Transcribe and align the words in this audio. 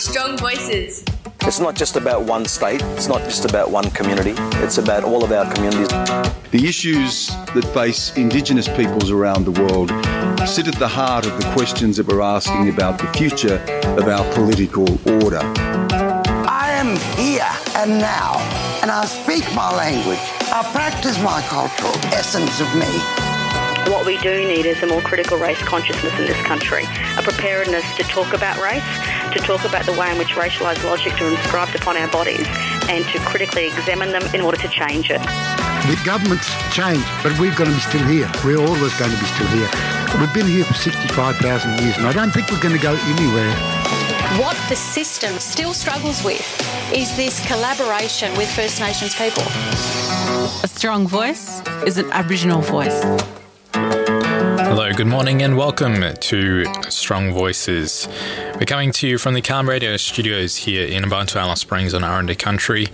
Strong 0.00 0.38
voices. 0.38 1.04
It's 1.42 1.60
not 1.60 1.74
just 1.74 1.94
about 1.94 2.22
one 2.22 2.46
state, 2.46 2.80
it's 2.96 3.06
not 3.06 3.20
just 3.24 3.44
about 3.44 3.70
one 3.70 3.90
community, 3.90 4.32
it's 4.64 4.78
about 4.78 5.04
all 5.04 5.22
of 5.22 5.30
our 5.30 5.52
communities. 5.52 5.88
The 6.52 6.66
issues 6.66 7.28
that 7.52 7.70
face 7.74 8.16
Indigenous 8.16 8.66
peoples 8.66 9.10
around 9.10 9.44
the 9.44 9.62
world 9.62 9.90
sit 10.48 10.68
at 10.68 10.76
the 10.76 10.88
heart 10.88 11.26
of 11.26 11.38
the 11.38 11.52
questions 11.52 11.98
that 11.98 12.08
we're 12.08 12.22
asking 12.22 12.70
about 12.70 12.98
the 12.98 13.08
future 13.08 13.62
of 13.98 14.08
our 14.08 14.24
political 14.32 14.88
order. 15.22 15.42
I 15.42 16.70
am 16.72 16.96
here 17.18 17.52
and 17.76 18.00
now, 18.00 18.38
and 18.80 18.90
I 18.90 19.04
speak 19.04 19.44
my 19.54 19.70
language. 19.76 20.18
I 20.50 20.66
practice 20.72 21.22
my 21.22 21.42
cultural 21.42 21.94
essence 22.14 22.58
of 22.62 22.74
me. 22.74 23.29
What 23.88 24.04
we 24.04 24.18
do 24.18 24.46
need 24.46 24.66
is 24.66 24.82
a 24.82 24.86
more 24.86 25.00
critical 25.00 25.38
race 25.38 25.60
consciousness 25.62 26.12
in 26.18 26.26
this 26.26 26.40
country, 26.44 26.84
a 27.16 27.22
preparedness 27.22 27.84
to 27.96 28.02
talk 28.04 28.34
about 28.34 28.58
race, 28.58 28.84
to 29.32 29.38
talk 29.40 29.64
about 29.64 29.86
the 29.86 29.92
way 29.92 30.10
in 30.10 30.18
which 30.18 30.28
racialised 30.28 30.84
logics 30.84 31.20
are 31.20 31.28
inscribed 31.28 31.74
upon 31.74 31.96
our 31.96 32.08
bodies, 32.10 32.46
and 32.88 33.04
to 33.06 33.18
critically 33.20 33.66
examine 33.66 34.10
them 34.10 34.22
in 34.34 34.40
order 34.40 34.58
to 34.58 34.68
change 34.68 35.10
it. 35.10 35.20
The 35.86 36.00
government's 36.04 36.50
changed, 36.74 37.06
but 37.22 37.36
we've 37.38 37.56
got 37.56 37.64
to 37.64 37.72
be 37.72 37.80
still 37.80 38.06
here. 38.06 38.30
We're 38.44 38.58
always 38.58 38.94
going 38.98 39.12
to 39.12 39.18
be 39.18 39.26
still 39.26 39.48
here. 39.48 39.70
We've 40.20 40.34
been 40.34 40.46
here 40.46 40.64
for 40.64 40.74
65,000 40.74 41.80
years, 41.80 41.96
and 41.96 42.06
I 42.06 42.12
don't 42.12 42.30
think 42.30 42.50
we're 42.50 42.60
going 42.60 42.76
to 42.76 42.82
go 42.82 42.94
anywhere. 42.94 43.54
What 44.38 44.56
the 44.68 44.76
system 44.76 45.38
still 45.38 45.72
struggles 45.72 46.22
with 46.22 46.44
is 46.94 47.16
this 47.16 47.44
collaboration 47.46 48.36
with 48.36 48.50
First 48.54 48.78
Nations 48.80 49.14
people. 49.14 49.42
A 50.62 50.68
strong 50.68 51.08
voice 51.08 51.60
is 51.86 51.98
an 51.98 52.10
Aboriginal 52.12 52.60
voice. 52.60 53.39
Good 54.96 55.06
morning, 55.06 55.40
and 55.42 55.56
welcome 55.56 56.02
to 56.14 56.64
Strong 56.90 57.32
Voices. 57.32 58.08
We're 58.56 58.66
coming 58.66 58.90
to 58.92 59.06
you 59.06 59.18
from 59.18 59.34
the 59.34 59.40
CAAMA 59.40 59.68
Radio 59.68 59.96
studios 59.96 60.56
here 60.56 60.84
in 60.84 61.04
Mparntwe 61.04 61.36
Alice 61.36 61.60
Springs 61.60 61.94
on 61.94 62.02
Aranda 62.02 62.34
Country, 62.34 62.88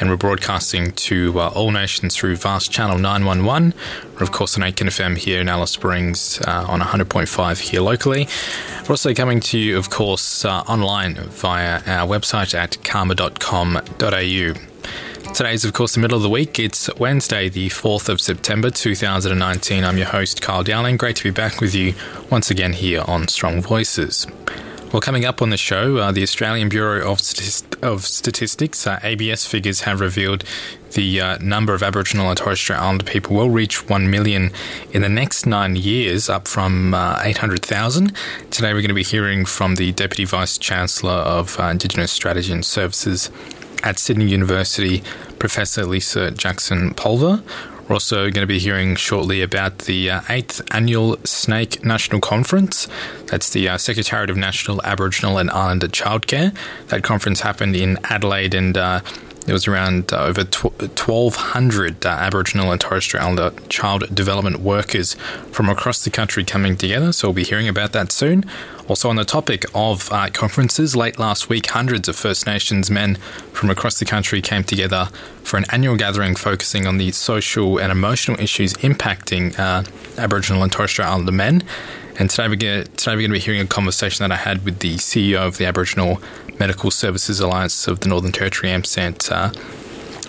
and 0.00 0.08
we're 0.08 0.16
broadcasting 0.16 0.92
to 0.92 1.38
uh, 1.38 1.48
all 1.50 1.70
nations 1.70 2.16
through 2.16 2.36
VAST 2.36 2.72
Channel 2.72 2.98
911, 2.98 3.74
or 4.16 4.22
of 4.22 4.32
course 4.32 4.56
on 4.56 4.62
8KIN 4.62 4.86
FM 4.86 5.18
here 5.18 5.42
in 5.42 5.50
Alice 5.50 5.72
Springs 5.72 6.40
uh, 6.46 6.64
on 6.66 6.80
100.5 6.80 7.60
here 7.60 7.82
locally. 7.82 8.26
We're 8.84 8.94
also 8.94 9.12
coming 9.12 9.40
to 9.40 9.58
you, 9.58 9.76
of 9.76 9.90
course, 9.90 10.46
uh, 10.46 10.60
online 10.62 11.16
via 11.16 11.82
our 11.86 12.08
website 12.08 12.54
at 12.54 12.78
caama.com.au. 12.82 14.73
Today 15.34 15.54
is, 15.54 15.64
of 15.64 15.72
course, 15.72 15.94
the 15.94 16.00
middle 16.00 16.16
of 16.16 16.22
the 16.22 16.30
week. 16.30 16.60
It's 16.60 16.88
Wednesday, 16.94 17.48
the 17.48 17.68
4th 17.68 18.08
of 18.08 18.20
September 18.20 18.70
2019. 18.70 19.82
I'm 19.82 19.96
your 19.96 20.06
host, 20.06 20.40
Carl 20.40 20.62
Dowling. 20.62 20.96
Great 20.96 21.16
to 21.16 21.24
be 21.24 21.32
back 21.32 21.60
with 21.60 21.74
you 21.74 21.94
once 22.30 22.52
again 22.52 22.72
here 22.72 23.02
on 23.08 23.26
Strong 23.26 23.62
Voices. 23.62 24.28
Well, 24.92 25.00
coming 25.00 25.24
up 25.24 25.42
on 25.42 25.50
the 25.50 25.56
show, 25.56 25.96
uh, 25.96 26.12
the 26.12 26.22
Australian 26.22 26.68
Bureau 26.68 27.10
of, 27.10 27.18
Statist- 27.18 27.74
of 27.82 28.04
Statistics, 28.04 28.86
uh, 28.86 29.00
ABS 29.02 29.44
figures 29.44 29.80
have 29.80 29.98
revealed 29.98 30.44
the 30.92 31.20
uh, 31.20 31.38
number 31.38 31.74
of 31.74 31.82
Aboriginal 31.82 32.28
and 32.28 32.38
Torres 32.38 32.60
Strait 32.60 32.78
Islander 32.78 33.04
people 33.04 33.34
will 33.34 33.50
reach 33.50 33.88
1 33.88 34.08
million 34.08 34.52
in 34.92 35.02
the 35.02 35.08
next 35.08 35.46
nine 35.46 35.74
years, 35.74 36.28
up 36.28 36.46
from 36.46 36.94
uh, 36.94 37.20
800,000. 37.24 38.12
Today, 38.52 38.68
we're 38.72 38.82
going 38.82 38.86
to 38.86 38.94
be 38.94 39.02
hearing 39.02 39.46
from 39.46 39.74
the 39.74 39.90
Deputy 39.90 40.26
Vice 40.26 40.56
Chancellor 40.58 41.10
of 41.10 41.58
uh, 41.58 41.64
Indigenous 41.64 42.12
Strategy 42.12 42.52
and 42.52 42.64
Services 42.64 43.32
at 43.84 43.98
Sydney 43.98 44.26
University, 44.26 45.02
Professor 45.38 45.84
Lisa 45.84 46.30
Jackson 46.30 46.94
Pulver. 46.94 47.42
We're 47.88 47.96
also 47.96 48.30
going 48.30 48.42
to 48.42 48.46
be 48.46 48.58
hearing 48.58 48.96
shortly 48.96 49.42
about 49.42 49.80
the 49.80 50.10
uh, 50.10 50.20
8th 50.22 50.66
Annual 50.74 51.18
SNAICC 51.18 51.84
National 51.84 52.18
Conference. 52.18 52.88
That's 53.26 53.50
the 53.50 53.68
uh, 53.68 53.76
Secretariat 53.76 54.30
of 54.30 54.38
National 54.38 54.80
Aboriginal 54.84 55.36
and 55.36 55.50
Islander 55.50 55.88
Childcare. 55.88 56.56
That 56.88 57.02
conference 57.02 57.42
happened 57.42 57.76
in 57.76 57.98
Adelaide 58.04 58.54
and 58.54 58.78
uh, 58.78 59.02
there 59.44 59.54
was 59.54 59.66
around 59.68 60.12
uh, 60.12 60.24
over 60.24 60.42
1,200 60.42 62.06
uh, 62.06 62.08
Aboriginal 62.08 62.72
and 62.72 62.80
Torres 62.80 63.04
Strait 63.04 63.22
Islander 63.22 63.52
child 63.68 64.14
development 64.14 64.60
workers 64.60 65.14
from 65.52 65.68
across 65.68 66.02
the 66.02 66.10
country 66.10 66.44
coming 66.44 66.76
together, 66.76 67.12
so 67.12 67.28
we'll 67.28 67.34
be 67.34 67.44
hearing 67.44 67.68
about 67.68 67.92
that 67.92 68.10
soon. 68.10 68.44
Also, 68.88 69.08
on 69.08 69.16
the 69.16 69.24
topic 69.24 69.64
of 69.74 70.10
uh, 70.12 70.28
conferences, 70.30 70.94
late 70.94 71.18
last 71.18 71.48
week, 71.48 71.66
hundreds 71.66 72.08
of 72.08 72.16
First 72.16 72.46
Nations 72.46 72.90
men 72.90 73.16
from 73.52 73.70
across 73.70 73.98
the 73.98 74.04
country 74.04 74.42
came 74.42 74.64
together 74.64 75.08
for 75.42 75.56
an 75.56 75.64
annual 75.70 75.96
gathering 75.96 76.34
focusing 76.34 76.86
on 76.86 76.98
the 76.98 77.10
social 77.12 77.78
and 77.78 77.90
emotional 77.90 78.38
issues 78.40 78.74
impacting 78.74 79.58
uh, 79.58 79.84
Aboriginal 80.18 80.62
and 80.62 80.72
Torres 80.72 80.90
Strait 80.90 81.06
Islander 81.06 81.32
men. 81.32 81.64
And 82.16 82.30
today 82.30 82.48
we're 82.48 82.56
going 82.56 82.84
to 82.86 83.28
be 83.28 83.38
hearing 83.40 83.60
a 83.60 83.66
conversation 83.66 84.22
that 84.22 84.32
I 84.32 84.36
had 84.36 84.64
with 84.64 84.78
the 84.78 84.94
CEO 84.94 85.38
of 85.38 85.58
the 85.58 85.66
Aboriginal 85.66 86.20
Medical 86.58 86.90
Services 86.90 87.40
Alliance 87.40 87.88
of 87.88 88.00
the 88.00 88.08
Northern 88.08 88.32
Territory, 88.32 88.72
AMSANT, 88.72 89.30
uh, 89.30 89.52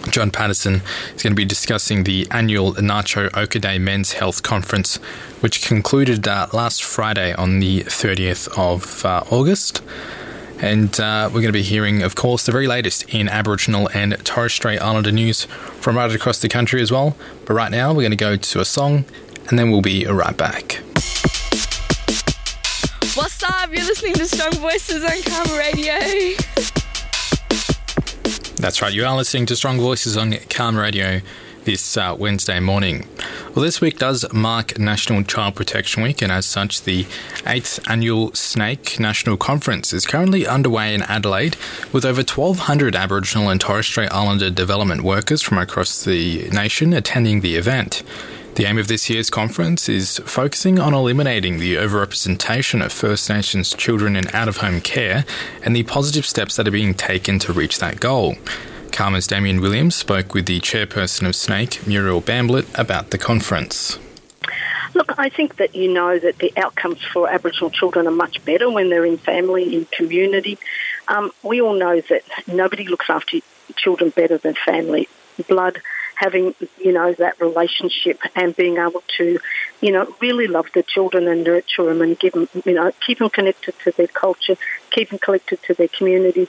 John 0.10 0.32
Paterson 0.32 0.82
is 1.16 1.24
going 1.24 1.32
to 1.32 1.36
be 1.36 1.46
discussing 1.46 2.04
the 2.04 2.28
annual 2.32 2.74
Nacho 2.74 3.30
Okaday 3.30 3.80
Men's 3.80 4.14
Health 4.14 4.44
Conference, 4.44 4.98
which 5.40 5.66
concluded 5.66 6.28
uh, 6.28 6.48
last 6.54 6.84
Friday 6.84 7.34
on 7.34 7.60
the 7.60 7.82
30th 7.82 8.48
of 8.58 9.06
uh, 9.06 9.24
August. 9.32 9.82
And 10.60 10.98
uh, 11.00 11.26
we're 11.28 11.42
going 11.42 11.48
to 11.48 11.52
be 11.52 11.64
hearing, 11.64 12.02
of 12.02 12.16
course, 12.16 12.46
the 12.46 12.52
very 12.52 12.68
latest 12.68 13.04
in 13.14 13.28
Aboriginal 13.28 13.90
and 13.94 14.14
Torres 14.24 14.54
Strait 14.54 14.80
Islander 14.80 15.12
news 15.12 15.46
from 15.80 15.98
right 15.98 16.14
across 16.14 16.40
the 16.40 16.50
country 16.50 16.82
as 16.82 16.92
well. 16.92 17.18
But 17.46 17.56
right 17.56 17.72
now, 17.72 17.90
we're 17.90 18.04
going 18.04 18.12
to 18.12 18.18
go 18.18 18.38
to 18.38 18.60
a 18.60 18.66
song 18.66 19.06
and 19.50 19.60
then 19.60 19.70
we'll 19.70 19.82
be 19.82 20.06
right 20.06 20.36
back. 20.38 20.85
What's 23.16 23.42
up? 23.44 23.70
You're 23.72 23.86
listening 23.86 24.16
to 24.16 24.28
Strong 24.28 24.56
Voices 24.56 25.02
on 25.02 25.12
CAAMA 25.12 25.58
Radio. 25.58 25.94
That's 28.58 28.82
right, 28.82 28.92
you 28.92 29.06
are 29.06 29.16
listening 29.16 29.46
to 29.46 29.56
Strong 29.56 29.80
Voices 29.80 30.18
on 30.18 30.34
CAAMA 30.34 30.82
Radio 30.82 31.22
this 31.64 31.96
uh, 31.96 32.14
Wednesday 32.20 32.60
morning. 32.60 33.08
Well, 33.56 33.64
this 33.64 33.80
week 33.80 34.00
does 34.00 34.26
mark 34.34 34.78
National 34.78 35.24
Child 35.24 35.56
Protection 35.56 36.04
Week, 36.04 36.22
and 36.22 36.30
as 36.30 36.46
such, 36.46 36.82
the 36.82 37.06
8th 37.46 37.90
annual 37.90 38.32
SNAICC 38.32 39.00
National 39.00 39.38
Conference 39.38 39.94
is 39.94 40.06
currently 40.06 40.46
underway 40.46 40.94
in 40.94 41.02
Adelaide 41.04 41.56
with 41.94 42.04
over 42.04 42.22
1,200 42.22 42.98
Aboriginal 42.98 43.48
and 43.48 43.62
Torres 43.62 43.86
Strait 43.86 44.12
Islander 44.12 44.50
development 44.50 45.04
workers 45.04 45.42
from 45.42 45.58
across 45.58 46.04
the 46.04 46.50
nation 46.50 46.92
attending 46.92 47.40
the 47.40 47.56
event. 47.56 48.04
The 48.56 48.64
aim 48.64 48.78
of 48.78 48.88
this 48.88 49.10
year's 49.10 49.30
conference 49.30 49.90
is 49.90 50.20
focusing 50.20 50.80
on 50.80 50.94
eliminating 50.94 51.60
the 51.60 51.76
overrepresentation 51.76 52.84
of 52.86 52.94
First 52.94 53.30
Nations 53.30 53.74
children 53.74 54.16
in 54.16 54.34
out 54.34 54.48
of 54.48 54.58
home 54.58 54.80
care 54.80 55.26
and 55.62 55.76
the 55.76 55.84
positive 55.84 56.26
steps 56.26 56.56
that 56.56 56.66
are 56.66 56.72
being 56.72 56.94
taken 56.94 57.38
to 57.40 57.52
reach 57.52 57.80
that 57.80 58.00
goal. 58.00 58.36
CAAMA's 58.92 59.28
Damien 59.28 59.60
Williams 59.60 59.96
spoke 59.96 60.34
with 60.34 60.46
the 60.46 60.62
chairperson 60.62 61.28
of 61.28 61.36
SNAICC, 61.36 61.86
Muriel 61.86 62.22
Bamblett, 62.22 62.66
about 62.80 63.12
the 63.12 63.18
conference. 63.18 64.00
Look, 64.94 65.20
I 65.20 65.28
think 65.28 65.58
that 65.58 65.76
you 65.76 65.94
know 65.94 66.18
that 66.18 66.38
the 66.38 66.54
outcomes 66.56 67.04
for 67.04 67.30
Aboriginal 67.30 67.72
children 67.72 68.08
are 68.08 68.12
much 68.12 68.46
better 68.46 68.72
when 68.72 68.90
they're 68.90 69.06
in 69.06 69.18
family, 69.18 69.76
in 69.76 69.84
community. 69.92 70.58
Um, 71.10 71.32
we 71.44 71.60
all 71.62 71.74
know 71.74 72.00
that 72.00 72.24
nobody 72.48 72.88
looks 72.88 73.10
after 73.10 73.40
children 73.76 74.12
better 74.12 74.38
than 74.38 74.54
family. 74.54 75.10
Blood, 75.50 75.82
having, 76.16 76.56
you 76.80 76.92
know, 76.92 77.14
that 77.14 77.40
relationship 77.40 78.20
and 78.36 78.56
being 78.56 78.78
able 78.78 79.04
to, 79.18 79.40
you 79.82 79.92
know, 79.92 80.14
really 80.22 80.48
love 80.48 80.68
the 80.74 80.84
children 80.84 81.28
and 81.28 81.44
nurture 81.44 81.86
them 81.86 82.02
and 82.02 82.18
give 82.18 82.34
them, 82.34 82.50
you 82.66 82.74
know, 82.74 82.92
keep 83.06 83.20
them 83.20 83.30
connected 83.30 83.78
to 83.80 83.92
their 83.92 84.08
culture, 84.08 84.56
keep 84.92 85.10
them 85.10 85.20
connected 85.20 85.62
to 85.64 85.74
their 85.74 85.88
community. 85.88 86.48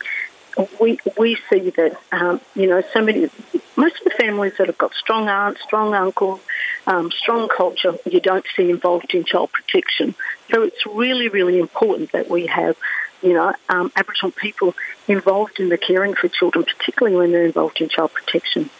We 0.81 0.99
we 1.19 1.37
see 1.51 1.71
that, 1.71 1.99
um, 2.13 2.41
you 2.55 2.67
know, 2.67 2.83
so 2.93 3.03
many, 3.03 3.29
most 3.77 3.99
of 3.99 4.05
the 4.05 4.15
families 4.19 4.55
that 4.57 4.69
have 4.69 4.79
got 4.79 4.95
strong 4.95 5.29
aunts, 5.29 5.63
strong 5.63 5.95
uncles, 5.95 6.41
um, 6.87 7.11
strong 7.11 7.49
culture, 7.49 7.95
you 8.07 8.21
don't 8.21 8.47
see 8.57 8.71
involved 8.71 9.13
in 9.13 9.25
child 9.25 9.53
protection. 9.53 10.15
So 10.51 10.63
it's 10.63 10.87
really, 10.87 11.29
really 11.29 11.59
important 11.59 12.13
that 12.13 12.31
we 12.31 12.47
have 12.47 12.77
you 13.23 13.33
know, 13.33 13.55
um, 13.69 13.91
Aboriginal 13.97 14.31
people 14.33 14.75
involved 15.09 15.59
in 15.61 15.69
the 15.69 15.79
caring 15.79 16.15
for 16.15 16.29
children, 16.29 16.65
particularly 16.65 17.17
when 17.17 17.33
they're 17.33 17.45
involved 17.45 17.81
in 17.81 17.89
child 17.89 18.13
protection. 18.13 18.71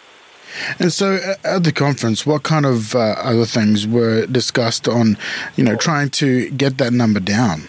And 0.79 0.91
so, 0.91 1.15
uh, 1.15 1.35
at 1.43 1.63
the 1.63 1.71
conference, 1.71 2.25
what 2.25 2.43
kind 2.43 2.65
of 2.65 2.95
uh, 2.95 3.15
other 3.17 3.45
things 3.45 3.87
were 3.87 4.25
discussed 4.25 4.87
on, 4.87 5.17
you 5.55 5.63
know, 5.63 5.75
trying 5.75 6.09
to 6.11 6.49
get 6.51 6.77
that 6.77 6.93
number 6.93 7.19
down? 7.19 7.63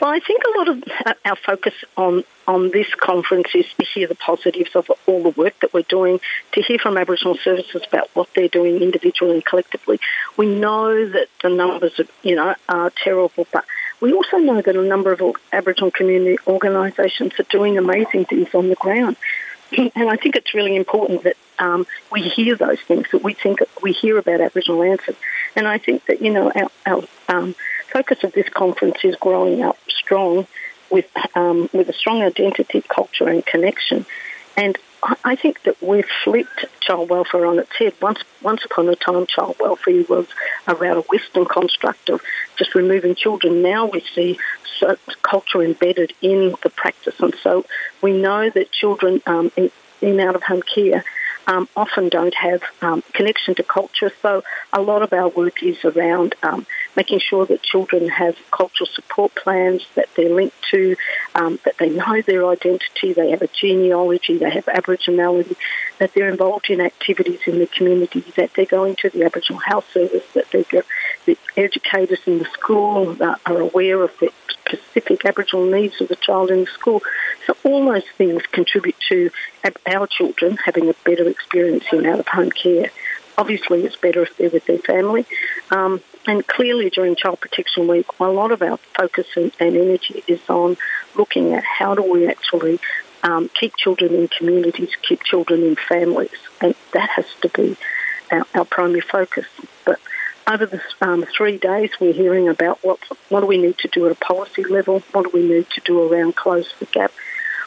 Well, 0.00 0.10
I 0.10 0.20
think 0.20 0.42
a 0.44 0.58
lot 0.58 0.68
of 0.68 0.84
uh, 1.06 1.14
our 1.24 1.36
focus 1.36 1.74
on 1.96 2.24
on 2.46 2.70
this 2.70 2.94
conference 2.94 3.48
is 3.54 3.66
to 3.78 3.84
hear 3.84 4.06
the 4.06 4.14
positives 4.14 4.76
of 4.76 4.90
all 5.06 5.22
the 5.22 5.30
work 5.30 5.58
that 5.60 5.74
we're 5.74 5.82
doing, 5.82 6.20
to 6.52 6.62
hear 6.62 6.78
from 6.78 6.96
Aboriginal 6.96 7.36
services 7.36 7.82
about 7.88 8.08
what 8.14 8.28
they're 8.36 8.46
doing 8.46 8.82
individually 8.82 9.34
and 9.34 9.44
collectively. 9.44 9.98
We 10.36 10.46
know 10.46 11.08
that 11.08 11.26
the 11.42 11.48
numbers, 11.48 11.98
are, 11.98 12.06
you 12.22 12.36
know, 12.36 12.54
are 12.68 12.92
terrible, 13.02 13.48
but 13.52 13.64
we 14.00 14.12
also 14.12 14.36
know 14.36 14.60
that 14.60 14.76
a 14.76 14.82
number 14.82 15.12
of 15.12 15.22
Aboriginal 15.52 15.90
community 15.90 16.38
organisations 16.46 17.32
are 17.40 17.44
doing 17.44 17.78
amazing 17.78 18.26
things 18.26 18.54
on 18.54 18.68
the 18.68 18.76
ground. 18.76 19.16
And 19.94 20.08
I 20.10 20.16
think 20.16 20.36
it's 20.36 20.54
really 20.54 20.76
important 20.76 21.24
that 21.24 21.36
um, 21.58 21.86
we 22.10 22.22
hear 22.22 22.56
those 22.56 22.80
things, 22.80 23.06
that 23.12 23.22
we 23.22 23.34
think 23.34 23.60
we 23.82 23.92
hear 23.92 24.18
about 24.18 24.40
Aboriginal 24.40 24.82
answers. 24.82 25.16
And 25.54 25.66
I 25.66 25.78
think 25.78 26.04
that, 26.06 26.22
you 26.22 26.32
know, 26.32 26.52
our, 26.54 26.70
our 26.86 27.02
um, 27.28 27.54
focus 27.92 28.24
of 28.24 28.32
this 28.32 28.48
conference 28.48 28.98
is 29.04 29.16
growing 29.16 29.62
up 29.62 29.78
strong 29.88 30.46
with 30.90 31.08
um, 31.34 31.68
with 31.72 31.88
a 31.88 31.92
strong 31.92 32.22
identity, 32.22 32.82
culture, 32.82 33.28
and 33.28 33.44
connection. 33.44 34.06
And 34.56 34.78
I 35.24 35.36
think 35.36 35.62
that 35.64 35.80
we've 35.82 36.08
flipped 36.24 36.64
child 36.80 37.10
welfare 37.10 37.46
on 37.46 37.58
its 37.58 37.76
head. 37.76 37.94
Once, 38.00 38.20
once 38.42 38.64
upon 38.64 38.88
a 38.88 38.96
time, 38.96 39.26
child 39.26 39.56
welfare 39.60 40.04
was 40.08 40.26
a 40.66 40.74
Western 40.74 41.44
construct 41.44 42.08
of 42.08 42.22
just 42.56 42.74
removing 42.74 43.14
children. 43.14 43.62
Now 43.62 43.86
we 43.86 44.00
see 44.00 44.38
culture 45.22 45.62
embedded 45.62 46.12
in 46.20 46.54
the 46.62 46.70
practice, 46.70 47.18
and 47.20 47.34
so 47.42 47.64
we 48.02 48.12
know 48.12 48.50
that 48.50 48.72
children 48.72 49.22
um, 49.26 49.50
in, 49.56 49.70
in 50.00 50.20
out 50.20 50.34
of 50.34 50.42
home 50.42 50.62
care 50.62 51.04
um, 51.46 51.68
often 51.76 52.08
don't 52.08 52.34
have 52.34 52.62
um, 52.82 53.02
connection 53.12 53.54
to 53.54 53.62
culture. 53.62 54.12
So 54.22 54.42
a 54.72 54.80
lot 54.80 55.02
of 55.02 55.12
our 55.12 55.28
work 55.28 55.62
is 55.62 55.84
around 55.84 56.34
um, 56.42 56.66
making 56.96 57.20
sure 57.20 57.46
that 57.46 57.62
children 57.62 58.08
have 58.08 58.36
cultural 58.50 58.88
support 58.92 59.34
plans, 59.34 59.86
that 59.94 60.08
they're 60.16 60.34
linked 60.34 60.56
to, 60.70 60.96
um, 61.36 61.58
that 61.64 61.76
they 61.78 61.90
know 61.90 62.22
their 62.22 62.46
identity, 62.46 63.12
they 63.12 63.30
have 63.30 63.42
a 63.42 63.48
genealogy, 63.48 64.38
they 64.38 64.50
have 64.50 64.64
Aboriginality, 64.66 65.54
that 65.98 66.12
they're 66.14 66.30
involved 66.30 66.70
in 66.70 66.80
activities 66.80 67.40
in 67.46 67.58
the 67.58 67.66
community, 67.66 68.24
that 68.36 68.54
they're 68.54 68.64
going 68.64 68.96
to 68.96 69.10
the 69.10 69.22
Aboriginal 69.22 69.60
Health 69.60 69.86
Service, 69.92 70.24
that 70.32 70.50
they 70.50 70.64
go, 70.64 70.82
the 71.26 71.36
educators 71.56 72.20
in 72.26 72.38
the 72.38 72.46
school 72.46 73.16
are 73.22 73.60
aware 73.60 74.02
of 74.02 74.12
the 74.18 74.32
specific 74.48 75.24
Aboriginal 75.26 75.66
needs 75.66 76.00
of 76.00 76.08
the 76.08 76.16
child 76.16 76.50
in 76.50 76.60
the 76.60 76.70
school. 76.70 77.02
So 77.46 77.54
all 77.64 77.84
those 77.84 78.08
things 78.16 78.42
contribute 78.50 78.96
to 79.10 79.30
our 79.86 80.06
children 80.06 80.56
having 80.64 80.88
a 80.88 80.94
better 81.04 81.28
experience 81.28 81.84
in 81.92 82.06
out-of-home 82.06 82.50
care. 82.50 82.90
Obviously, 83.38 83.84
it's 83.84 83.96
better 83.96 84.22
if 84.22 84.34
they're 84.38 84.48
with 84.48 84.64
their 84.64 84.78
family. 84.78 85.26
Um, 85.70 86.00
and 86.26 86.46
clearly, 86.46 86.90
during 86.90 87.14
Child 87.14 87.40
Protection 87.40 87.86
Week, 87.86 88.06
a 88.18 88.24
lot 88.24 88.50
of 88.50 88.62
our 88.62 88.78
focus 88.96 89.26
and, 89.36 89.52
energy 89.60 90.24
is 90.26 90.40
on 90.48 90.76
looking 91.14 91.54
at 91.54 91.64
how 91.64 91.94
do 91.94 92.02
we 92.02 92.26
actually 92.26 92.80
um, 93.22 93.48
keep 93.48 93.76
children 93.76 94.14
in 94.14 94.28
communities, 94.28 94.90
keep 95.02 95.22
children 95.22 95.62
in 95.62 95.76
families, 95.76 96.30
and 96.60 96.74
that 96.92 97.10
has 97.10 97.26
to 97.42 97.48
be 97.48 97.76
our, 98.30 98.44
our 98.54 98.64
primary 98.64 99.00
focus. 99.00 99.46
But 99.84 100.00
over 100.48 100.66
the 100.66 100.80
um, 101.00 101.24
three 101.36 101.58
days, 101.58 101.90
we're 102.00 102.12
hearing 102.12 102.48
about 102.48 102.84
what 102.84 102.98
what 103.28 103.40
do 103.40 103.46
we 103.46 103.58
need 103.58 103.78
to 103.78 103.88
do 103.88 104.06
at 104.06 104.12
a 104.12 104.16
policy 104.16 104.64
level, 104.64 105.02
what 105.12 105.24
do 105.24 105.30
we 105.32 105.46
need 105.46 105.68
to 105.70 105.80
do 105.82 106.12
around 106.12 106.36
close 106.36 106.72
the 106.78 106.86
gap, 106.86 107.12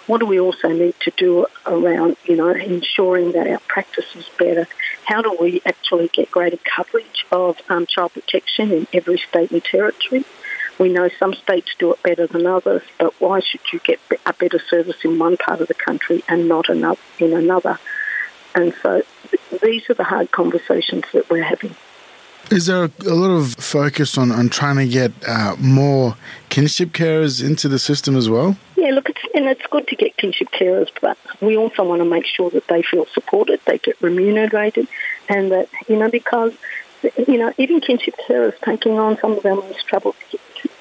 what 0.10 0.20
do 0.20 0.26
we 0.26 0.40
also 0.40 0.70
need 0.70 0.96
to 1.02 1.12
do 1.18 1.46
around, 1.68 2.18
you 2.26 2.36
know, 2.36 2.50
ensuring 2.50 3.34
that 3.34 3.46
our 3.46 3.60
practice 3.60 4.16
is 4.16 4.28
better? 4.40 4.68
How 5.06 5.22
do 5.22 5.38
we 5.40 5.62
actually 5.68 6.08
get 6.08 6.32
greater 6.32 6.58
coverage 6.58 7.28
of 7.32 7.62
um, 7.70 7.86
child 7.86 8.14
protection 8.14 8.72
in 8.72 8.88
every 8.92 9.20
state 9.20 9.52
and 9.52 9.64
territory? 9.64 10.26
We 10.80 10.90
know 10.90 11.10
some 11.20 11.36
states 11.36 11.76
do 11.78 11.94
it 11.94 12.02
better 12.02 12.26
than 12.26 12.48
others, 12.48 12.82
but 12.98 13.14
why 13.22 13.42
should 13.42 13.62
you 13.72 13.78
get 13.78 14.00
a 14.26 14.34
better 14.34 14.58
service 14.58 15.06
in 15.06 15.20
one 15.20 15.38
part 15.38 15.62
of 15.62 15.68
the 15.68 15.76
country 15.76 16.24
and 16.28 16.48
not 16.48 16.70
another 16.70 17.00
in 17.20 17.34
another? 17.34 17.78
And 18.56 18.74
so 18.82 19.04
these 19.62 19.92
are 19.92 19.94
the 19.94 20.06
hard 20.06 20.32
conversations 20.32 21.04
that 21.14 21.30
we're 21.30 21.44
having. 21.44 21.76
Is 22.52 22.66
there 22.66 22.86
a, 22.86 23.14
lot 23.14 23.30
of 23.30 23.54
focus 23.56 24.18
on, 24.18 24.32
on 24.32 24.50
trying 24.50 24.78
to 24.78 24.88
get 24.88 25.12
uh, 25.28 25.56
more 25.60 26.16
kinship 26.50 26.90
carers 26.90 27.46
into 27.46 27.68
the 27.68 27.78
system 27.78 28.16
as 28.16 28.28
well? 28.28 28.58
Yeah, 28.76 28.90
look, 28.90 29.10
it's, 29.10 29.22
and 29.36 29.46
it's 29.46 29.66
good 29.70 29.88
to 29.90 29.96
get 29.96 30.18
kinship 30.18 30.50
carers, 30.52 30.90
but 31.00 31.18
we 31.42 31.58
also 31.58 31.84
want 31.84 32.02
to 32.02 32.06
make 32.06 32.26
sure 32.26 32.50
that 32.50 32.68
they 32.68 32.82
feel 32.82 33.06
supported, 33.14 33.60
they 33.66 33.78
get 33.78 34.02
remunerated, 34.02 34.88
and 35.28 35.52
that, 35.52 35.70
you 35.88 35.96
know, 35.96 36.10
because, 36.10 36.54
you 37.28 37.38
know, 37.38 37.54
even 37.60 37.82
kinship 37.82 38.16
carers 38.28 38.60
taking 38.62 38.98
on 38.98 39.18
some 39.20 39.34
of 39.34 39.46
our 39.46 39.56
most 39.56 39.86
troubled 39.86 40.16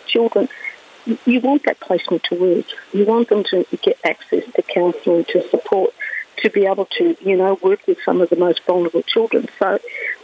children, 0.07 0.49
you 1.27 1.41
want 1.41 1.65
that 1.65 1.81
placement 1.81 2.23
to 2.25 2.35
work. 2.35 2.67
You 2.93 3.05
want 3.05 3.29
them 3.29 3.45
to 3.45 3.67
get 3.83 3.99
access 4.05 4.45
to 4.55 4.63
counselling, 4.63 5.25
to 5.27 5.49
support, 5.49 5.95
to 6.43 6.51
be 6.51 6.67
able 6.67 6.87
to, 6.87 7.17
you 7.21 7.37
know, 7.37 7.59
work 7.63 7.87
with 7.87 7.99
some 8.05 8.21
of 8.21 8.31
the 8.31 8.37
most 8.37 8.63
vulnerable 8.65 9.03
children. 9.03 9.49
So 9.59 9.79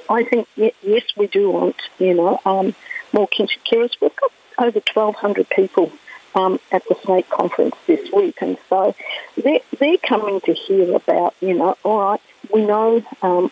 I 0.08 0.24
think, 0.24 0.48
yes, 0.56 1.04
we 1.16 1.26
do 1.26 1.50
want, 1.50 1.76
you 1.98 2.14
know, 2.14 2.40
um, 2.44 2.74
more 3.12 3.28
kinship 3.28 3.62
carers. 3.70 3.92
We've 4.00 4.14
got 4.16 4.32
over 4.58 4.80
1,200 4.92 5.48
people 5.48 5.92
um, 6.34 6.58
at 6.72 6.86
the 6.88 6.94
SNAICC 6.94 7.28
Conference 7.28 7.76
this 7.86 8.10
week, 8.12 8.38
and 8.40 8.58
so 8.68 8.94
they're, 9.36 9.60
they're 9.78 9.98
coming 9.98 10.40
to 10.42 10.52
hear 10.52 10.94
about, 10.94 11.34
you 11.40 11.54
know, 11.54 11.76
all 11.84 12.00
right, 12.00 12.20
we 12.52 12.64
know 12.64 13.02
um, 13.22 13.50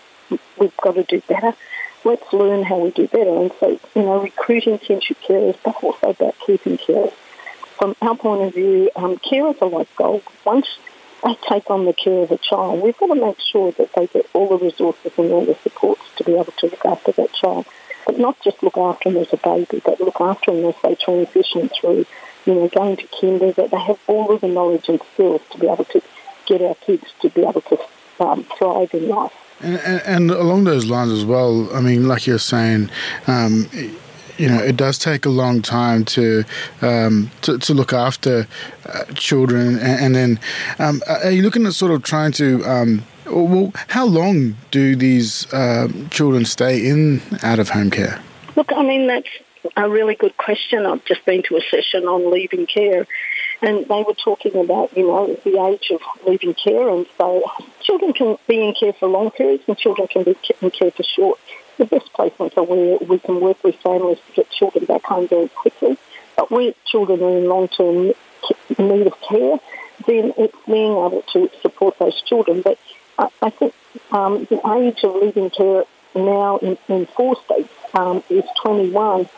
we've 0.59 0.77
got 0.79 0.95
to 0.95 1.05
do 1.05 1.21
better. 1.23 1.55
Let's 2.05 2.33
learn 2.33 2.65
how 2.65 2.79
we 2.79 2.91
do 2.91 3.07
better. 3.07 3.31
And 3.31 3.53
so, 3.61 3.79
you 3.95 4.03
know, 4.03 4.21
recruiting 4.21 4.79
kinship 4.79 5.19
carers, 5.21 5.57
but 5.65 5.83
also 5.83 6.11
about 6.11 6.35
keeping 6.45 6.77
carers. 6.77 7.13
From 7.79 7.95
our 8.03 8.17
point 8.17 8.43
of 8.43 8.55
view, 8.55 8.91
um, 8.97 9.19
carers 9.19 9.61
are 9.63 9.69
like 9.69 9.95
gold. 9.97 10.23
Once 10.45 10.67
they 11.23 11.37
take 11.49 11.71
on 11.71 11.85
the 11.85 11.93
care 11.93 12.23
of 12.23 12.31
a 12.31 12.39
child, 12.39 12.83
we've 12.83 12.97
got 12.99 13.09
to 13.09 13.15
make 13.15 13.39
sure 13.41 13.73
that 13.73 13.93
they 13.95 14.07
get 14.07 14.29
all 14.33 14.49
the 14.49 14.65
resources 14.65 15.13
and 15.17 15.31
all 15.31 15.45
the 15.45 15.55
supports 15.63 16.03
to 16.17 16.25
be 16.25 16.35
able 16.35 16.53
to 16.53 16.67
look 16.67 16.85
after 16.85 17.13
that 17.13 17.33
child. 17.33 17.67
But 18.07 18.19
not 18.19 18.41
just 18.41 18.63
look 18.63 18.77
after 18.77 19.11
them 19.11 19.23
as 19.23 19.33
a 19.33 19.37
baby, 19.37 19.81
but 19.85 20.01
look 20.01 20.21
after 20.21 20.53
them 20.53 20.65
as 20.65 20.75
they 20.83 20.97
transition 20.97 21.69
through, 21.69 22.05
you 22.47 22.55
know, 22.55 22.69
going 22.69 22.97
to 22.97 23.07
kinder, 23.21 23.53
that 23.53 23.71
they 23.71 23.79
have 23.79 24.01
all 24.09 24.33
of 24.33 24.41
the 24.41 24.49
knowledge 24.49 24.89
and 24.89 25.01
skills 25.15 25.43
to 25.51 25.59
be 25.59 25.69
able 25.69 25.85
to 25.85 26.03
get 26.47 26.63
our 26.63 26.75
kids 26.75 27.05
to 27.21 27.31
be 27.31 27.43
able 27.43 27.61
to 27.61 27.79
um, 28.21 28.45
thrive 28.59 28.93
in 28.93 29.09
life. 29.09 29.33
And, 29.61 29.77
and, 29.79 30.03
and, 30.05 30.31
along 30.33 30.65
those 30.65 30.87
lines 30.87 31.13
as 31.13 31.25
well, 31.25 31.73
I 31.73 31.81
mean, 31.81 32.09
like 32.09 32.27
you're 32.27 32.39
saying, 32.39 32.91
um, 33.29 33.69
you 34.43 34.49
know, 34.49 34.59
it 34.59 34.77
does 34.77 34.99
take 34.99 35.25
a 35.25 35.31
long 35.31 35.63
time 35.63 36.05
to 36.05 36.43
um, 36.81 37.31
to, 37.43 37.59
to, 37.59 37.73
look 37.73 37.93
after 37.93 38.49
uh, 38.87 39.05
children, 39.15 39.79
and, 39.79 40.01
and 40.05 40.15
then 40.17 40.41
um, 40.81 41.01
are 41.07 41.31
you 41.31 41.43
looking 41.43 41.65
at 41.65 41.75
sort 41.75 41.93
of 41.93 42.03
trying 42.03 42.33
to 42.33 42.65
um, 42.65 43.05
well, 43.27 43.71
how 43.87 44.05
long 44.05 44.57
do 44.73 44.97
these 44.97 45.47
uh, 45.53 45.87
children 46.11 46.45
stay 46.45 46.85
in 46.85 47.23
out 47.45 47.61
of 47.61 47.69
home 47.69 47.89
care? 47.89 48.21
Look, 48.57 48.73
I 48.73 48.83
mean 48.83 49.07
that's 49.07 49.29
a 49.77 49.89
really 49.89 50.17
good 50.17 50.37
question. 50.37 50.87
I've 50.87 51.05
just 51.05 51.25
been 51.25 51.45
to 51.45 51.57
a 51.57 51.61
session 51.61 52.09
on 52.09 52.29
leaving 52.33 52.67
care, 52.67 53.07
and 53.63 53.87
they 53.87 54.03
were 54.03 54.15
talking 54.25 54.57
about 54.57 54.97
you 54.97 55.07
know 55.07 55.39
the 55.45 55.65
age 55.67 55.93
of 55.93 56.01
leaving 56.27 56.55
care, 56.55 56.89
and 56.89 57.07
so 57.17 57.45
children 57.81 58.13
can 58.13 58.39
be 58.49 58.61
in 58.61 58.75
care 58.75 58.93
for 58.93 59.07
long 59.07 59.31
periods, 59.31 59.63
and 59.69 59.79
children 59.79 60.09
can 60.09 60.25
be 60.25 60.37
in 60.61 60.71
care 60.73 60.91
for 60.91 61.05
short 61.05 61.39
the 61.83 61.99
best 61.99 62.13
placements 62.13 62.57
are 62.57 62.63
where 62.63 62.97
we 62.99 63.19
can 63.19 63.41
work 63.41 63.63
with 63.65 63.75
families 63.77 64.19
to 64.27 64.33
get 64.35 64.51
children 64.51 64.85
back 64.85 65.03
home 65.03 65.27
very 65.27 65.49
quickly. 65.49 65.99
But 66.37 66.51
where 66.51 66.73
children 66.87 67.23
are 67.23 67.39
in 67.39 67.49
long-term 67.49 68.13
need 68.79 69.07
of 69.07 69.21
care, 69.21 69.59
then 70.07 70.33
it's 70.39 70.57
being 70.67 70.93
able 70.93 71.25
to 71.33 71.51
support 71.61 71.99
those 71.99 72.21
children. 72.23 72.63
But 72.63 72.79
I, 73.19 73.29
I 73.43 73.51
think 73.51 73.75
um, 74.13 74.45
the 74.45 74.61
age 74.77 75.03
of 75.03 75.17
leaving 75.17 75.51
care 75.51 75.85
now 76.15 76.59
in, 76.59 76.79
in 76.89 77.07
four 77.07 77.37
states 77.45 77.73
um, 77.95 78.23
is 78.31 78.45
21. 78.63 79.29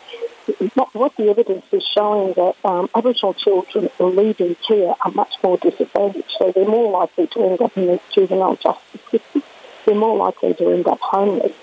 What 0.93 1.17
the 1.17 1.31
evidence 1.31 1.65
is 1.73 1.83
showing 1.83 2.35
that 2.35 2.57
um, 2.65 2.91
Aboriginal 2.95 3.33
children 3.33 3.89
leaving 3.99 4.55
care 4.57 4.95
are 5.01 5.11
much 5.13 5.33
more 5.43 5.57
disadvantaged, 5.57 6.31
so 6.39 6.53
they're 6.53 6.69
more 6.69 6.93
likely 6.93 7.27
to 7.29 7.43
end 7.43 7.63
up 7.63 7.75
in 7.79 7.87
the 7.87 8.01
juvenile 8.13 8.57
justice 8.57 9.01
system. 9.11 9.43
They're 9.87 9.95
more 9.95 10.17
likely 10.19 10.53
to 10.55 10.71
end 10.71 10.87
up 10.87 11.01
homeless. 11.01 11.55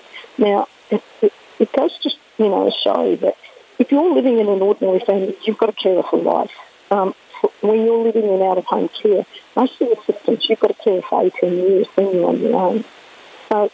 Now, 0.42 0.66
it, 0.90 1.02
it, 1.22 1.32
it 1.60 1.72
goes 1.72 1.96
to 1.98 2.10
you 2.38 2.48
know 2.48 2.68
show 2.82 3.14
that 3.16 3.36
if 3.78 3.92
you're 3.92 4.12
living 4.12 4.38
in 4.38 4.48
an 4.48 4.60
ordinary 4.60 4.98
family, 4.98 5.36
you've 5.44 5.56
got 5.56 5.66
to 5.66 5.72
care 5.72 6.02
for 6.02 6.18
life. 6.18 6.50
Um, 6.90 7.14
when 7.60 7.84
you're 7.86 8.02
living 8.02 8.24
in 8.24 8.42
out 8.42 8.58
of 8.58 8.64
home 8.64 8.88
care, 8.88 9.24
most 9.54 9.80
of 9.80 9.88
the 9.90 9.96
systems 10.04 10.48
you've 10.48 10.58
got 10.58 10.76
to 10.76 10.82
care 10.82 11.00
for 11.02 11.22
18 11.22 11.52
years, 11.52 11.86
then 11.94 12.12
you're 12.12 12.28
on 12.28 12.40
your 12.40 12.56
own. 12.56 12.84
So 13.48 13.70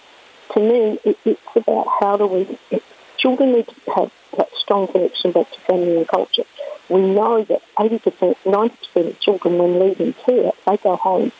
to 0.52 0.60
me, 0.60 0.98
it, 1.04 1.18
it's 1.24 1.40
about 1.56 1.86
how 2.00 2.18
do 2.18 2.26
we, 2.26 2.58
it, 2.70 2.82
children 3.16 3.52
need 3.52 3.68
to 3.68 3.90
have 3.94 4.12
that 4.36 4.48
strong 4.58 4.88
connection 4.88 5.32
back 5.32 5.50
to 5.50 5.60
family 5.60 5.96
and 5.96 6.08
culture. 6.08 6.44
We 6.90 7.00
know 7.00 7.44
that 7.44 7.62
80%, 7.76 8.36
90% 8.44 9.08
of 9.08 9.20
children 9.20 9.58
when 9.58 9.80
leaving 9.80 10.12
care, 10.12 10.52
they 10.66 10.76
go 10.76 10.96
home. 10.96 11.32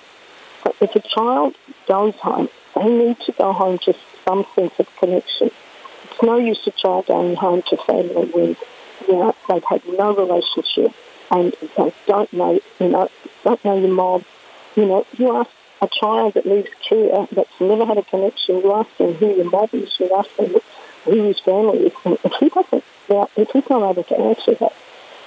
But 0.64 0.74
if 0.80 0.94
a 0.96 1.00
child 1.00 1.54
goes 1.86 2.14
home, 2.16 2.48
they 2.74 2.88
need 2.88 3.18
to 3.20 3.32
go 3.32 3.52
home 3.52 3.78
to 3.78 3.94
some 4.26 4.46
sense 4.54 4.74
of 4.78 4.86
connection. 4.96 5.50
It's 6.04 6.22
no 6.22 6.36
use 6.36 6.60
a 6.66 6.70
child 6.70 7.06
going 7.06 7.36
home 7.36 7.62
to 7.68 7.76
family 7.76 8.30
when 8.30 8.56
you 9.06 9.14
know 9.14 9.34
they've 9.48 9.64
had 9.64 9.82
no 9.86 10.14
relationship 10.14 10.92
and 11.30 11.54
they 11.76 11.92
don't 12.06 12.32
know 12.32 12.60
you 12.80 12.88
know 12.88 13.08
don't 13.44 13.64
know 13.64 13.78
your 13.78 13.92
mom. 13.92 14.24
You 14.76 14.86
know, 14.86 15.06
you 15.16 15.36
ask 15.36 15.50
a 15.80 15.88
child 15.88 16.34
that 16.34 16.46
leaves 16.46 16.70
care 16.88 17.26
that's 17.32 17.60
never 17.60 17.86
had 17.86 17.98
a 17.98 18.02
connection, 18.02 18.56
you 18.56 18.72
ask 18.72 18.96
them 18.96 19.14
who 19.14 19.34
your 19.34 19.50
mom 19.50 19.68
is, 19.72 19.94
you 19.98 20.14
ask 20.14 20.34
them 20.36 20.54
who 21.04 21.22
his 21.24 21.38
family 21.40 21.86
is, 21.86 21.92
and 22.04 22.18
if 22.24 22.32
he 22.40 22.48
doesn't, 22.48 22.84
if 23.36 23.50
he's 23.50 23.70
not 23.70 23.90
able 23.90 24.04
to 24.04 24.18
answer 24.18 24.54
that, 24.54 24.72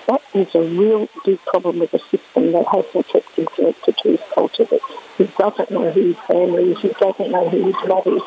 that 0.08 0.22
is 0.34 0.48
a 0.56 0.62
real 0.62 1.08
big 1.26 1.40
problem 1.46 1.80
with 1.80 1.92
the 1.92 2.00
system 2.00 2.52
that 2.52 2.66
hasn't 2.72 3.08
kept 3.08 3.36
him 3.36 3.48
connected 3.56 3.98
to 3.98 4.10
his 4.10 4.20
culture, 4.34 4.66
that 4.66 4.82
he 5.18 5.26
doesn't 5.38 5.72
know 5.72 5.92
who 5.92 6.08
his 6.08 6.18
family 6.28 6.72
is, 6.72 6.80
he 6.82 6.90
doesn't 7.00 7.32
know 7.32 7.50
who 7.50 7.66
his 7.66 7.76
mother 7.88 8.16
is, 8.16 8.22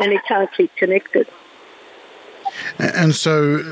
and 0.00 0.12
he 0.12 0.18
can't 0.26 0.50
keep 0.56 0.74
connected. 0.76 1.28
And 2.78 3.14
so 3.14 3.62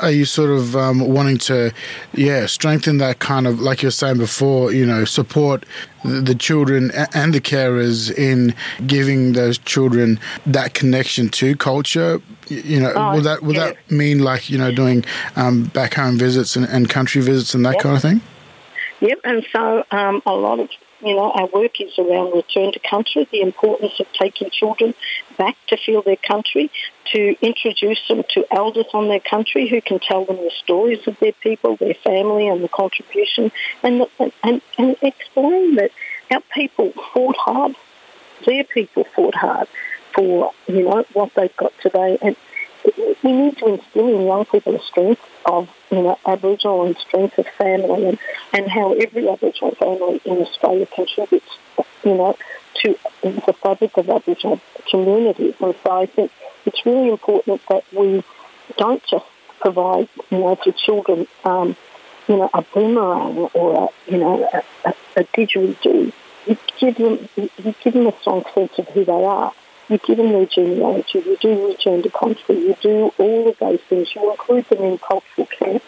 are 0.00 0.10
you 0.10 0.24
sort 0.24 0.50
of 0.50 0.74
um, 0.76 1.00
wanting 1.00 1.38
to, 1.38 1.72
yeah, 2.14 2.46
strengthen 2.46 2.98
that 2.98 3.18
kind 3.18 3.46
of, 3.46 3.60
like 3.60 3.82
you 3.82 3.88
were 3.88 3.90
saying 3.92 4.18
before, 4.18 4.72
you 4.72 4.86
know, 4.86 5.04
support 5.04 5.66
the, 6.04 6.34
children 6.34 6.90
and 7.14 7.34
the 7.34 7.40
carers 7.40 8.10
in 8.16 8.54
giving 8.86 9.32
those 9.32 9.58
children 9.58 10.18
that 10.46 10.74
connection 10.74 11.28
to 11.30 11.54
culture? 11.56 12.20
You 12.48 12.80
know, 12.80 12.92
Oh, 12.94 13.14
will 13.14 13.22
that 13.22 13.42
will 13.42 13.54
yes. 13.54 13.74
that 13.74 13.94
mean 13.94 14.18
like 14.18 14.50
you 14.50 14.58
know 14.58 14.70
doing 14.70 15.04
um, 15.36 15.64
back 15.64 15.94
home 15.94 16.18
visits 16.18 16.56
and, 16.56 16.66
and 16.66 16.90
country 16.90 17.22
visits 17.22 17.54
and 17.54 17.64
that 17.64 17.74
Yep. 17.74 17.82
kind 17.82 17.96
of 17.96 18.02
thing? 18.02 18.20
Yep, 19.00 19.18
and 19.24 19.46
so 19.50 19.84
um, 19.90 20.22
a 20.26 20.32
lot 20.34 20.60
of 20.60 20.68
you 21.00 21.14
know 21.14 21.30
our 21.32 21.46
work 21.46 21.80
is 21.80 21.98
around 21.98 22.34
return 22.34 22.72
to 22.72 22.78
country, 22.80 23.26
the 23.32 23.40
importance 23.40 23.98
of 23.98 24.06
taking 24.18 24.50
children 24.50 24.94
back 25.36 25.56
to 25.68 25.76
feel 25.76 26.02
their 26.02 26.16
country, 26.16 26.70
to 27.12 27.36
introduce 27.40 28.00
them 28.08 28.22
to 28.34 28.46
elders 28.50 28.86
on 28.92 29.08
their 29.08 29.20
country 29.20 29.68
who 29.68 29.80
can 29.80 29.98
tell 29.98 30.24
them 30.24 30.36
the 30.36 30.52
stories 30.62 31.06
of 31.06 31.18
their 31.20 31.32
people, 31.32 31.76
their 31.76 31.94
family, 31.94 32.48
and 32.48 32.62
the 32.62 32.68
contribution, 32.68 33.52
and 33.82 34.06
and 34.42 34.62
and 34.78 34.96
explain 35.02 35.76
that 35.76 35.90
our 36.30 36.42
people 36.52 36.92
fought 37.12 37.36
hard, 37.36 37.74
their 38.46 38.64
people 38.64 39.04
fought 39.14 39.34
hard 39.34 39.68
for 40.14 40.52
you 40.66 40.88
know 40.88 41.04
what 41.12 41.32
they've 41.34 41.56
got 41.56 41.72
today, 41.80 42.18
and 42.22 42.36
we 43.22 43.32
need 43.32 43.56
to 43.58 43.66
instill 43.66 44.08
in 44.08 44.26
young 44.26 44.44
people 44.44 44.72
the 44.72 44.80
strength 44.80 45.22
of 45.46 45.68
you 45.90 46.02
know 46.02 46.18
Aboriginal 46.26 46.84
and 46.84 46.96
strength 46.98 47.38
of 47.38 47.46
family 47.58 48.06
and, 48.08 48.18
and 48.52 48.68
how 48.68 48.92
every 48.92 49.28
Aboriginal 49.28 49.74
family 49.74 50.20
in 50.24 50.38
Australia 50.38 50.86
contributes 50.86 51.58
you 52.04 52.14
know 52.14 52.36
to 52.82 52.98
the 53.22 53.52
fabric 53.52 53.96
of 53.96 54.08
Aboriginal 54.10 54.60
communities 54.90 55.54
and 55.60 55.74
so 55.82 55.90
I 55.90 56.06
think 56.06 56.30
it's 56.66 56.84
really 56.86 57.10
important 57.10 57.60
that 57.68 57.84
we 57.92 58.22
don't 58.76 59.02
just 59.04 59.26
provide 59.60 60.08
you 60.30 60.38
know 60.38 60.58
to 60.62 60.72
children 60.72 61.26
um, 61.44 61.76
you 62.28 62.36
know 62.36 62.50
a 62.52 62.62
boomerang 62.62 63.48
or 63.54 63.84
a, 63.84 64.10
you 64.10 64.18
know 64.18 64.48
a, 64.52 64.62
a, 64.88 64.94
a 65.16 65.24
didgeridoo. 65.24 66.12
You 66.46 66.58
give 66.78 66.96
them 66.96 67.28
you 67.36 67.74
give 67.82 67.94
them 67.94 68.06
a 68.06 68.18
strong 68.20 68.44
sense 68.54 68.78
of 68.78 68.88
who 68.88 69.04
they 69.04 69.12
are. 69.12 69.52
You 69.88 69.98
give 69.98 70.16
them 70.16 70.32
their 70.32 70.46
genealogy, 70.46 71.18
you 71.18 71.36
do 71.40 71.68
return 71.68 72.02
to 72.02 72.10
country, 72.10 72.56
you 72.58 72.76
do 72.80 73.12
all 73.18 73.48
of 73.48 73.58
those 73.58 73.80
things. 73.82 74.14
You 74.14 74.30
include 74.30 74.66
them 74.70 74.82
in 74.82 74.96
cultural 74.96 75.46
camps, 75.46 75.84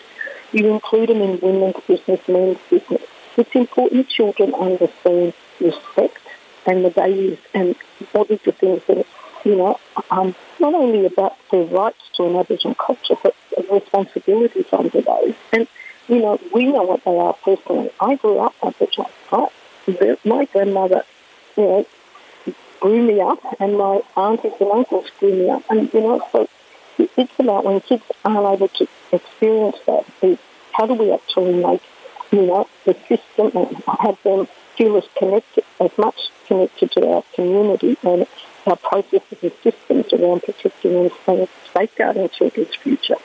you 0.52 0.66
include 0.68 1.08
them 1.08 1.22
in 1.22 1.40
women's 1.40 1.82
business, 1.86 2.20
men's 2.28 2.58
business. 2.68 3.02
It's 3.38 3.54
important 3.54 4.08
children 4.08 4.54
understand 4.54 5.32
respect 5.60 6.18
and 6.66 6.84
the 6.84 6.90
values 6.90 7.38
and 7.54 7.74
the 8.12 8.52
things 8.52 8.82
that, 8.86 9.06
you 9.44 9.56
know, 9.56 9.78
um, 10.10 10.34
not 10.58 10.74
only 10.74 11.06
about 11.06 11.36
their 11.50 11.64
rights 11.64 11.98
to 12.14 12.24
an 12.24 12.36
Aboriginal 12.36 12.74
culture, 12.74 13.16
but 13.22 13.34
responsibilities 13.70 14.66
under 14.72 15.00
those. 15.00 15.34
And, 15.52 15.68
you 16.08 16.20
know, 16.20 16.40
we 16.52 16.66
know 16.66 16.82
what 16.82 17.04
they 17.04 17.16
are 17.16 17.34
personally. 17.34 17.90
I 18.00 18.16
grew 18.16 18.38
up 18.38 18.54
Aboriginal. 18.62 19.10
Right? 19.30 20.24
My 20.24 20.44
grandmother, 20.46 21.04
you 21.56 21.62
know, 21.62 21.86
grew 22.80 23.02
me 23.02 23.20
up, 23.20 23.40
and 23.60 23.78
my 23.78 24.00
aunties 24.16 24.52
and 24.60 24.70
uncles 24.70 25.06
grew 25.18 25.32
me 25.32 25.50
up. 25.50 25.62
And, 25.70 25.92
you 25.92 26.00
know, 26.00 26.26
so 26.32 26.48
it's 26.98 27.38
about 27.38 27.64
when 27.64 27.80
kids 27.80 28.04
aren't 28.24 28.54
able 28.56 28.68
to 28.68 28.88
experience 29.12 29.76
that, 29.86 30.04
is 30.22 30.38
how 30.72 30.86
do 30.86 30.94
we 30.94 31.12
actually 31.12 31.54
make, 31.54 31.82
you 32.32 32.42
know, 32.46 32.68
the 32.84 32.94
system 33.08 33.50
and 33.54 33.76
have 33.86 34.18
them 34.22 34.48
feel 34.76 34.96
as 34.96 35.04
connected, 35.16 35.64
as 35.80 35.90
much 35.98 36.30
connected 36.46 36.92
to 36.92 37.08
our 37.08 37.24
community 37.34 37.96
and 38.02 38.26
our 38.66 38.76
processes 38.76 39.38
and 39.42 39.52
systems 39.62 40.12
around 40.12 40.42
protecting 40.42 41.10
and 41.26 41.48
safeguarding 41.72 42.28
children's 42.30 42.74
future. 42.74 43.16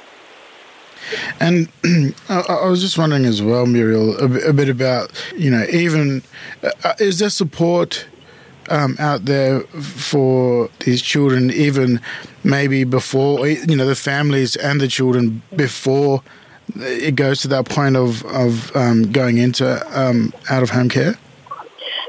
And 1.39 1.67
I, 2.29 2.67
was 2.67 2.81
just 2.81 2.97
wondering 2.97 3.25
as 3.25 3.41
well, 3.41 3.65
Muriel, 3.65 4.17
a, 4.17 4.53
bit- 4.53 4.69
about 4.69 5.11
you 5.35 5.49
know 5.49 5.65
even 5.71 6.21
uh, 6.63 6.93
is 6.99 7.19
there 7.19 7.29
support 7.29 8.05
um, 8.69 8.95
out 8.99 9.25
there 9.25 9.61
for 9.61 10.69
these 10.81 11.01
children, 11.01 11.49
even 11.51 11.99
maybe 12.43 12.83
before 12.83 13.47
you 13.47 13.75
know 13.75 13.85
the 13.85 13.95
families 13.95 14.55
and 14.55 14.79
the 14.79 14.87
children 14.87 15.41
before 15.55 16.21
it 16.75 17.15
goes 17.15 17.41
to 17.41 17.47
that 17.49 17.67
point 17.67 17.95
of 17.95 18.23
of 18.25 18.73
um, 18.75 19.11
going 19.11 19.37
into 19.37 19.99
um, 19.99 20.33
out 20.49 20.63
of 20.63 20.69
home 20.69 20.89
care. 20.89 21.15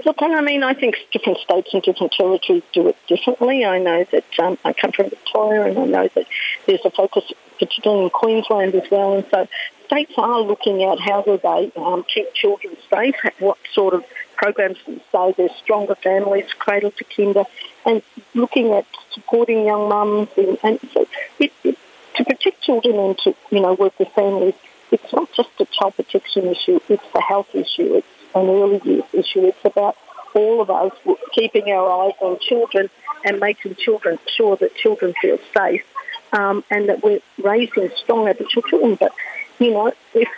Look, 0.05 0.17
I 0.21 0.41
mean, 0.41 0.65
I 0.65 0.75
think 0.75 0.97
different 1.13 1.39
states 1.39 1.71
and 1.73 1.83
different 1.83 2.13
territories 2.13 2.63
do 2.73 2.89
it 2.89 2.97
differently. 3.07 3.65
I 3.65 3.79
know 3.79 4.05
that 4.11 4.25
um, 4.41 4.59
I 4.65 4.73
come 4.73 4.91
from 4.91 5.11
Victoria, 5.11 5.67
and 5.67 5.79
I 5.79 5.85
know 5.85 6.09
that 6.15 6.27
there's 6.67 6.85
a 6.85 6.91
focus, 6.91 7.25
particularly 7.59 8.05
in 8.05 8.11
Queensland 8.11 8.75
as 8.75 8.91
well. 8.91 9.15
And 9.15 9.25
so, 9.31 9.47
states 9.87 10.13
are 10.17 10.41
looking 10.41 10.83
at 10.83 10.99
how 10.99 11.23
do 11.23 11.39
they 11.41 11.71
um, 11.77 12.05
keep 12.13 12.33
children 12.35 12.77
safe, 12.93 13.15
what 13.39 13.59
sort 13.73 13.95
of 13.95 14.05
programs 14.37 14.79
say 15.13 15.35
there's 15.37 15.53
stronger 15.63 15.95
families, 15.95 16.53
cradle 16.59 16.91
to 16.91 17.05
kinder, 17.05 17.45
and 17.87 18.03
looking 18.35 18.73
at 18.73 18.87
supporting 19.13 19.65
young 19.65 19.89
mums. 19.89 20.29
And, 20.37 20.59
and 20.65 20.81
so, 20.93 21.07
it, 21.39 21.53
it, 21.63 21.79
to 22.17 22.25
protect 22.25 22.61
children 22.61 22.99
and 22.99 23.19
to 23.19 23.37
you 23.51 23.61
know 23.61 23.75
work 23.75 23.97
with 24.01 24.09
families, 24.09 24.55
it's 24.91 25.13
not 25.13 25.31
just 25.33 25.51
a 25.61 25.67
child 25.67 25.95
protection 25.95 26.49
issue; 26.49 26.81
it's 26.89 27.05
a 27.15 27.21
health 27.21 27.55
issue. 27.55 27.95
It's 27.95 28.07
an 28.35 28.49
early 28.49 28.81
years 28.85 29.05
issue. 29.13 29.47
It's 29.47 29.65
about 29.65 29.97
all 30.35 30.61
of 30.61 30.71
us 30.71 30.93
keeping 31.33 31.71
our 31.71 32.07
eyes 32.07 32.15
on 32.21 32.39
children 32.41 32.91
and 33.25 33.39
making 33.39 33.77
children 33.77 34.19
sure 34.27 34.57
that 34.57 34.75
children 34.75 35.15
feel 35.21 35.39
safe 35.57 35.85
um, 36.33 36.65
and 36.71 36.89
that 36.89 37.03
we're 37.03 37.21
raising 37.43 37.91
strong 37.97 38.29
Aboriginal 38.29 38.63
children. 38.69 38.95
But, 38.97 39.13
you 39.59 39.73
know, 39.73 39.93
if 40.15 40.29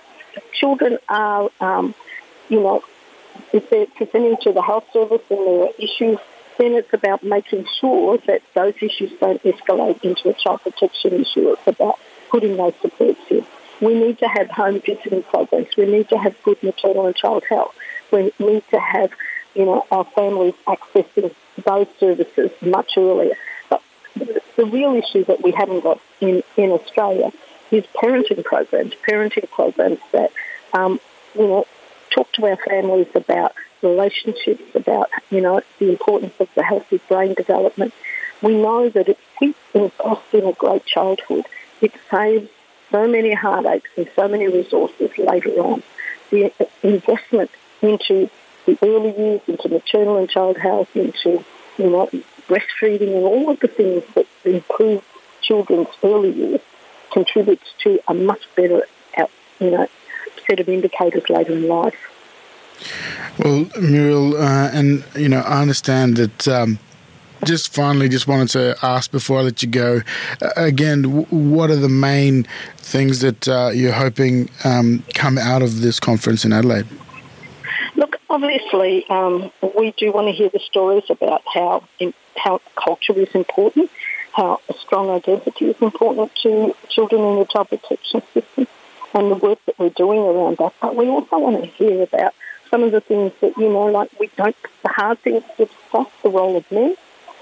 children 0.52 0.98
are, 1.08 1.50
um, 1.60 1.94
you 2.48 2.60
know, 2.60 2.82
if 3.52 3.70
they're 3.70 3.86
presenting 3.86 4.36
to 4.42 4.52
the 4.52 4.62
health 4.62 4.86
service 4.92 5.22
and 5.30 5.38
there 5.38 5.62
are 5.62 5.70
issues, 5.78 6.18
then 6.58 6.74
it's 6.74 6.92
about 6.92 7.22
making 7.22 7.66
sure 7.80 8.18
that 8.26 8.42
those 8.54 8.74
issues 8.80 9.12
don't 9.20 9.42
escalate 9.42 10.02
into 10.04 10.28
a 10.28 10.34
child 10.34 10.60
protection 10.62 11.14
issue. 11.14 11.52
It's 11.52 11.66
about 11.66 11.98
putting 12.30 12.56
those 12.56 12.74
supports 12.80 13.20
in. 13.30 13.44
We 13.80 13.94
need 13.94 14.18
to 14.18 14.28
have 14.28 14.50
home 14.50 14.80
visiting 14.80 15.22
programs. 15.24 15.68
We 15.76 15.86
need 15.86 16.08
to 16.10 16.18
have 16.18 16.40
good 16.42 16.62
maternal 16.62 17.06
and 17.06 17.16
child 17.16 17.44
health. 17.48 17.74
We 18.12 18.32
need 18.38 18.62
to 18.70 18.78
have, 18.78 19.10
you 19.54 19.64
know, 19.64 19.86
our 19.90 20.04
families 20.04 20.54
accessing 20.66 21.34
those 21.64 21.86
services 21.98 22.50
much 22.62 22.92
earlier. 22.96 23.36
But 23.68 23.82
the 24.56 24.66
real 24.66 24.94
issue 24.94 25.24
that 25.24 25.42
we 25.42 25.52
haven't 25.52 25.80
got 25.82 26.00
in, 26.20 26.42
in 26.56 26.70
Australia 26.70 27.32
is 27.70 27.84
parenting 27.94 28.44
programs, 28.44 28.94
parenting 29.08 29.50
programs 29.50 29.98
that, 30.12 30.30
um, 30.72 31.00
you 31.34 31.46
know, 31.46 31.66
talk 32.10 32.30
to 32.32 32.46
our 32.46 32.56
families 32.56 33.08
about 33.14 33.54
relationships, 33.82 34.62
about, 34.74 35.10
you 35.30 35.40
know, 35.40 35.60
the 35.78 35.90
importance 35.90 36.34
of 36.38 36.48
the 36.54 36.62
healthy 36.62 37.00
brain 37.08 37.34
development. 37.34 37.92
We 38.42 38.54
know 38.56 38.88
that 38.88 39.08
if 39.08 39.18
we 39.40 39.54
invest 39.74 40.22
in 40.32 40.44
a 40.44 40.52
great 40.52 40.84
childhood, 40.86 41.46
it 41.80 41.92
saves 42.10 42.50
so 42.94 43.08
many 43.08 43.32
heartaches 43.34 43.90
and 43.96 44.08
so 44.14 44.28
many 44.28 44.46
resources 44.46 45.10
later 45.18 45.50
on. 45.58 45.82
The 46.30 46.52
investment 46.84 47.50
into 47.82 48.30
the 48.66 48.78
early 48.82 49.12
years, 49.18 49.40
into 49.48 49.68
maternal 49.68 50.18
and 50.18 50.30
child 50.30 50.56
health, 50.58 50.94
into, 50.94 51.44
you 51.76 51.90
know, 51.90 52.08
breastfeeding 52.46 53.12
and 53.16 53.24
all 53.24 53.50
of 53.50 53.58
the 53.58 53.66
things 53.66 54.04
that 54.14 54.26
improve 54.44 55.02
children's 55.42 55.88
early 56.04 56.30
years 56.30 56.60
contributes 57.12 57.68
to 57.80 57.98
a 58.06 58.14
much 58.14 58.42
better, 58.54 58.86
you 59.58 59.70
know, 59.72 59.88
set 60.46 60.60
of 60.60 60.68
indicators 60.68 61.28
later 61.28 61.52
in 61.52 61.66
life. 61.66 61.98
Well, 63.40 63.66
Muriel, 63.80 64.36
uh, 64.36 64.70
and 64.72 65.04
you 65.16 65.28
know, 65.28 65.40
I 65.40 65.62
understand 65.62 66.16
that. 66.18 66.46
Um, 66.46 66.78
just 67.44 67.74
finally, 67.74 68.08
just 68.08 68.26
wanted 68.26 68.48
to 68.50 68.76
ask 68.82 69.10
before 69.10 69.40
I 69.40 69.42
let 69.42 69.62
you 69.62 69.68
go. 69.68 70.00
Uh, 70.40 70.50
again, 70.56 71.02
w- 71.02 71.26
what 71.26 71.70
are 71.70 71.76
the 71.76 71.88
main 71.88 72.46
things 72.78 73.20
that 73.20 73.48
uh, 73.48 73.70
you're 73.74 73.92
hoping 73.92 74.50
um, 74.64 75.04
come 75.14 75.38
out 75.38 75.62
of 75.62 75.80
this 75.80 76.00
conference 76.00 76.44
in 76.44 76.52
Adelaide? 76.52 76.86
Look, 77.96 78.16
obviously, 78.30 79.04
um, 79.08 79.50
we 79.76 79.92
do 79.92 80.12
want 80.12 80.28
to 80.28 80.32
hear 80.32 80.48
the 80.48 80.58
stories 80.58 81.04
about 81.10 81.42
how 81.52 81.84
in, 81.98 82.14
how 82.36 82.60
culture 82.76 83.18
is 83.18 83.32
important, 83.34 83.90
how 84.32 84.60
a 84.68 84.74
strong 84.74 85.10
identity 85.10 85.66
is 85.66 85.80
important 85.80 86.34
to 86.42 86.74
children 86.88 87.22
in 87.22 87.38
the 87.38 87.44
child 87.46 87.68
protection 87.68 88.22
system, 88.32 88.66
and 89.14 89.30
the 89.30 89.36
work 89.36 89.58
that 89.66 89.78
we're 89.78 89.90
doing 89.90 90.20
around 90.20 90.56
that. 90.58 90.72
But 90.80 90.96
we 90.96 91.06
also 91.08 91.38
want 91.38 91.62
to 91.62 91.66
hear 91.66 92.02
about 92.02 92.34
some 92.70 92.82
of 92.82 92.90
the 92.90 93.00
things 93.00 93.32
that 93.40 93.56
you 93.56 93.68
know, 93.68 93.86
like 93.86 94.10
we 94.18 94.28
don't 94.36 94.56
the 94.82 94.88
hard 94.88 95.20
things 95.20 95.44
to 95.56 95.66
discuss 95.66 96.08
the 96.22 96.30
role 96.30 96.56
of 96.56 96.70
men. 96.72 96.96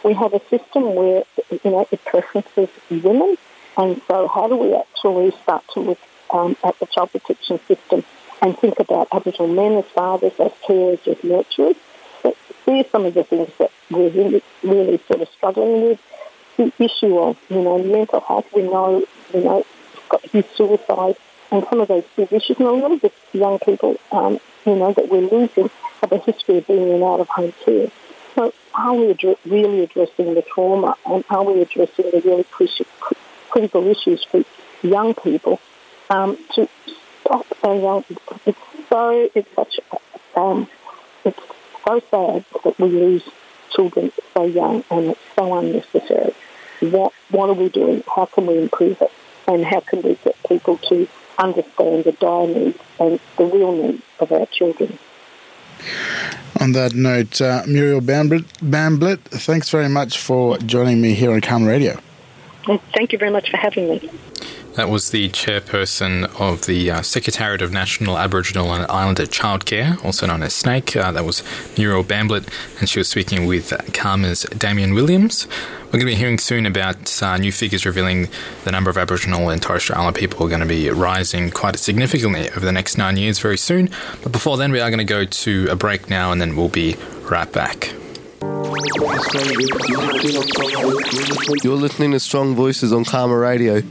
We 0.04 0.14
have 0.14 0.34
a 0.34 0.40
system 0.48 0.94
where 0.94 1.24
you 1.50 1.70
know 1.70 1.86
it 1.90 2.04
preferences 2.04 2.68
women, 2.90 3.36
and 3.76 4.00
so 4.08 4.28
how 4.28 4.48
do 4.48 4.56
we 4.56 4.74
actually 4.74 5.30
start 5.42 5.64
to 5.74 5.80
look 5.80 5.98
um, 6.30 6.56
at 6.64 6.78
the 6.78 6.86
child 6.86 7.12
protection 7.12 7.60
system 7.66 8.04
and 8.40 8.58
think 8.58 8.80
about 8.80 9.08
Aboriginal 9.12 9.48
men 9.48 9.72
as 9.74 9.84
fathers, 9.86 10.32
as 10.38 10.52
carers, 10.66 11.06
as 11.06 11.18
nurturers? 11.18 11.76
But 12.22 12.36
these 12.66 12.86
are 12.86 12.88
some 12.90 13.04
of 13.04 13.14
the 13.14 13.24
things 13.24 13.50
that 13.58 13.70
we're 13.90 14.10
really, 14.10 14.42
really 14.62 14.98
sort 15.08 15.20
of 15.20 15.28
struggling 15.28 15.82
with. 15.82 16.00
the 16.56 16.72
issue 16.78 17.18
of, 17.18 17.38
you 17.48 17.62
know, 17.62 17.78
mental 17.78 18.20
health, 18.20 18.46
we 18.54 18.62
know, 18.62 19.04
you 19.32 19.40
know, 19.40 19.64
got 20.08 20.22
huge 20.26 20.46
suicide 20.54 21.16
and 21.50 21.66
some 21.68 21.80
of 21.80 21.88
those 21.88 22.04
big 22.16 22.32
issues. 22.32 22.58
And 22.58 22.66
a 22.66 22.72
lot 22.72 22.92
of 22.92 23.00
the 23.00 23.12
young 23.32 23.58
people, 23.58 23.96
um, 24.10 24.38
you 24.66 24.76
know, 24.76 24.92
that 24.92 25.08
we're 25.08 25.20
losing 25.20 25.70
have 26.00 26.12
a 26.12 26.18
history 26.18 26.58
of 26.58 26.66
being 26.66 26.88
in 26.88 27.02
out-of-home 27.02 27.52
care. 27.64 27.90
So 28.34 28.52
are 28.74 28.94
we 28.94 29.16
really 29.46 29.80
addressing 29.80 30.34
the 30.34 30.42
trauma 30.42 30.96
and 31.06 31.24
are 31.30 31.44
we 31.44 31.60
addressing 31.60 32.10
the 32.10 32.20
really 32.24 32.44
crucial, 32.44 32.86
critical 33.50 33.86
issues 33.86 34.24
for 34.24 34.44
young 34.82 35.14
people 35.14 35.60
um, 36.10 36.36
to 36.54 36.68
stop 37.20 37.46
our 37.62 37.76
young 37.76 38.04
It's 38.46 38.58
so, 38.88 39.30
it's 39.34 39.54
such, 39.54 39.80
um, 40.36 40.68
it's 41.24 41.40
so 41.86 42.00
sad 42.10 42.44
that 42.64 42.78
we 42.78 42.88
lose 42.88 43.28
children 43.70 44.12
so 44.34 44.44
young 44.44 44.84
and 44.90 45.10
it's 45.10 45.20
so 45.36 45.54
unnecessary. 45.54 46.34
What, 46.80 47.12
what 47.30 47.50
are 47.50 47.54
we 47.54 47.68
doing? 47.68 48.02
How 48.14 48.26
can 48.26 48.46
we 48.46 48.58
improve 48.58 49.00
it? 49.00 49.12
And 49.46 49.64
how 49.64 49.80
can 49.80 50.02
we 50.02 50.14
get 50.16 50.36
people 50.48 50.78
to 50.88 51.08
understand 51.38 52.04
the 52.04 52.12
dire 52.12 52.46
needs 52.46 52.78
and 52.98 53.18
the 53.36 53.44
real 53.44 53.72
needs 53.72 54.02
of 54.20 54.32
our 54.32 54.46
children? 54.46 54.98
On 56.60 56.72
that 56.72 56.94
note, 56.94 57.40
uh, 57.40 57.62
Muriel 57.66 58.00
Bamblett, 58.00 58.44
Bamblett, 58.60 59.18
thanks 59.20 59.70
very 59.70 59.88
much 59.88 60.18
for 60.18 60.58
joining 60.58 61.00
me 61.00 61.14
here 61.14 61.32
on 61.32 61.40
CAAMA 61.40 61.66
Radio. 61.66 61.98
Thank 62.94 63.12
you 63.12 63.18
very 63.18 63.30
much 63.30 63.50
for 63.50 63.56
having 63.56 63.88
me. 63.88 64.10
That 64.74 64.88
was 64.88 65.10
the 65.10 65.28
chairperson 65.28 66.24
of 66.40 66.64
the 66.64 66.90
uh, 66.90 67.02
Secretariat 67.02 67.60
of 67.60 67.72
National 67.72 68.16
Aboriginal 68.16 68.72
and 68.72 68.86
Islander 68.90 69.24
Childcare, 69.24 70.02
also 70.02 70.26
known 70.26 70.42
as 70.42 70.54
SNAICC. 70.54 70.96
Uh, 70.98 71.12
that 71.12 71.26
was 71.26 71.42
Muriel 71.76 72.02
Bamblett, 72.02 72.48
and 72.80 72.88
she 72.88 72.98
was 72.98 73.06
speaking 73.06 73.44
with 73.44 73.68
CAAMA's 73.92 74.44
Damien 74.56 74.94
Williams. 74.94 75.46
We're 75.86 75.98
going 75.98 76.06
to 76.06 76.06
be 76.06 76.14
hearing 76.14 76.38
soon 76.38 76.64
about 76.64 77.22
uh, 77.22 77.36
new 77.36 77.52
figures 77.52 77.84
revealing 77.84 78.28
the 78.64 78.72
number 78.72 78.88
of 78.88 78.96
Aboriginal 78.96 79.50
and 79.50 79.60
Torres 79.60 79.82
Strait 79.82 79.98
Islander 79.98 80.18
people 80.18 80.46
are 80.46 80.48
going 80.48 80.62
to 80.62 80.66
be 80.66 80.88
rising 80.88 81.50
quite 81.50 81.78
significantly 81.78 82.48
over 82.50 82.60
the 82.60 82.72
next 82.72 82.96
nine 82.96 83.18
years 83.18 83.38
very 83.40 83.58
soon. 83.58 83.90
But 84.22 84.32
before 84.32 84.56
then, 84.56 84.72
we 84.72 84.80
are 84.80 84.88
going 84.88 84.98
to 84.98 85.04
go 85.04 85.26
to 85.26 85.68
a 85.70 85.76
break 85.76 86.08
now, 86.08 86.32
and 86.32 86.40
then 86.40 86.56
we'll 86.56 86.70
be 86.70 86.96
right 87.30 87.52
back. 87.52 87.92
You're 91.62 91.76
listening 91.76 92.12
to 92.12 92.20
Strong 92.20 92.54
Voices 92.54 92.90
on 92.94 93.04
CAAMA 93.04 93.38
Radio. 93.38 93.82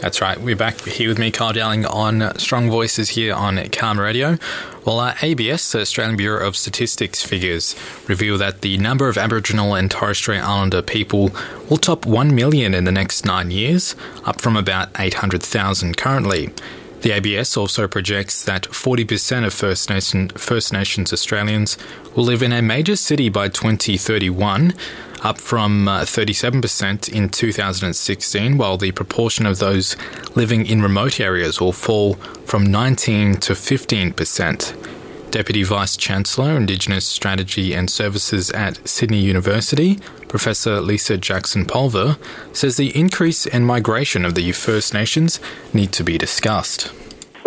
That's 0.00 0.20
right. 0.20 0.40
We're 0.40 0.54
back 0.54 0.80
here 0.82 1.08
with 1.08 1.18
me, 1.18 1.32
Carl 1.32 1.54
Dowling, 1.54 1.84
on 1.84 2.38
Strong 2.38 2.70
Voices 2.70 3.10
here 3.10 3.34
on 3.34 3.56
CAAMA 3.56 3.98
Radio. 3.98 4.38
Well, 4.86 5.00
uh, 5.00 5.14
ABS, 5.22 5.72
the 5.72 5.80
Australian 5.80 6.16
Bureau 6.16 6.46
of 6.46 6.56
Statistics 6.56 7.20
figures, 7.24 7.74
reveal 8.06 8.38
that 8.38 8.60
the 8.60 8.78
number 8.78 9.08
of 9.08 9.18
Aboriginal 9.18 9.74
and 9.74 9.90
Torres 9.90 10.18
Strait 10.18 10.38
Islander 10.38 10.82
people 10.82 11.32
will 11.68 11.78
top 11.78 12.06
1 12.06 12.32
million 12.32 12.74
in 12.74 12.84
the 12.84 12.92
next 12.92 13.24
nine 13.24 13.50
years, 13.50 13.96
up 14.24 14.40
from 14.40 14.56
about 14.56 14.88
800,000 15.00 15.96
currently. 15.96 16.50
The 17.00 17.12
ABS 17.12 17.56
also 17.56 17.86
projects 17.86 18.44
that 18.44 18.62
40% 18.64 19.46
of 19.46 19.54
First, 19.54 19.88
Nation, 19.88 20.30
First 20.30 20.72
Nations 20.72 21.12
Australians 21.12 21.78
will 22.16 22.24
live 22.24 22.42
in 22.42 22.52
a 22.52 22.60
major 22.60 22.96
city 22.96 23.28
by 23.28 23.48
2031, 23.48 24.74
up 25.22 25.38
from 25.38 25.86
uh, 25.86 26.00
37% 26.00 27.08
in 27.08 27.28
2016, 27.28 28.58
while 28.58 28.76
the 28.76 28.90
proportion 28.92 29.46
of 29.46 29.60
those 29.60 29.96
living 30.34 30.66
in 30.66 30.82
remote 30.82 31.20
areas 31.20 31.60
will 31.60 31.72
fall 31.72 32.14
from 32.44 32.64
19 32.64 33.34
to 33.36 33.52
15%. 33.52 34.97
Deputy 35.30 35.62
Vice 35.62 35.96
Chancellor, 35.96 36.56
Indigenous 36.56 37.06
Strategy 37.06 37.74
and 37.74 37.90
Services 37.90 38.50
at 38.52 38.86
Sydney 38.88 39.20
University, 39.20 39.98
Professor 40.28 40.80
Lisa 40.80 41.18
Jackson 41.18 41.66
Pulver, 41.66 42.16
says 42.52 42.76
the 42.76 42.96
increase 42.96 43.44
in 43.46 43.64
migration 43.64 44.24
of 44.24 44.34
the 44.34 44.52
First 44.52 44.94
Nations 44.94 45.38
need 45.72 45.92
to 45.92 46.02
be 46.02 46.16
discussed 46.18 46.92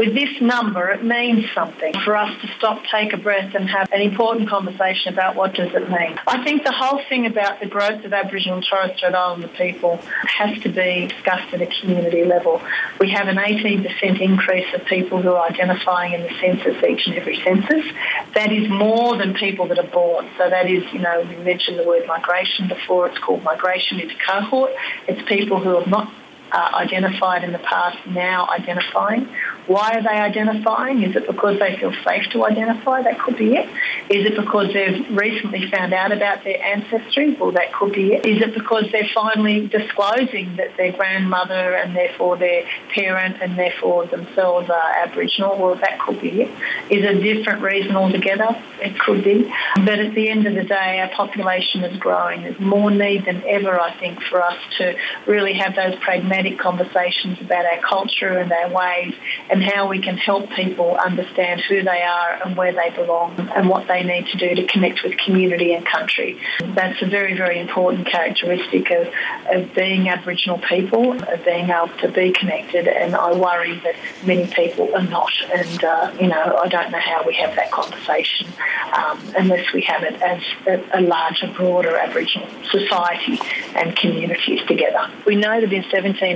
with 0.01 0.15
this 0.15 0.41
number, 0.41 0.89
it 0.89 1.03
means 1.03 1.45
something 1.53 1.93
for 2.03 2.17
us 2.17 2.33
to 2.41 2.47
stop, 2.57 2.83
take 2.91 3.13
a 3.13 3.17
breath 3.17 3.53
and 3.53 3.69
have 3.69 3.87
an 3.91 4.01
important 4.01 4.49
conversation 4.49 5.13
about 5.13 5.35
what 5.35 5.53
does 5.53 5.71
it 5.75 5.91
mean. 5.91 6.19
I 6.25 6.43
think 6.43 6.63
the 6.63 6.71
whole 6.71 7.03
thing 7.07 7.27
about 7.27 7.59
the 7.59 7.67
growth 7.67 8.03
of 8.03 8.11
Aboriginal 8.11 8.57
and 8.57 8.65
Torres 8.65 8.97
Strait 8.97 9.13
Islander 9.13 9.47
people 9.49 9.97
has 10.23 10.57
to 10.63 10.69
be 10.69 11.05
discussed 11.05 11.53
at 11.53 11.61
a 11.61 11.67
community 11.67 12.25
level. 12.25 12.63
We 12.99 13.11
have 13.11 13.27
an 13.27 13.35
18% 13.35 14.19
increase 14.19 14.73
of 14.73 14.85
people 14.85 15.21
who 15.21 15.33
are 15.33 15.47
identifying 15.47 16.13
in 16.13 16.23
the 16.23 16.33
census 16.39 16.83
each 16.83 17.05
and 17.05 17.15
every 17.17 17.39
census. 17.43 17.85
That 18.33 18.51
is 18.51 18.67
more 18.69 19.17
than 19.17 19.35
people 19.35 19.67
that 19.67 19.77
are 19.77 19.91
born. 19.91 20.27
So 20.35 20.49
that 20.49 20.67
is, 20.67 20.81
you 20.91 20.99
know, 20.99 21.21
we 21.29 21.35
mentioned 21.35 21.77
the 21.77 21.87
word 21.87 22.07
migration 22.07 22.67
before. 22.67 23.05
It's 23.05 23.19
called 23.19 23.43
migration 23.43 23.99
into 23.99 24.15
cohort. 24.27 24.71
It's 25.07 25.21
people 25.29 25.59
who 25.59 25.77
have 25.77 25.87
not 25.87 26.11
uh, 26.51 26.71
identified 26.75 27.43
in 27.43 27.51
the 27.51 27.59
past 27.59 27.97
now 28.07 28.47
identifying. 28.49 29.29
Why 29.67 29.91
are 29.93 30.01
they 30.01 30.09
identifying? 30.09 31.03
Is 31.03 31.15
it 31.15 31.27
because 31.27 31.59
they 31.59 31.77
feel 31.77 31.93
safe 32.03 32.25
to 32.31 32.45
identify? 32.45 33.03
That 33.03 33.19
could 33.19 33.37
be 33.37 33.55
it. 33.55 33.69
Is 34.09 34.25
it 34.25 34.35
because 34.35 34.73
they've 34.73 35.07
recently 35.15 35.69
found 35.69 35.93
out 35.93 36.11
about 36.11 36.43
their 36.43 36.61
ancestry? 36.61 37.35
Well, 37.35 37.51
that 37.51 37.71
could 37.73 37.93
be 37.93 38.13
it. 38.13 38.25
Is 38.25 38.41
it 38.41 38.53
because 38.53 38.85
they're 38.91 39.09
finally 39.13 39.67
disclosing 39.67 40.55
that 40.57 40.75
their 40.77 40.91
grandmother 40.91 41.75
and 41.75 41.95
therefore 41.95 42.37
their 42.37 42.65
parent 42.93 43.37
and 43.41 43.57
therefore 43.57 44.07
themselves 44.07 44.69
are 44.69 44.91
Aboriginal? 45.03 45.57
Well, 45.57 45.75
that 45.75 45.99
could 45.99 46.19
be 46.19 46.41
it. 46.41 46.49
Is 46.89 47.05
it 47.05 47.17
a 47.17 47.21
different 47.21 47.61
reason 47.61 47.95
altogether? 47.95 48.61
It 48.81 48.99
could 48.99 49.23
be. 49.23 49.51
But 49.75 49.99
at 49.99 50.13
the 50.15 50.29
end 50.29 50.47
of 50.47 50.55
the 50.55 50.63
day, 50.63 50.99
our 50.99 51.09
population 51.09 51.83
is 51.83 51.97
growing. 51.97 52.41
There's 52.41 52.59
more 52.59 52.89
need 52.91 53.25
than 53.25 53.43
ever, 53.47 53.79
I 53.79 53.97
think, 53.99 54.21
for 54.23 54.41
us 54.41 54.57
to 54.79 54.97
really 55.27 55.53
have 55.53 55.75
those 55.75 55.95
pragmatic 55.99 56.40
conversations 56.59 57.39
about 57.41 57.65
our 57.65 57.81
culture 57.81 58.37
and 58.37 58.51
our 58.51 58.69
ways 58.69 59.13
and 59.49 59.63
how 59.63 59.87
we 59.87 60.01
can 60.01 60.17
help 60.17 60.49
people 60.51 60.95
understand 60.95 61.61
who 61.61 61.83
they 61.83 62.01
are 62.01 62.39
and 62.43 62.57
where 62.57 62.73
they 62.73 62.89
belong 62.95 63.39
and 63.55 63.69
what 63.69 63.87
they 63.87 64.03
need 64.03 64.27
to 64.27 64.37
do 64.37 64.55
to 64.55 64.67
connect 64.67 65.03
with 65.03 65.17
community 65.17 65.73
and 65.73 65.85
country. 65.85 66.39
That's 66.59 67.01
a 67.01 67.05
very, 67.05 67.35
very 67.35 67.59
important 67.59 68.07
characteristic 68.07 68.89
of, 68.91 69.07
of 69.51 69.73
being 69.75 70.09
Aboriginal 70.09 70.59
people, 70.59 71.21
of 71.21 71.45
being 71.45 71.69
able 71.69 71.89
to 71.99 72.09
be 72.09 72.31
connected. 72.31 72.87
And 72.87 73.15
I 73.15 73.33
worry 73.33 73.79
that 73.79 73.95
many 74.25 74.47
people 74.47 74.93
are 74.95 75.03
not. 75.03 75.33
And, 75.53 75.83
uh, 75.83 76.13
you 76.19 76.27
know, 76.27 76.57
I 76.61 76.67
don't 76.67 76.91
know 76.91 76.99
how 76.99 77.23
we 77.25 77.35
have 77.35 77.55
that 77.55 77.71
conversation 77.71 78.47
um, 78.93 79.19
unless 79.37 79.71
we 79.73 79.81
have 79.83 80.03
it 80.03 80.21
as 80.21 80.41
a, 80.67 80.99
a 80.99 81.01
larger, 81.01 81.47
broader 81.55 81.95
Aboriginal 81.97 82.47
society 82.69 83.39
and 83.75 83.95
communities 83.95 84.61
together. 84.67 85.11
We 85.25 85.35
know 85.35 85.61
that 85.61 85.71
in 85.73 85.83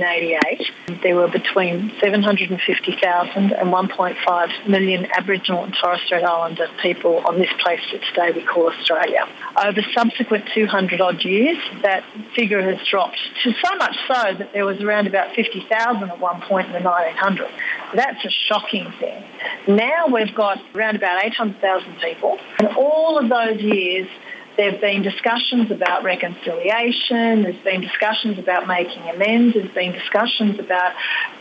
1788 0.00 1.02
there 1.02 1.16
were 1.16 1.28
between 1.28 1.92
750,000 2.00 3.52
and 3.52 3.72
1.5 3.72 4.68
million 4.68 5.06
Aboriginal 5.16 5.64
and 5.64 5.74
Torres 5.80 6.00
Strait 6.06 6.24
Islander 6.24 6.68
people 6.82 7.22
on 7.26 7.38
this 7.38 7.50
place 7.60 7.80
that 7.92 8.00
today 8.02 8.30
we 8.34 8.46
call 8.46 8.70
Australia. 8.70 9.26
Over 9.62 9.80
subsequent 9.94 10.44
200 10.54 11.00
odd 11.00 11.22
years, 11.24 11.58
that 11.82 12.04
figure 12.34 12.62
has 12.62 12.86
dropped 12.88 13.18
to 13.42 13.52
so 13.52 13.76
much 13.76 13.96
so 14.06 14.34
that 14.38 14.50
there 14.52 14.64
was 14.64 14.80
around 14.80 15.06
about 15.06 15.34
50,000 15.34 16.08
at 16.08 16.20
one 16.20 16.40
point 16.42 16.68
in 16.68 16.72
the 16.72 16.78
1900s. 16.78 17.50
That's 17.94 18.24
a 18.24 18.30
shocking 18.30 18.92
thing. 18.98 19.24
Now 19.68 20.06
we've 20.12 20.34
got 20.34 20.58
around 20.74 20.96
about 20.96 21.24
800,000 21.24 21.96
people, 22.00 22.38
and 22.58 22.68
all 22.76 23.18
of 23.18 23.28
those 23.28 23.60
years 23.60 24.08
there 24.56 24.72
have 24.72 24.80
been 24.80 25.02
discussions 25.02 25.70
about 25.70 26.02
reconciliation. 26.02 27.42
There's 27.42 27.62
been 27.62 27.80
discussions 27.80 28.38
about 28.38 28.66
making 28.66 29.02
amends. 29.02 29.54
There's 29.54 29.72
been 29.72 29.92
discussions 29.92 30.58
about 30.58 30.94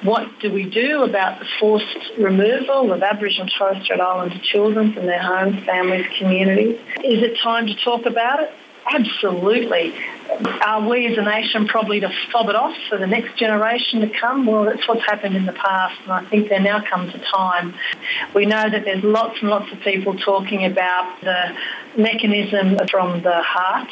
what 0.04 0.28
do 0.42 0.52
we 0.52 0.70
do 0.70 1.04
about 1.04 1.40
the 1.40 1.46
forced 1.60 2.12
removal 2.18 2.92
of 2.92 3.02
Aboriginal 3.02 3.44
and 3.44 3.52
Torres 3.58 3.84
Strait 3.84 4.00
Islander 4.00 4.40
children 4.44 4.94
from 4.94 5.06
their 5.06 5.22
homes, 5.22 5.64
families, 5.66 6.06
communities. 6.18 6.80
Is 7.04 7.24
it 7.24 7.38
time 7.42 7.68
to 7.68 7.76
talk 7.84 8.06
about 8.06 8.42
it? 8.42 8.52
Absolutely. 8.88 9.96
Are 10.62 10.88
we 10.88 11.08
as 11.08 11.18
a 11.18 11.24
nation 11.24 11.68
probably 11.68 12.02
to 12.02 12.12
fob 12.32 12.50
it 12.50 12.56
off 12.56 12.76
for 12.88 12.98
the 12.98 13.08
next 13.08 13.36
generation 13.36 14.02
to 14.02 14.10
come? 14.10 14.46
Well, 14.46 14.66
that's 14.66 14.88
what's 14.88 15.04
happened 15.06 15.36
in 15.36 15.46
the 15.46 15.54
past, 15.54 16.00
and 16.04 16.12
I 16.12 16.24
think 16.26 16.50
there 16.50 16.60
now 16.60 16.84
comes 16.84 17.14
a 17.16 17.20
time. 17.20 17.74
We 18.34 18.46
know 18.46 18.70
that 18.70 18.86
there's 18.86 19.04
lots 19.04 19.40
and 19.42 19.50
lots 19.50 19.72
of 19.72 19.80
people 19.80 20.16
talking 20.18 20.66
about 20.66 21.20
the 21.22 21.58
mechanism 21.98 22.78
from 22.90 23.24
the 23.24 23.42
heart. 23.42 23.90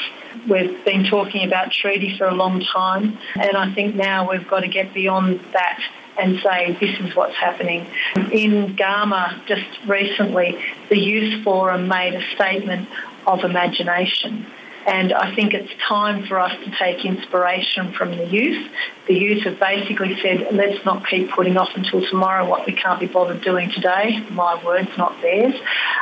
We've 0.48 0.84
been 0.86 1.06
talking 1.06 1.48
about 1.48 1.72
treaty 1.72 2.16
for 2.18 2.28
a 2.28 2.34
long 2.34 2.62
time, 2.62 3.18
and 3.36 3.58
I 3.58 3.74
think 3.74 3.96
now 3.96 4.30
we've 4.30 4.48
got 4.48 4.60
to 4.60 4.68
get 4.68 4.94
beyond 4.94 5.40
that 5.54 5.80
and 6.20 6.40
say 6.42 6.78
this 6.80 7.00
is 7.00 7.16
what's 7.16 7.36
happening. 7.36 7.88
In 8.16 8.76
Garma 8.76 9.44
just 9.48 9.66
recently, 9.88 10.60
the 10.90 11.00
Youth 11.00 11.44
Forum 11.44 11.88
made 11.88 12.14
a 12.14 12.22
statement 12.36 12.88
of 13.26 13.44
imagination 13.44 14.46
and 14.86 15.14
I 15.14 15.34
think 15.36 15.54
it's 15.54 15.72
time 15.88 16.26
for 16.26 16.40
us 16.40 16.52
to 16.64 16.72
take 16.78 17.06
inspiration 17.06 17.94
from 17.94 18.12
the 18.12 18.26
youth. 18.26 18.72
The 19.08 19.16
youth 19.16 19.44
have 19.44 19.60
basically 19.60 20.20
said, 20.22 20.48
let's 20.52 20.84
not 20.86 21.08
keep 21.08 21.32
putting 21.32 21.58
off 21.58 21.70
until 21.76 22.06
tomorrow 22.06 22.48
what 22.48 22.66
we 22.66 22.74
can't 22.74 23.00
be 23.00 23.08
bothered 23.08 23.42
doing 23.42 23.72
today. 23.72 24.20
My 24.30 24.64
words, 24.64 24.90
not 24.98 25.22
theirs. 25.22 25.56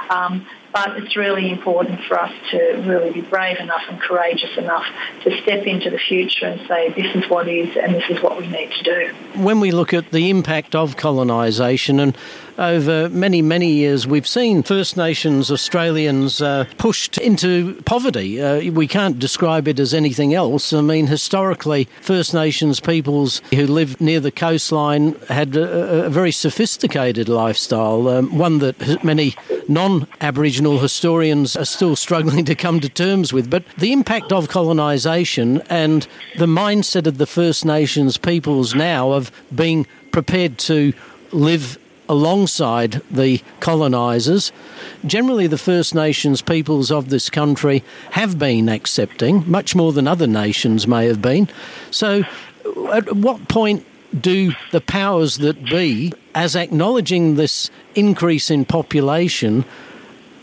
Um, 0.09 0.45
But 0.73 0.95
it's 0.97 1.17
really 1.17 1.51
important 1.51 1.99
for 2.07 2.17
us 2.17 2.31
to 2.51 2.57
really 2.87 3.11
be 3.11 3.19
brave 3.19 3.57
enough 3.59 3.81
and 3.89 3.99
courageous 3.99 4.57
enough 4.57 4.85
to 5.23 5.41
step 5.41 5.65
into 5.67 5.89
the 5.89 5.97
future 5.97 6.45
and 6.45 6.65
say, 6.65 6.89
this 6.93 7.13
is 7.13 7.29
what 7.29 7.49
is 7.49 7.75
and 7.75 7.93
this 7.93 8.09
is 8.09 8.21
what 8.23 8.37
we 8.39 8.47
need 8.47 8.71
to 8.71 8.83
do. 8.83 9.13
When 9.35 9.59
we 9.59 9.71
look 9.71 9.93
at 9.93 10.11
the 10.11 10.29
impact 10.29 10.73
of 10.73 10.95
colonisation 10.95 11.99
and 11.99 12.17
over 12.57 13.09
many, 13.09 13.41
many 13.41 13.71
years, 13.71 14.05
we've 14.05 14.27
seen 14.27 14.63
First 14.63 14.97
Nations 14.97 15.51
Australians 15.51 16.41
uh, 16.41 16.65
pushed 16.77 17.17
into 17.17 17.81
poverty. 17.83 18.41
Uh, 18.41 18.71
we 18.71 18.87
can't 18.87 19.19
describe 19.19 19.67
it 19.67 19.79
as 19.79 19.93
anything 19.93 20.33
else. 20.33 20.73
I 20.73 20.81
mean, 20.81 21.07
historically, 21.07 21.85
First 22.01 22.33
Nations 22.33 22.79
peoples 22.79 23.41
who 23.53 23.65
lived 23.67 24.01
near 24.01 24.19
the 24.19 24.31
coastline 24.31 25.15
had 25.27 25.55
a, 25.55 26.05
a 26.05 26.09
very 26.09 26.31
sophisticated 26.31 27.29
lifestyle, 27.29 28.07
um, 28.07 28.37
one 28.37 28.59
that 28.59 29.03
many 29.03 29.35
non 29.67 30.07
Aboriginal 30.19 30.79
historians 30.79 31.55
are 31.55 31.65
still 31.65 31.95
struggling 31.95 32.45
to 32.45 32.55
come 32.55 32.79
to 32.79 32.89
terms 32.89 33.33
with. 33.33 33.49
But 33.49 33.63
the 33.77 33.93
impact 33.93 34.31
of 34.31 34.49
colonisation 34.49 35.61
and 35.69 36.07
the 36.37 36.45
mindset 36.45 37.07
of 37.07 37.17
the 37.17 37.27
First 37.27 37.65
Nations 37.65 38.17
peoples 38.17 38.75
now 38.75 39.11
of 39.11 39.31
being 39.53 39.87
prepared 40.11 40.57
to 40.59 40.93
live 41.31 41.77
alongside 42.11 43.01
the 43.09 43.41
colonisers. 43.61 44.51
Generally, 45.05 45.47
the 45.47 45.57
First 45.57 45.95
Nations 45.95 46.41
peoples 46.41 46.91
of 46.91 47.07
this 47.07 47.29
country 47.29 47.83
have 48.11 48.37
been 48.37 48.67
accepting, 48.67 49.49
much 49.49 49.75
more 49.75 49.93
than 49.93 50.09
other 50.09 50.27
nations 50.27 50.85
may 50.85 51.07
have 51.07 51.21
been. 51.21 51.47
So, 51.89 52.23
at 52.91 53.15
what 53.15 53.47
point 53.47 53.85
do 54.19 54.53
the 54.73 54.81
powers 54.81 55.37
that 55.37 55.63
be, 55.63 56.11
as 56.35 56.53
acknowledging 56.53 57.35
this 57.35 57.71
increase 57.95 58.51
in 58.51 58.65
population, 58.65 59.63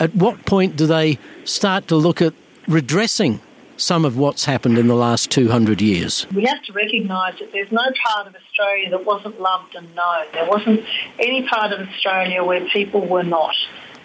at 0.01 0.15
what 0.15 0.47
point 0.47 0.75
do 0.75 0.87
they 0.87 1.19
start 1.45 1.87
to 1.89 1.97
look 1.97 2.23
at 2.23 2.33
redressing 2.67 3.41
some 3.79 4.05
of 4.05 4.17
what's 4.17 4.45
happened 4.45 4.79
in 4.79 4.89
the 4.89 4.95
last 4.95 5.31
200 5.31 5.81
years? 5.81 6.27
We 6.35 6.45
have 6.45 6.63
to 6.65 6.73
recognise 6.73 7.39
that 7.39 7.53
there's 7.53 7.71
no 7.73 7.85
part 8.05 8.27
of 8.27 8.35
Australia 8.35 8.91
that 8.91 9.05
wasn't 9.05 9.41
loved 9.41 9.75
and 9.75 9.95
known. 9.95 10.27
There 10.33 10.49
wasn't 10.49 10.85
any 11.19 11.47
part 11.49 11.73
of 11.73 11.87
Australia 11.89 12.45
where 12.45 12.67
people 12.69 13.07
were 13.07 13.23
not. 13.23 13.55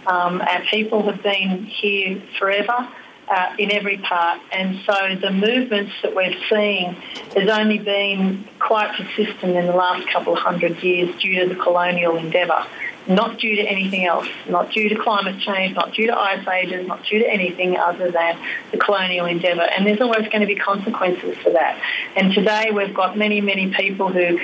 Um, 0.06 0.42
our 0.42 0.62
people 0.70 1.04
have 1.04 1.24
been 1.24 1.66
here 1.66 2.22
forever. 2.40 2.90
Uh, 3.26 3.56
in 3.58 3.72
every 3.72 3.98
part. 4.00 4.42
And 4.52 4.82
so 4.86 5.16
the 5.16 5.32
movements 5.32 5.94
that 6.04 6.14
we're 6.14 6.36
seeing 6.50 6.92
has 7.34 7.48
only 7.48 7.80
been 7.80 8.46
quite 8.60 8.94
persistent 8.98 9.56
in 9.56 9.66
the 9.66 9.72
last 9.72 10.06
couple 10.10 10.34
of 10.34 10.40
hundred 10.40 10.84
years 10.84 11.16
due 11.22 11.40
to 11.40 11.56
the 11.56 11.56
colonial 11.56 12.18
endeavour 12.18 12.68
not 13.08 13.40
due 13.40 13.56
to 13.56 13.62
anything 13.62 14.06
else, 14.06 14.28
not 14.48 14.72
due 14.72 14.90
to 14.90 14.96
climate 14.96 15.40
change, 15.40 15.76
not 15.76 15.94
due 15.94 16.08
to 16.08 16.18
ice 16.18 16.48
ages, 16.48 16.88
not 16.88 17.04
due 17.04 17.20
to 17.20 17.28
anything 17.28 17.78
other 17.78 18.12
than 18.12 18.38
the 18.72 18.78
colonial 18.78 19.26
endeavour. 19.26 19.62
And 19.62 19.86
there's 19.86 20.02
always 20.02 20.28
going 20.30 20.42
to 20.42 20.48
be 20.48 20.56
consequences 20.56 21.38
for 21.38 21.52
that. 21.52 21.82
And 22.16 22.34
today 22.34 22.72
we've 22.74 22.94
got 22.94 23.18
many, 23.18 23.42
many 23.42 23.72
people 23.72 24.10
who, 24.10 24.40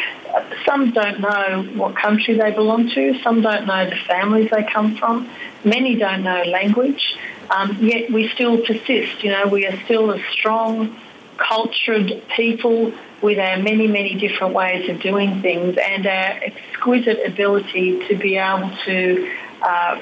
some 0.66 0.92
don't 0.92 1.22
know 1.22 1.68
what 1.76 1.96
country 1.96 2.38
they 2.38 2.52
belong 2.52 2.90
to, 2.90 3.20
some 3.22 3.42
don't 3.42 3.66
know 3.66 3.90
the 3.90 3.96
families 4.08 4.50
they 4.52 4.64
come 4.64 4.96
from, 4.98 5.30
many 5.64 5.96
don't 5.96 6.24
know 6.24 6.44
language, 6.44 7.18
um, 7.50 7.78
yet 7.82 8.12
we 8.12 8.28
still 8.30 8.58
persist. 8.58 9.24
You 9.24 9.32
know, 9.32 9.48
we 9.48 9.66
are 9.66 9.80
still 9.86 10.12
a 10.12 10.22
strong, 10.32 10.96
cultured 11.40 12.22
people 12.36 12.94
with 13.22 13.40
our 13.40 13.58
many, 13.58 13.88
many 13.88 14.16
different 14.16 14.54
ways 14.54 14.90
of 14.90 15.02
doing 15.02 15.42
things 15.42 15.78
and 15.78 16.06
our 16.06 16.40
exquisite 16.44 17.26
ability 17.26 18.08
to 18.08 18.16
be 18.16 18.38
able 18.38 18.72
to 18.86 19.32
uh, 19.62 20.00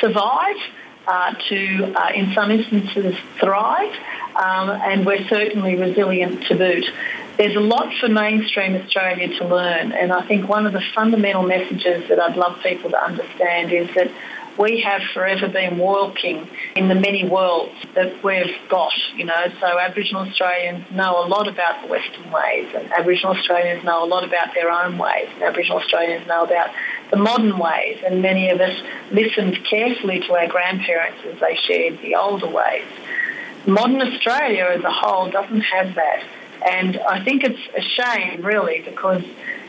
survive, 0.00 0.56
uh, 1.06 1.34
to, 1.48 1.94
uh, 1.94 2.10
in 2.14 2.32
some 2.34 2.50
instances, 2.50 3.14
thrive, 3.38 3.94
um, 4.36 4.70
and 4.70 5.06
we're 5.06 5.26
certainly 5.28 5.76
resilient 5.76 6.44
to 6.44 6.54
boot. 6.54 6.84
There's 7.36 7.56
a 7.56 7.60
lot 7.60 7.92
for 8.00 8.08
mainstream 8.08 8.76
Australia 8.76 9.28
to 9.38 9.46
learn, 9.46 9.92
and 9.92 10.12
I 10.12 10.26
think 10.26 10.48
one 10.48 10.66
of 10.66 10.72
the 10.72 10.82
fundamental 10.94 11.42
messages 11.42 12.08
that 12.08 12.18
I'd 12.18 12.36
love 12.36 12.60
people 12.62 12.90
to 12.90 13.02
understand 13.02 13.72
is 13.72 13.88
that 13.94 14.10
we 14.58 14.80
have 14.80 15.02
forever 15.12 15.48
been 15.48 15.78
walking 15.78 16.48
in 16.74 16.88
the 16.88 16.94
many 16.94 17.28
worlds 17.28 17.74
that 17.94 18.22
we've 18.24 18.56
got, 18.68 18.92
you 19.14 19.24
know. 19.24 19.46
So 19.60 19.78
Aboriginal 19.78 20.22
Australians 20.22 20.90
know 20.90 21.24
a 21.24 21.26
lot 21.26 21.48
about 21.48 21.82
the 21.82 21.88
Western 21.88 22.30
ways 22.30 22.68
and 22.74 22.90
Aboriginal 22.92 23.36
Australians 23.36 23.84
know 23.84 24.04
a 24.04 24.06
lot 24.06 24.24
about 24.24 24.54
their 24.54 24.70
own 24.70 24.98
ways 24.98 25.28
and 25.34 25.42
Aboriginal 25.42 25.78
Australians 25.78 26.26
know 26.26 26.44
about 26.44 26.70
the 27.10 27.16
modern 27.16 27.58
ways 27.58 27.98
and 28.04 28.22
many 28.22 28.50
of 28.50 28.60
us 28.60 28.76
listened 29.10 29.58
carefully 29.68 30.20
to 30.20 30.34
our 30.34 30.48
grandparents 30.48 31.18
as 31.26 31.38
they 31.40 31.56
shared 31.56 32.00
the 32.00 32.14
older 32.14 32.48
ways. 32.48 32.84
Modern 33.66 34.00
Australia 34.00 34.72
as 34.76 34.84
a 34.84 34.92
whole 34.92 35.30
doesn't 35.30 35.62
have 35.62 35.94
that. 35.96 36.22
And 36.64 36.98
I 36.98 37.22
think 37.22 37.44
it's 37.44 37.60
a 37.76 37.82
shame, 37.82 38.42
really, 38.42 38.80
because, 38.80 39.22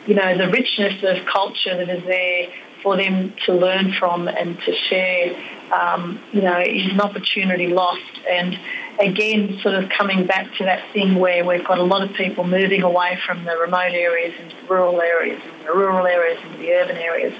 you 0.05 0.15
know, 0.15 0.37
the 0.37 0.49
richness 0.49 1.03
of 1.03 1.25
culture 1.25 1.75
that 1.75 1.89
is 1.89 2.03
there 2.03 2.47
for 2.81 2.97
them 2.97 3.33
to 3.45 3.53
learn 3.53 3.93
from 3.93 4.27
and 4.27 4.59
to 4.59 4.75
share, 4.89 5.35
um, 5.73 6.19
you 6.31 6.41
know, 6.41 6.59
is 6.59 6.91
an 6.91 7.01
opportunity 7.01 7.67
lost. 7.67 8.01
And 8.29 8.57
again, 8.99 9.59
sort 9.61 9.75
of 9.75 9.89
coming 9.89 10.25
back 10.25 10.53
to 10.57 10.65
that 10.65 10.91
thing 10.93 11.15
where 11.15 11.43
we've 11.45 11.65
got 11.65 11.79
a 11.79 11.83
lot 11.83 12.03
of 12.07 12.15
people 12.15 12.43
moving 12.45 12.83
away 12.83 13.19
from 13.25 13.43
the 13.45 13.57
remote 13.57 13.93
areas 13.93 14.33
into 14.39 14.55
rural 14.69 15.01
areas, 15.01 15.41
and 15.43 15.67
the 15.67 15.73
rural 15.73 16.05
areas 16.05 16.39
into 16.43 16.57
the 16.59 16.71
urban 16.73 16.97
areas. 16.97 17.33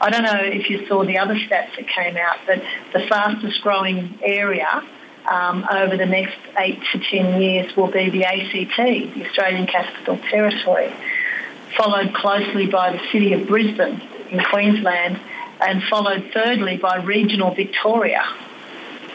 I 0.00 0.10
don't 0.10 0.22
know 0.22 0.40
if 0.40 0.70
you 0.70 0.86
saw 0.86 1.04
the 1.04 1.18
other 1.18 1.34
stats 1.34 1.76
that 1.76 1.88
came 1.88 2.16
out, 2.16 2.38
but 2.46 2.62
the 2.92 3.06
fastest 3.08 3.60
growing 3.62 4.18
area 4.22 4.82
um, 5.30 5.66
over 5.70 5.96
the 5.96 6.06
next 6.06 6.38
eight 6.58 6.80
to 6.92 6.98
ten 6.98 7.40
years 7.40 7.76
will 7.76 7.90
be 7.90 8.08
the 8.10 8.24
ACT, 8.24 8.76
the 8.76 9.26
Australian 9.26 9.66
Capital 9.66 10.18
Territory, 10.30 10.92
followed 11.76 12.14
closely 12.14 12.66
by 12.66 12.92
the 12.92 13.00
city 13.12 13.32
of 13.34 13.46
Brisbane 13.46 14.00
in 14.30 14.40
Queensland, 14.40 15.20
and 15.60 15.82
followed 15.84 16.30
thirdly 16.32 16.76
by 16.76 16.96
regional 16.96 17.54
Victoria. 17.54 18.24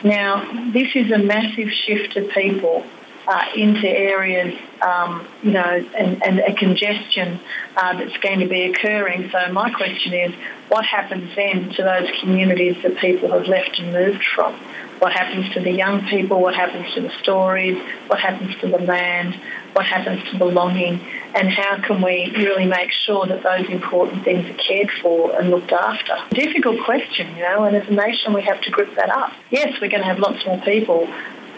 Now, 0.03 0.71
this 0.73 0.89
is 0.95 1.11
a 1.11 1.17
massive 1.17 1.69
shift 1.71 2.17
of 2.17 2.29
people 2.31 2.85
uh, 3.27 3.45
into 3.55 3.87
areas, 3.87 4.53
um, 4.81 5.25
you 5.41 5.51
know, 5.51 5.85
and, 5.97 6.21
and 6.25 6.39
a 6.39 6.53
congestion 6.53 7.39
uh, 7.77 7.97
that's 7.97 8.17
going 8.17 8.39
to 8.39 8.47
be 8.47 8.63
occurring. 8.63 9.29
So 9.31 9.51
my 9.53 9.71
question 9.71 10.13
is, 10.13 10.33
what 10.67 10.85
happens 10.85 11.33
then 11.35 11.69
to 11.69 11.83
those 11.83 12.09
communities 12.19 12.75
that 12.83 12.97
people 12.97 13.31
have 13.31 13.47
left 13.47 13.79
and 13.79 13.93
moved 13.93 14.25
from? 14.25 14.59
What 15.03 15.11
happens 15.11 15.53
to 15.53 15.59
the 15.59 15.69
young 15.71 16.07
people? 16.07 16.39
What 16.41 16.55
happens 16.55 16.93
to 16.95 17.01
the 17.01 17.11
stories? 17.21 17.77
What 18.07 18.21
happens 18.21 18.55
to 18.61 18.69
the 18.69 18.77
land? 18.77 19.35
What 19.73 19.85
happens 19.85 20.23
to 20.31 20.37
belonging? 20.37 21.01
and 21.35 21.49
how 21.49 21.81
can 21.81 22.01
we 22.01 22.31
really 22.37 22.65
make 22.65 22.91
sure 22.91 23.25
that 23.25 23.41
those 23.43 23.67
important 23.69 24.23
things 24.23 24.47
are 24.49 24.53
cared 24.53 24.89
for 25.01 25.37
and 25.39 25.49
looked 25.49 25.71
after? 25.71 26.15
Difficult 26.29 26.83
question, 26.85 27.35
you 27.35 27.43
know, 27.43 27.63
and 27.63 27.75
as 27.75 27.87
a 27.89 27.93
nation 27.93 28.33
we 28.33 28.43
have 28.43 28.61
to 28.61 28.71
grip 28.71 28.95
that 28.95 29.09
up. 29.09 29.31
Yes, 29.49 29.73
we're 29.81 29.89
going 29.89 30.01
to 30.01 30.07
have 30.07 30.19
lots 30.19 30.45
more 30.45 30.61
people. 30.61 31.07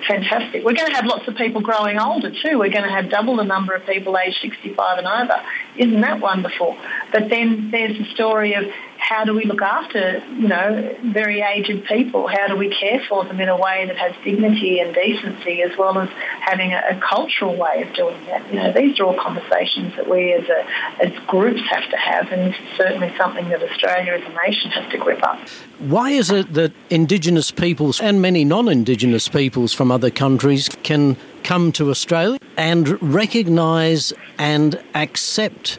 Fantastic. 0.08 0.64
We're 0.64 0.76
going 0.76 0.90
to 0.90 0.96
have 0.96 1.06
lots 1.06 1.28
of 1.28 1.36
people 1.36 1.62
growing 1.62 2.00
older 2.00 2.30
too. 2.30 2.60
We're 2.60 2.70
going 2.70 2.84
to 2.84 2.92
have 2.92 3.10
double 3.10 3.36
the 3.36 3.44
number 3.44 3.74
of 3.74 3.86
people 3.86 4.18
aged 4.18 4.38
65 4.42 5.00
and 5.00 5.08
over. 5.08 5.42
Isn't 5.78 6.02
that 6.02 6.22
wonderful? 6.22 6.78
But 7.12 7.30
then 7.30 7.70
there's 7.72 7.98
the 7.98 8.06
story 8.14 8.54
of 8.54 8.66
how 8.98 9.24
do 9.24 9.34
we 9.34 9.46
look 9.46 9.62
after, 9.62 10.24
you 10.40 10.48
know, 10.48 10.96
very 11.14 11.42
aged 11.42 11.86
people? 11.86 12.28
How 12.28 12.48
do 12.48 12.56
we 12.56 12.70
care 12.70 13.02
for 13.08 13.24
them 13.26 13.40
in 13.40 13.50
a 13.50 13.58
way 13.58 13.86
that 13.86 13.98
has 13.98 14.14
dignity 14.24 14.80
and 14.80 14.96
decency 14.96 15.62
as 15.62 15.78
well 15.78 16.00
as 16.00 16.10
having 16.42 16.72
a, 16.72 16.82
a 16.92 17.00
cultural 17.00 17.56
way 17.56 17.84
of 17.84 17.94
doing 17.94 18.26
that? 18.26 18.48
You 18.52 18.60
know, 18.60 18.74
these 18.74 19.00
are 19.00 19.06
all 19.06 19.18
conversations 19.20 19.96
that 19.96 20.10
we 20.10 20.34
as, 20.34 20.46
a, 20.50 21.06
as 21.06 21.26
groups 21.28 21.62
have 21.70 21.90
to 21.92 21.98
have 21.98 22.32
and 22.32 22.56
certainly 22.78 23.14
something 23.18 23.50
that 23.50 23.62
Australia 23.62 24.14
as 24.14 24.24
a 24.24 24.48
nation 24.48 24.72
has 24.72 24.92
to 24.92 24.98
grip 24.98 25.22
up. 25.24 25.40
Why 25.80 26.12
is 26.12 26.32
it 26.32 26.54
that 26.54 26.72
Indigenous 26.90 27.52
peoples 27.52 28.00
and 28.00 28.22
many 28.22 28.46
non-Indigenous 28.46 29.28
peoples 29.28 29.74
from 29.74 29.92
other 29.92 30.10
countries 30.10 30.70
can 30.84 31.18
come 31.46 31.72
to 31.72 31.92
Australia 31.92 32.40
and 32.58 33.02
recognise 33.02 34.12
and 34.38 34.82
accept 34.96 35.78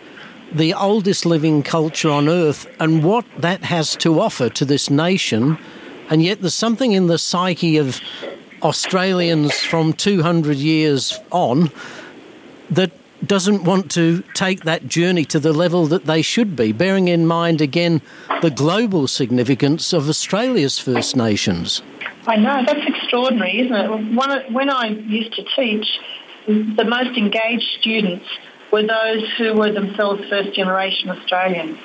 the 0.52 0.72
oldest 0.72 1.26
living 1.26 1.62
culture 1.62 2.08
on 2.08 2.28
earth 2.28 2.66
and 2.78 3.02
what 3.02 3.24
that 3.36 3.64
has 3.64 3.96
to 3.96 4.20
offer 4.20 4.48
to 4.48 4.64
this 4.64 4.88
nation. 4.88 5.58
And 6.08 6.22
yet, 6.22 6.40
there's 6.40 6.54
something 6.54 6.92
in 6.92 7.08
the 7.08 7.18
psyche 7.18 7.78
of 7.78 8.00
Australians 8.62 9.58
from 9.58 9.92
200 9.92 10.56
years 10.56 11.18
on 11.32 11.70
that 12.70 12.92
doesn't 13.26 13.64
want 13.64 13.90
to 13.90 14.22
take 14.34 14.62
that 14.62 14.86
journey 14.86 15.24
to 15.24 15.40
the 15.40 15.52
level 15.52 15.86
that 15.86 16.04
they 16.04 16.22
should 16.22 16.54
be, 16.54 16.70
bearing 16.70 17.08
in 17.08 17.26
mind 17.26 17.60
again 17.60 18.00
the 18.40 18.50
global 18.50 19.08
significance 19.08 19.92
of 19.92 20.08
Australia's 20.08 20.78
First 20.78 21.16
Nations. 21.16 21.82
I 22.28 22.36
know, 22.36 22.64
that's 22.66 22.86
extraordinary, 22.86 23.60
isn't 23.60 23.74
it? 23.74 24.52
When 24.52 24.70
I 24.70 24.86
used 24.88 25.32
to 25.34 25.44
teach, 25.54 25.86
the 26.46 26.84
most 26.84 27.16
engaged 27.16 27.66
students 27.80 28.26
were 28.72 28.82
those 28.82 29.22
who 29.38 29.54
were 29.54 29.72
themselves 29.72 30.28
first 30.28 30.52
generation 30.54 31.10
Australians. 31.10 31.78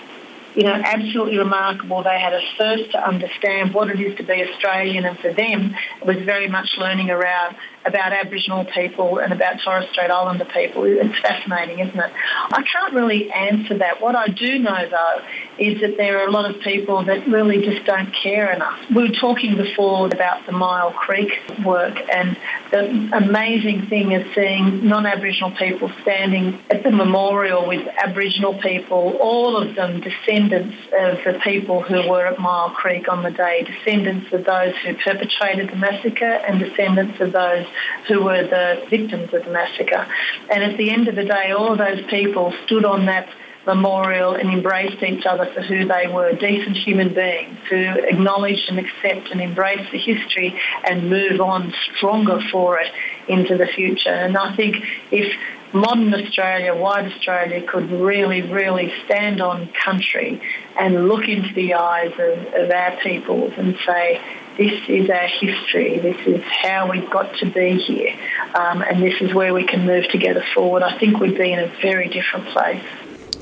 you 0.56 0.64
know, 0.64 0.74
absolutely 0.74 1.38
remarkable. 1.38 2.04
They 2.04 2.20
had 2.20 2.34
a 2.34 2.42
thirst 2.58 2.92
to 2.92 3.08
understand 3.08 3.74
what 3.74 3.90
it 3.90 4.00
is 4.00 4.18
to 4.18 4.24
be 4.24 4.44
Australian, 4.44 5.06
and 5.06 5.18
for 5.20 5.32
them, 5.34 5.76
it 6.02 6.06
was 6.06 6.18
very 6.26 6.48
much 6.48 6.78
learning 6.78 7.10
around 7.10 7.56
about 7.86 8.14
Aboriginal 8.14 8.66
people 8.66 9.18
and 9.20 9.34
about 9.34 9.60
Torres 9.64 9.88
Strait 9.92 10.12
Islander 10.12 10.46
people. 10.46 10.84
It's 10.84 11.20
fascinating, 11.20 11.80
isn't 11.80 12.00
it? 12.00 12.12
I 12.52 12.64
can't 12.64 12.94
really 12.94 13.32
answer 13.32 13.78
that. 13.80 14.02
What 14.02 14.16
I 14.16 14.28
do 14.28 14.60
know, 14.60 14.90
though, 14.90 15.22
is 15.58 15.82
that 15.82 15.98
there 15.98 16.20
are 16.20 16.28
a 16.28 16.32
lot 16.32 16.50
of 16.54 16.62
people 16.62 17.04
that 17.06 17.28
really 17.28 17.66
just 17.66 17.86
don't 17.86 18.14
care 18.14 18.52
enough. 18.52 18.80
We 18.94 19.10
were 19.10 19.16
talking 19.16 19.56
before 19.58 20.06
about 20.08 20.46
the 20.46 20.52
Myall 20.52 20.94
Creek 20.94 21.32
work, 21.66 21.98
and 22.14 22.38
the 22.72 23.10
amazing 23.14 23.88
thing 23.88 24.12
is 24.12 24.26
seeing 24.36 24.88
non-Aboriginal 24.88 25.52
people 25.52 25.92
standing 26.02 26.60
at 26.70 26.84
the 26.84 26.92
memorial 26.92 27.68
with 27.68 27.88
Aboriginal 27.98 28.60
people, 28.62 29.18
all 29.20 29.58
of 29.58 29.76
them 29.76 30.02
descendants 30.02 30.76
of 30.98 31.18
the 31.26 31.40
people 31.44 31.82
who 31.82 32.10
were 32.10 32.28
at 32.28 32.38
Myall 32.38 32.74
Creek 32.74 33.10
on 33.10 33.24
the 33.24 33.32
day, 33.32 33.64
descendants 33.64 34.32
of 34.34 34.46
those 34.46 34.74
who 34.86 34.96
perpetrated 34.96 35.70
the 35.70 35.76
massacre 35.76 36.26
and 36.26 36.60
descendants 36.60 37.20
of 37.20 37.32
those 37.32 37.66
who 38.08 38.24
were 38.24 38.44
the 38.44 38.86
victims 38.90 39.34
of 39.34 39.46
the 39.46 39.52
massacre. 39.52 40.08
And 40.52 40.64
at 40.64 40.78
the 40.78 40.92
end 40.92 41.08
of 41.08 41.16
the 41.16 41.26
day, 41.26 41.52
all 41.52 41.72
of 41.72 41.78
those 41.78 42.04
people 42.10 42.54
stood 42.66 42.86
on 42.86 43.06
that 43.06 43.30
memorial 43.66 44.34
and 44.34 44.50
embraced 44.50 45.04
each 45.04 45.26
other 45.26 45.46
for 45.54 45.62
who 45.62 45.86
they 45.88 46.08
were, 46.08 46.34
decent 46.34 46.76
human 46.78 47.14
beings 47.14 47.58
who 47.70 47.94
acknowledged 48.10 48.70
and 48.70 48.80
accept 48.80 49.30
and 49.32 49.40
embrace 49.40 49.88
the 49.92 50.00
history 50.00 50.60
and 50.90 51.10
move 51.10 51.40
on 51.40 51.74
stronger 51.96 52.40
for 52.52 52.80
it 52.80 52.92
into 53.28 53.58
the 53.58 53.68
future. 53.68 54.10
And 54.10 54.36
I 54.36 54.56
think 54.56 54.78
if 55.12 55.32
modern 55.74 56.14
Australia, 56.14 56.76
white 56.76 57.06
Australia 57.06 57.66
could 57.66 57.90
really, 57.92 58.42
really 58.42 58.92
stand 59.06 59.42
on 59.42 59.70
country 59.86 60.42
and 60.78 61.08
look 61.08 61.28
into 61.28 61.54
the 61.54 61.76
eyes 61.76 62.12
of, 62.14 62.54
of 62.54 62.72
our 62.72 62.98
peoples 63.02 63.54
and 63.58 63.78
say, 63.86 64.22
this 64.62 64.80
is 64.88 65.10
our 65.10 65.28
history, 65.28 65.98
this 65.98 66.28
is 66.28 66.44
how 66.44 66.88
we've 66.92 67.10
got 67.10 67.36
to 67.38 67.48
be 67.48 67.80
here, 67.80 68.16
um, 68.54 68.84
and 68.84 69.02
this 69.02 69.20
is 69.20 69.34
where 69.34 69.56
we 69.56 69.66
can 69.66 69.88
move 69.88 70.08
together 70.10 70.46
forward. 70.54 70.84
I 70.84 71.00
think 71.00 71.20
we'd 71.20 71.36
be 71.36 71.52
in 71.52 71.58
a 71.58 71.68
very 71.82 72.08
different 72.08 72.46
place. 72.50 72.84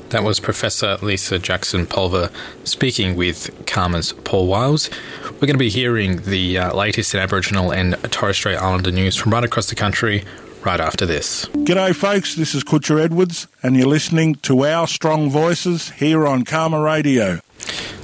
That 0.08 0.24
was 0.24 0.40
Professor 0.40 0.96
Lisa 1.02 1.38
Jackson 1.38 1.86
Pulver 1.86 2.30
speaking 2.64 3.16
with 3.16 3.50
CAAMA's 3.66 4.12
Paul 4.12 4.46
Wiles. 4.46 4.88
We're 5.24 5.40
going 5.40 5.52
to 5.52 5.58
be 5.58 5.68
hearing 5.68 6.22
the 6.22 6.56
uh, 6.56 6.74
latest 6.74 7.12
in 7.12 7.20
Aboriginal 7.20 7.70
and 7.70 7.94
Torres 8.10 8.36
Strait 8.36 8.56
Islander 8.56 8.90
news 8.90 9.14
from 9.14 9.32
right 9.32 9.44
across 9.44 9.68
the 9.68 9.74
country 9.74 10.24
right 10.64 10.80
after 10.80 11.04
this. 11.04 11.44
G'day, 11.48 11.94
folks. 11.94 12.34
This 12.34 12.54
is 12.54 12.64
Kutcher 12.64 12.98
Edwards, 12.98 13.46
and 13.62 13.76
you're 13.76 13.86
listening 13.86 14.36
to 14.36 14.64
our 14.64 14.88
strong 14.88 15.28
voices 15.28 15.90
here 15.90 16.26
on 16.26 16.44
CAMA 16.44 16.80
Radio. 16.80 17.40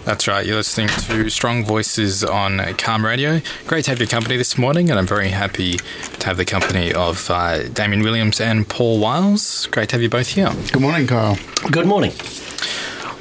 That's 0.04 0.28
right. 0.28 0.46
You're 0.46 0.56
listening 0.56 0.88
to 0.88 1.28
Strong 1.30 1.64
Voices 1.64 2.22
on 2.22 2.58
CAAMA 2.58 3.04
Radio. 3.04 3.40
Great 3.66 3.86
to 3.86 3.90
have 3.90 3.98
your 3.98 4.06
company 4.06 4.36
this 4.36 4.56
morning, 4.56 4.88
and 4.88 4.98
I'm 4.98 5.06
very 5.06 5.30
happy 5.30 5.78
to 5.78 6.26
have 6.26 6.36
the 6.36 6.44
company 6.44 6.92
of 6.92 7.28
uh, 7.28 7.66
Damien 7.68 8.02
Williams 8.02 8.40
and 8.40 8.68
Paul 8.68 9.00
Wiles. 9.00 9.66
Great 9.66 9.88
to 9.88 9.96
have 9.96 10.02
you 10.02 10.08
both 10.08 10.28
here. 10.28 10.52
Good 10.72 10.80
morning, 10.80 11.08
Kyle. 11.08 11.36
Good 11.70 11.86
morning. 11.86 12.12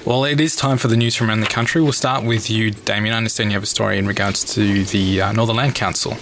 Well, 0.06 0.24
it 0.24 0.40
is 0.40 0.56
time 0.56 0.78
for 0.78 0.88
the 0.88 0.96
news 0.96 1.16
from 1.16 1.30
around 1.30 1.40
the 1.40 1.48
country. 1.48 1.82
We'll 1.82 1.92
start 1.92 2.24
with 2.24 2.48
you, 2.48 2.70
Damien. 2.70 3.16
I 3.16 3.18
understand 3.18 3.50
you 3.50 3.56
have 3.56 3.64
a 3.64 3.66
story 3.66 3.98
in 3.98 4.06
regards 4.06 4.44
to 4.54 4.84
the 4.84 5.22
uh, 5.22 5.32
Northern 5.32 5.56
Land 5.56 5.74
Council. 5.74 6.16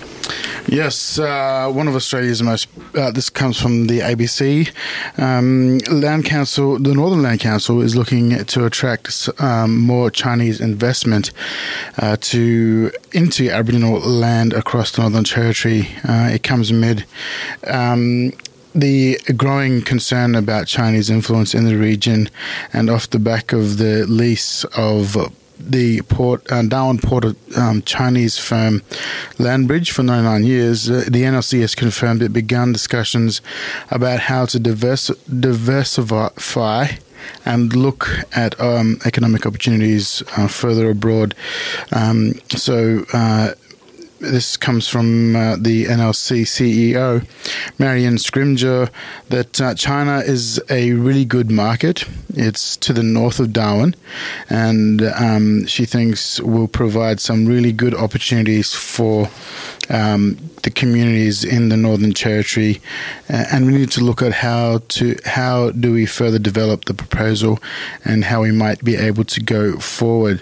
Yes, 0.70 1.20
uh, 1.20 1.70
one 1.70 1.90
of 1.90 1.96
Australia's 1.96 2.42
most. 2.42 2.70
Uh, 2.96 3.12
this 3.12 3.30
comes 3.30 3.60
from 3.60 3.88
the 3.88 4.00
ABC. 4.00 4.72
Um, 5.18 5.80
Land 5.92 6.24
Council, 6.24 6.80
the 6.80 6.94
Northern 6.94 7.24
Land 7.24 7.42
Council, 7.42 7.82
is 7.82 7.94
looking 7.94 8.46
to 8.46 8.66
attract 8.66 9.28
um, 9.40 9.78
more 9.78 10.10
Chinese 10.10 10.62
investment 10.62 11.32
uh, 11.98 12.16
to 12.22 12.90
into 13.12 13.50
Aboriginal 13.50 14.00
land 14.00 14.54
across 14.54 14.92
the 14.92 15.02
Northern 15.02 15.26
Territory. 15.26 15.90
Uh, 16.08 16.30
it 16.32 16.42
comes 16.42 16.72
amid. 16.72 17.06
Um, 17.68 18.32
the 18.76 19.20
growing 19.38 19.82
concern 19.82 20.36
about 20.36 20.68
Chinese 20.68 21.10
influence 21.10 21.54
in 21.54 21.66
the 21.66 21.78
region, 21.78 22.30
and 22.72 22.90
off 22.90 23.10
the 23.10 23.20
back 23.20 23.54
of 23.54 23.78
the 23.78 24.06
lease 24.08 24.64
of 24.76 25.18
the 25.60 26.02
port 26.04 26.52
uh, 26.52 26.62
Darwin 26.64 26.98
Port 26.98 27.26
um, 27.58 27.82
Chinese 27.84 28.38
firm 28.38 28.82
Landbridge 29.38 29.92
for 29.92 30.04
99 30.04 30.44
years, 30.44 30.90
uh, 30.90 31.06
the 31.06 31.24
NLC 31.24 31.62
has 31.62 31.76
confirmed 31.76 32.22
it 32.22 32.34
began 32.34 32.74
discussions 32.74 33.42
about 33.90 34.20
how 34.20 34.46
to 34.46 34.60
diverse, 34.60 35.08
diversify 35.28 36.88
and 37.46 37.74
look 37.76 38.10
at 38.36 38.60
um, 38.60 39.00
economic 39.06 39.46
opportunities 39.46 40.22
uh, 40.36 40.48
further 40.48 40.90
abroad. 40.90 41.36
Um, 41.92 42.34
so 42.50 43.06
uh, 43.14 43.54
this 44.24 44.58
comes 44.58 44.88
from 44.88 45.36
uh, 45.36 45.58
the 45.58 45.86
NLC 45.86 46.44
CEO, 46.44 47.26
Marion 47.78 48.16
Scrimgeour, 48.16 48.90
that 49.30 49.62
uh, 49.62 49.76
China 49.76 50.20
is 50.20 50.62
a 50.70 50.94
really 50.94 51.26
good 51.26 51.52
market. 51.52 52.06
It's 52.30 52.78
to 52.78 52.94
the 52.94 53.04
north 53.04 53.40
of 53.40 53.54
Darwin, 53.54 53.96
and 54.50 55.02
um, 55.02 55.68
she 55.68 55.86
thinks 55.86 56.40
will 56.40 56.68
provide 56.68 57.20
some 57.20 57.46
really 57.46 57.72
good 57.72 57.94
opportunities 57.94 58.74
for 58.74 59.30
um, 59.90 60.38
the 60.64 60.72
communities 60.72 61.44
in 61.44 61.70
the 61.70 61.78
Northern 61.78 62.14
Territory, 62.14 62.82
uh, 63.30 63.46
and 63.52 63.66
we 63.66 63.74
need 63.74 63.92
to 63.92 64.04
look 64.04 64.22
at 64.22 64.34
how 64.34 64.80
to 64.90 65.18
how 65.26 65.72
do 65.72 65.92
we 65.92 66.06
further 66.06 66.40
develop 66.40 66.86
the 66.86 66.94
proposal 66.94 67.60
and 68.06 68.24
how 68.24 68.42
we 68.42 68.52
might 68.52 68.84
be 68.84 68.96
able 68.96 69.26
to 69.26 69.42
go 69.42 69.78
forward. 69.78 70.42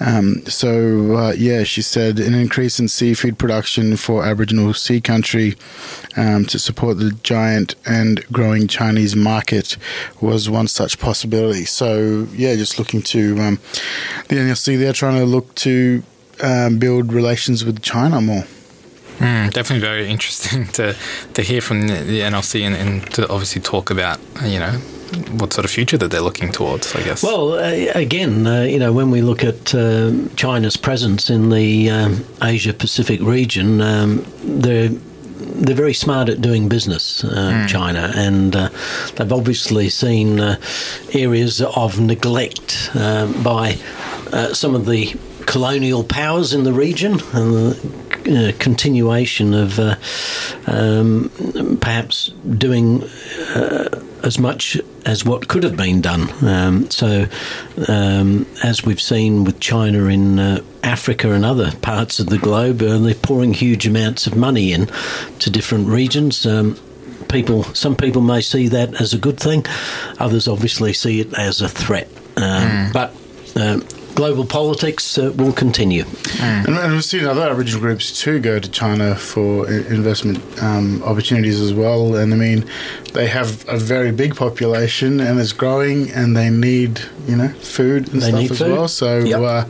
Um, 0.00 0.44
so 0.46 1.16
uh, 1.16 1.32
yeah, 1.36 1.64
she 1.64 1.82
said 1.82 2.18
an 2.18 2.34
increase 2.34 2.80
in 2.80 2.88
seafood 3.18 3.36
production 3.36 3.96
for 3.96 4.24
Aboriginal 4.24 4.72
Sea 4.72 5.00
Country 5.00 5.56
um, 6.16 6.44
to 6.44 6.58
support 6.58 6.98
the 6.98 7.10
giant 7.24 7.74
and 7.84 8.24
growing 8.30 8.68
Chinese 8.68 9.16
market 9.16 9.76
was 10.20 10.48
one 10.48 10.68
such 10.68 11.00
possibility. 11.00 11.64
So 11.64 12.28
yeah, 12.32 12.54
just 12.54 12.78
looking 12.78 13.02
to 13.02 13.40
um, 13.40 13.54
the 14.28 14.36
NLC, 14.36 14.78
they're 14.78 14.92
trying 14.92 15.18
to 15.18 15.24
look 15.24 15.52
to 15.56 16.04
um, 16.42 16.78
build 16.78 17.12
relations 17.12 17.64
with 17.64 17.82
China 17.82 18.20
more. 18.20 18.44
Mm, 19.18 19.52
definitely 19.52 19.80
very 19.80 20.08
interesting 20.14 20.68
to 20.68 20.94
to 21.34 21.42
hear 21.42 21.60
from 21.60 21.88
the, 21.88 22.20
NLC 22.20 22.62
and, 22.62 22.76
and, 22.76 23.10
to 23.14 23.28
obviously 23.28 23.60
talk 23.60 23.90
about 23.90 24.20
you 24.44 24.60
know 24.60 24.80
what 25.40 25.52
sort 25.52 25.64
of 25.64 25.70
future 25.70 25.98
that 25.98 26.10
they're 26.10 26.20
looking 26.20 26.52
towards. 26.52 26.94
I 26.94 27.02
guess. 27.02 27.22
Well, 27.22 27.54
uh, 27.54 27.92
again, 27.94 28.46
uh, 28.46 28.62
you 28.62 28.78
know, 28.78 28.92
when 28.92 29.10
we 29.10 29.22
look 29.22 29.44
at 29.44 29.74
uh, 29.74 30.12
China's 30.36 30.76
presence 30.76 31.30
in 31.30 31.50
the 31.50 31.90
um, 31.90 32.24
Asia 32.42 32.72
Pacific 32.72 33.20
region, 33.20 33.80
um, 33.80 34.24
they're 34.42 34.90
they're 34.90 35.74
very 35.74 35.94
smart 35.94 36.28
at 36.28 36.40
doing 36.40 36.68
business, 36.68 37.24
uh, 37.24 37.28
mm. 37.28 37.68
China, 37.68 38.12
and 38.14 38.54
uh, 38.54 38.68
they've 39.16 39.32
obviously 39.32 39.88
seen 39.88 40.40
uh, 40.40 40.60
areas 41.12 41.60
of 41.60 42.00
neglect 42.00 42.90
by 42.94 43.78
some 44.52 44.74
of 44.74 44.86
the 44.86 45.16
colonial 45.46 46.04
powers 46.04 46.52
in 46.52 46.64
the 46.64 46.72
region 46.72 47.18
the 48.28 48.48
uh, 48.48 48.52
continuation 48.58 49.54
of 49.54 49.78
uh, 49.78 49.96
um, 50.66 51.78
perhaps 51.80 52.28
doing 52.56 53.02
uh, 53.54 54.02
as 54.22 54.38
much 54.38 54.76
as 55.06 55.24
what 55.24 55.48
could 55.48 55.62
have 55.62 55.76
been 55.76 56.00
done. 56.00 56.28
Um, 56.44 56.90
so, 56.90 57.26
um, 57.88 58.46
as 58.62 58.84
we've 58.84 59.00
seen 59.00 59.44
with 59.44 59.60
China 59.60 60.06
in 60.06 60.38
uh, 60.38 60.60
Africa 60.82 61.32
and 61.32 61.44
other 61.44 61.72
parts 61.76 62.20
of 62.20 62.26
the 62.26 62.38
globe, 62.38 62.82
uh, 62.82 62.98
they're 62.98 63.14
pouring 63.14 63.54
huge 63.54 63.86
amounts 63.86 64.26
of 64.26 64.36
money 64.36 64.72
in 64.72 64.86
to 65.38 65.50
different 65.50 65.88
regions. 65.88 66.44
Um, 66.46 66.78
people, 67.28 67.64
some 67.74 67.96
people 67.96 68.22
may 68.22 68.40
see 68.40 68.68
that 68.68 69.00
as 69.00 69.14
a 69.14 69.18
good 69.18 69.40
thing, 69.40 69.64
others 70.18 70.48
obviously 70.48 70.92
see 70.92 71.20
it 71.20 71.32
as 71.34 71.60
a 71.60 71.68
threat. 71.68 72.08
Mm. 72.34 72.92
But 72.92 73.14
uh, 73.56 73.80
global 74.18 74.44
politics 74.44 75.16
uh, 75.16 75.32
will 75.36 75.52
continue. 75.52 76.02
Mm. 76.02 76.66
And, 76.66 76.76
and, 76.76 76.92
we've 76.92 77.04
seen 77.04 77.24
other 77.24 77.48
Aboriginal 77.48 77.80
groups 77.80 78.20
too 78.20 78.40
go 78.40 78.58
to 78.58 78.68
China 78.68 79.14
for 79.14 79.70
investment 79.70 80.42
um, 80.60 81.00
opportunities 81.04 81.60
as 81.60 81.72
well. 81.72 82.16
And 82.16 82.34
I 82.34 82.36
mean, 82.36 82.68
they 83.14 83.26
have 83.26 83.68
a 83.68 83.78
very 83.78 84.12
big 84.12 84.36
population 84.36 85.20
and 85.20 85.38
it's 85.40 85.52
growing, 85.52 86.10
and 86.10 86.36
they 86.36 86.50
need 86.50 87.00
you 87.26 87.36
know 87.36 87.48
food 87.48 88.12
and 88.12 88.22
they 88.22 88.30
stuff 88.30 88.50
as 88.50 88.58
food. 88.58 88.72
well. 88.72 88.88
So, 88.88 89.18
yep. 89.18 89.40
uh, 89.40 89.64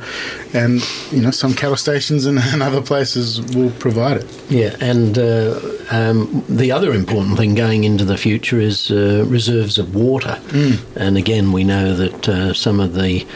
and 0.54 0.80
you 1.12 1.20
know, 1.20 1.30
some 1.30 1.54
cattle 1.54 1.76
stations 1.76 2.26
and, 2.26 2.38
and, 2.42 2.62
other 2.62 2.82
places 2.82 3.40
will 3.54 3.70
provide 3.72 4.18
it. 4.18 4.42
Yeah, 4.48 4.76
and 4.80 5.18
uh, 5.18 5.60
um, 5.90 6.44
the 6.48 6.72
other 6.72 6.92
important 6.92 7.36
thing 7.36 7.54
going 7.54 7.84
into 7.84 8.04
the 8.04 8.16
future 8.16 8.58
is 8.58 8.90
uh, 8.90 9.24
reserves 9.26 9.78
of 9.78 9.94
water. 9.94 10.38
Mm. 10.48 10.80
And 10.96 11.16
again, 11.16 11.52
we 11.52 11.64
know 11.64 11.94
that 11.94 12.28
uh, 12.28 12.52
some 12.52 12.80
of 12.80 12.94
the 12.94 13.26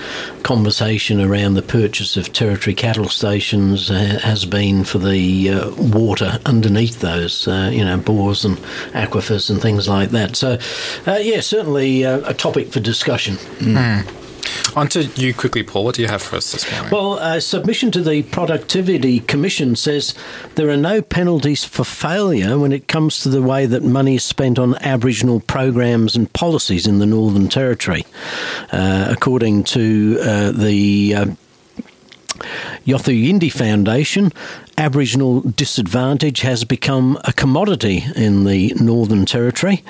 conversation 0.43 1.21
around 1.21 1.55
the 1.55 1.63
purchase 1.63 2.17
of 2.17 2.33
territory 2.33 2.75
cattle 2.75 3.09
stations 3.09 3.91
uh, 3.91 4.19
has 4.23 4.45
been 4.45 4.85
for 4.85 4.99
the 4.99 5.51
uh, 5.51 5.71
water 5.77 6.39
underneath 6.47 7.01
those, 7.01 7.47
uh, 7.47 7.71
you 7.73 7.85
know, 7.85 7.97
bores 7.97 8.45
and 8.45 8.57
aquifers 8.93 9.51
and 9.51 9.63
things 9.63 9.89
like 9.89 9.92
that. 10.01 10.37
So, 10.37 10.59
uh, 11.07 11.19
yeah, 11.21 11.41
certainly 11.41 12.05
uh, 12.05 12.29
a 12.29 12.35
topic 12.35 12.73
for 12.73 12.81
discussion. 12.81 13.37
Mm. 13.59 14.21
On 14.75 14.89
to 14.89 15.05
you 15.05 15.35
quickly, 15.35 15.63
Paul. 15.63 15.85
What 15.85 15.97
do 15.97 16.03
you 16.03 16.09
have 16.09 16.23
for 16.23 16.37
us 16.37 16.53
this 16.53 16.71
morning? 16.71 16.91
Well, 16.91 17.19
a 17.19 17.41
submission 17.41 17.91
to 17.93 18.03
the 18.03 18.23
Productivity 18.25 19.21
Commission 19.21 19.77
says 19.77 20.15
there 20.55 20.71
are 20.71 20.77
no 20.77 21.03
penalties 21.03 21.65
for 21.65 21.85
failure 21.85 22.59
when 22.59 22.73
it 22.73 22.89
comes 22.89 23.21
to 23.21 23.29
the 23.29 23.43
way 23.43 23.67
that 23.67 23.83
money 23.85 24.17
is 24.17 24.25
spent 24.25 24.59
on 24.59 24.77
Aboriginal 24.77 25.41
programs 25.41 26.17
and 26.17 26.33
policies 26.33 26.87
in 26.87 26.99
the 26.99 27.07
Northern 27.07 27.49
Territory. 27.49 28.05
Uh, 28.73 29.09
according 29.11 29.65
to 29.65 30.19
uh, 30.23 30.53
the 30.53 31.15
uh, 31.15 31.27
Yothu 32.87 33.13
Yindi 33.13 33.53
Foundation, 33.53 34.33
Aboriginal 34.79 35.41
disadvantage 35.43 36.41
has 36.41 36.65
become 36.65 37.19
a 37.25 37.33
commodity 37.33 38.05
in 38.17 38.45
the 38.45 38.73
Northern 38.81 39.27
Territory. 39.27 39.85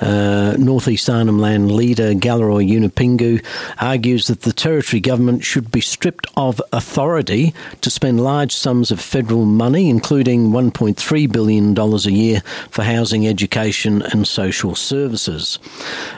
Uh, 0.00 0.54
Northeast 0.58 1.10
Arnhem 1.10 1.38
Land 1.38 1.72
leader 1.72 2.14
Galarrwuy 2.14 2.70
Yunupingu 2.70 3.44
argues 3.80 4.28
that 4.28 4.42
the 4.42 4.52
Territory 4.52 5.00
government 5.00 5.44
should 5.44 5.70
be 5.70 5.80
stripped 5.80 6.26
of 6.36 6.62
authority 6.72 7.52
to 7.80 7.90
spend 7.90 8.20
large 8.20 8.54
sums 8.54 8.90
of 8.90 9.00
federal 9.00 9.44
money, 9.44 9.90
including 9.90 10.50
$1.3 10.50 11.32
billion 11.32 11.76
a 11.78 11.96
year 12.10 12.40
for 12.70 12.84
housing, 12.84 13.26
education, 13.26 14.02
and 14.02 14.26
social 14.26 14.74
services. 14.74 15.58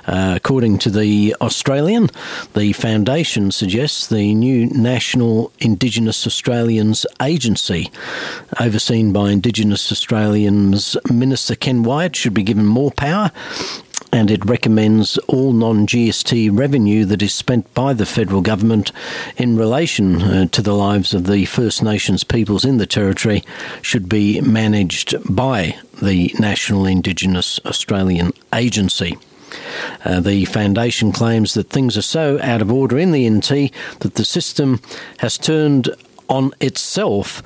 Uh, 0.07 0.35
according 0.37 0.79
to 0.79 0.91
the 0.91 1.35
Australian, 1.41 2.09
the 2.55 2.73
foundation 2.75 3.51
suggests 3.51 4.09
the 4.09 4.35
new 4.35 4.67
National 4.67 5.51
Indigenous 5.59 6.27
Australians 6.27 7.07
Agency 7.23 7.91
overseen 8.59 9.13
by 9.13 9.31
Indigenous 9.31 9.91
Australians 9.93 10.97
Minister 11.11 11.55
Ken 11.55 11.83
Wyatt, 11.83 12.17
should 12.17 12.35
be 12.35 12.43
given 12.43 12.67
more 12.67 12.91
power. 12.91 13.31
And 14.13 14.31
it 14.31 14.45
recommends 14.45 15.19
all 15.29 15.53
non 15.53 15.87
GST 15.87 16.51
revenue 16.53 17.05
that 17.05 17.23
is 17.23 17.33
spent 17.33 17.73
by 17.75 17.93
the 17.93 18.07
federal 18.07 18.41
government 18.41 18.91
in 19.37 19.57
relation 19.57 20.23
uh, 20.23 20.47
to 20.47 20.63
the 20.63 20.73
lives 20.73 21.15
of 21.15 21.27
the 21.27 21.45
First 21.45 21.83
Nations 21.83 22.25
peoples 22.25 22.65
in 22.65 22.79
the 22.79 22.87
Territory 22.87 23.45
should 23.83 24.09
be 24.09 24.41
managed 24.41 25.15
by 25.33 25.79
the 26.03 26.35
National 26.41 26.87
Indigenous 26.87 27.61
Australian 27.65 28.33
Agency. 28.53 29.17
Uh, 30.05 30.21
the 30.21 30.45
foundation 30.47 31.13
claims 31.13 31.55
that 31.55 31.71
things 31.71 31.97
are 31.97 32.03
so 32.03 32.41
out 32.43 32.63
of 32.63 32.73
order 32.73 32.99
in 32.99 33.13
the 33.13 33.29
NT 33.29 33.73
that 34.01 34.15
the 34.15 34.25
system 34.25 34.81
has 35.19 35.39
turned 35.39 35.91
on 36.29 36.53
itself 36.61 37.43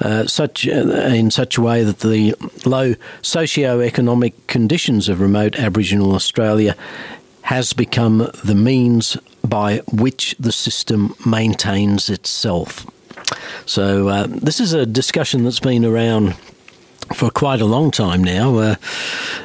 uh, 0.00 0.26
such 0.26 0.68
uh, 0.68 0.72
in 0.72 1.30
such 1.30 1.56
a 1.56 1.62
way 1.62 1.84
that 1.84 2.00
the 2.00 2.34
low 2.64 2.94
socio-economic 3.22 4.46
conditions 4.46 5.08
of 5.08 5.20
remote 5.20 5.56
Aboriginal 5.56 6.14
Australia 6.14 6.76
has 7.42 7.72
become 7.72 8.30
the 8.44 8.54
means 8.54 9.16
by 9.44 9.78
which 9.92 10.34
the 10.38 10.52
system 10.52 11.14
maintains 11.24 12.10
itself. 12.10 12.86
So 13.64 14.08
uh, 14.08 14.26
this 14.28 14.60
is 14.60 14.72
a 14.72 14.84
discussion 14.84 15.44
that's 15.44 15.60
been 15.60 15.84
around 15.84 16.34
for 17.14 17.30
quite 17.30 17.60
a 17.60 17.64
long 17.64 17.90
time 17.90 18.22
now. 18.22 18.58
Uh, 18.58 18.74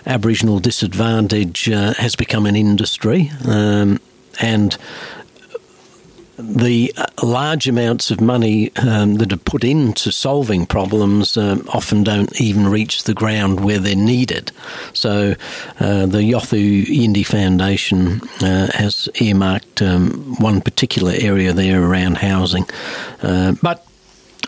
Aboriginal 0.05 0.59
disadvantage 0.59 1.69
uh, 1.69 1.93
has 1.93 2.15
become 2.15 2.45
an 2.45 2.55
industry, 2.55 3.31
um, 3.47 3.99
and 4.39 4.77
the 6.41 6.93
uh, 6.97 7.05
large 7.23 7.67
amounts 7.67 8.11
of 8.11 8.19
money 8.19 8.75
um, 8.77 9.15
that 9.15 9.31
are 9.31 9.37
put 9.37 9.63
into 9.63 10.11
solving 10.11 10.65
problems 10.65 11.37
um, 11.37 11.65
often 11.73 12.03
don't 12.03 12.39
even 12.41 12.67
reach 12.67 13.03
the 13.03 13.13
ground 13.13 13.63
where 13.63 13.79
they're 13.79 13.95
needed. 13.95 14.51
So, 14.93 15.35
uh, 15.79 16.05
the 16.05 16.19
Yothu 16.19 16.85
Yindi 16.85 17.25
Foundation 17.25 18.21
uh, 18.41 18.71
has 18.73 19.07
earmarked 19.19 19.81
um, 19.81 20.35
one 20.39 20.61
particular 20.61 21.13
area 21.15 21.53
there 21.53 21.83
around 21.83 22.17
housing. 22.17 22.65
Uh, 23.21 23.53
but 23.61 23.85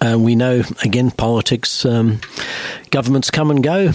uh, 0.02 0.18
we 0.20 0.36
know, 0.36 0.64
again, 0.84 1.12
politics, 1.12 1.86
um, 1.86 2.20
governments 2.92 3.32
come 3.32 3.52
and 3.52 3.64
go, 3.64 3.92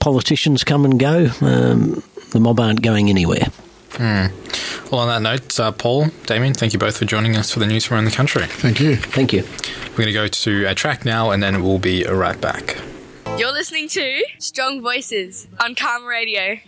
politicians 0.00 0.64
come 0.64 0.84
and 0.84 0.98
go, 0.98 1.28
um, 1.40 2.02
the 2.30 2.40
mob 2.40 2.60
aren't 2.60 2.82
going 2.82 3.10
anywhere. 3.10 3.46
Hmm. 3.96 4.26
Well, 4.90 5.00
on 5.02 5.08
that 5.08 5.22
note, 5.22 5.60
uh, 5.60 5.72
Paul, 5.72 6.08
Damien, 6.26 6.54
thank 6.54 6.72
you 6.72 6.78
both 6.78 6.98
for 6.98 7.04
joining 7.04 7.36
us 7.36 7.50
for 7.50 7.60
the 7.60 7.66
news 7.66 7.84
from 7.84 7.96
around 7.96 8.06
the 8.06 8.10
country. 8.10 8.46
Thank 8.46 8.80
you. 8.80 8.96
Thank 8.96 9.32
you. 9.32 9.42
We're 9.90 10.04
going 10.04 10.06
to 10.06 10.12
go 10.12 10.28
to 10.28 10.66
a 10.66 10.74
track 10.74 11.04
now, 11.04 11.30
and 11.30 11.42
then 11.42 11.62
we'll 11.62 11.78
be 11.78 12.04
right 12.04 12.40
back. 12.40 12.78
You're 13.38 13.52
listening 13.52 13.88
to 13.90 14.24
Strong 14.38 14.82
Voices 14.82 15.48
on 15.60 15.74
CAAMA 15.74 16.08
Radio. 16.08 16.58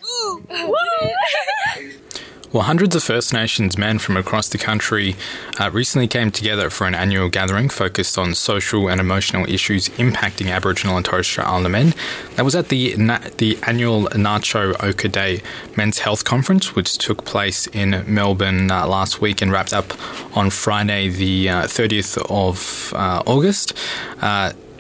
Well, 2.55 2.63
hundreds 2.63 2.95
of 2.95 3.03
First 3.03 3.33
Nations 3.33 3.77
men 3.77 3.99
from 3.99 4.17
across 4.17 4.49
the 4.49 4.59
country 4.59 5.17
uh, 5.59 5.73
recently 5.73 6.07
came 6.07 6.31
together 6.31 6.71
for 6.71 6.87
an 6.87 6.95
annual 6.95 7.29
gathering 7.29 7.69
focused 7.69 8.17
on 8.17 8.33
social 8.37 8.89
and 8.89 9.01
emotional 9.01 9.45
issues 9.51 9.89
impacting 9.99 10.53
Aboriginal 10.53 10.97
and 10.97 11.05
Torres 11.05 11.27
Strait 11.27 11.49
Islander 11.49 11.69
men. 11.69 11.95
That 12.37 12.45
was 12.45 12.55
at 12.55 12.69
the 12.69 12.95
Na- 12.97 13.19
the 13.39 13.59
annual 13.67 14.05
NACCHO 14.11 14.85
Ochre 14.85 15.09
Day 15.09 15.43
Men's 15.77 15.99
Health 15.99 16.25
Conference, 16.25 16.77
which 16.77 16.97
took 16.97 17.25
place 17.25 17.67
in 17.67 18.05
Melbourne 18.07 18.71
uh, 18.71 18.87
last 18.87 19.21
week 19.21 19.43
and 19.43 19.51
wrapped 19.51 19.73
up 19.73 19.93
on 20.37 20.51
Friday, 20.51 21.09
the 21.09 21.49
uh, 21.49 21.63
30th 21.65 22.19
of 22.31 22.93
uh, 22.97 23.25
August. 23.27 23.77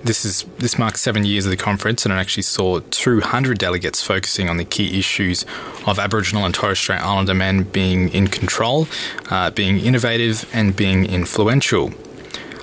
This 0.04 0.26
is 0.26 0.44
this 0.58 0.78
marks 0.78 1.00
seven 1.00 1.24
years 1.24 1.46
of 1.46 1.50
the 1.50 1.56
conference, 1.56 2.04
and 2.04 2.12
it 2.12 2.18
actually 2.18 2.42
saw 2.42 2.80
200 2.90 3.58
delegates 3.58 4.02
focusing 4.02 4.50
on 4.50 4.58
the 4.58 4.64
key 4.64 4.98
issues 4.98 5.46
of 5.86 5.98
Aboriginal 5.98 6.44
and 6.44 6.54
Torres 6.54 6.78
Strait 6.78 7.00
Islander 7.00 7.32
men 7.32 7.62
being 7.62 8.10
in 8.10 8.28
control, 8.28 8.86
uh, 9.30 9.50
being 9.50 9.78
innovative, 9.78 10.46
and 10.52 10.76
being 10.76 11.06
influential. 11.06 11.90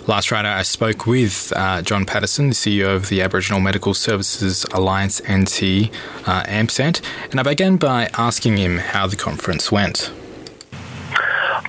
Last 0.05 0.29
Friday, 0.29 0.49
I 0.49 0.61
spoke 0.61 1.07
with 1.07 1.51
uh, 1.55 1.81
John 1.81 2.05
Paterson, 2.05 2.49
the 2.49 2.55
CEO 2.55 2.95
of 2.95 3.09
the 3.09 3.23
Aboriginal 3.23 3.59
Medical 3.59 3.95
Services 3.95 4.63
Alliance 4.71 5.19
NT 5.21 5.89
uh, 6.27 6.43
AMSANT, 6.43 7.01
and 7.31 7.39
I 7.39 7.43
began 7.43 7.77
by 7.77 8.07
asking 8.13 8.57
him 8.57 8.77
how 8.77 9.07
the 9.07 9.15
conference 9.15 9.71
went. 9.71 10.11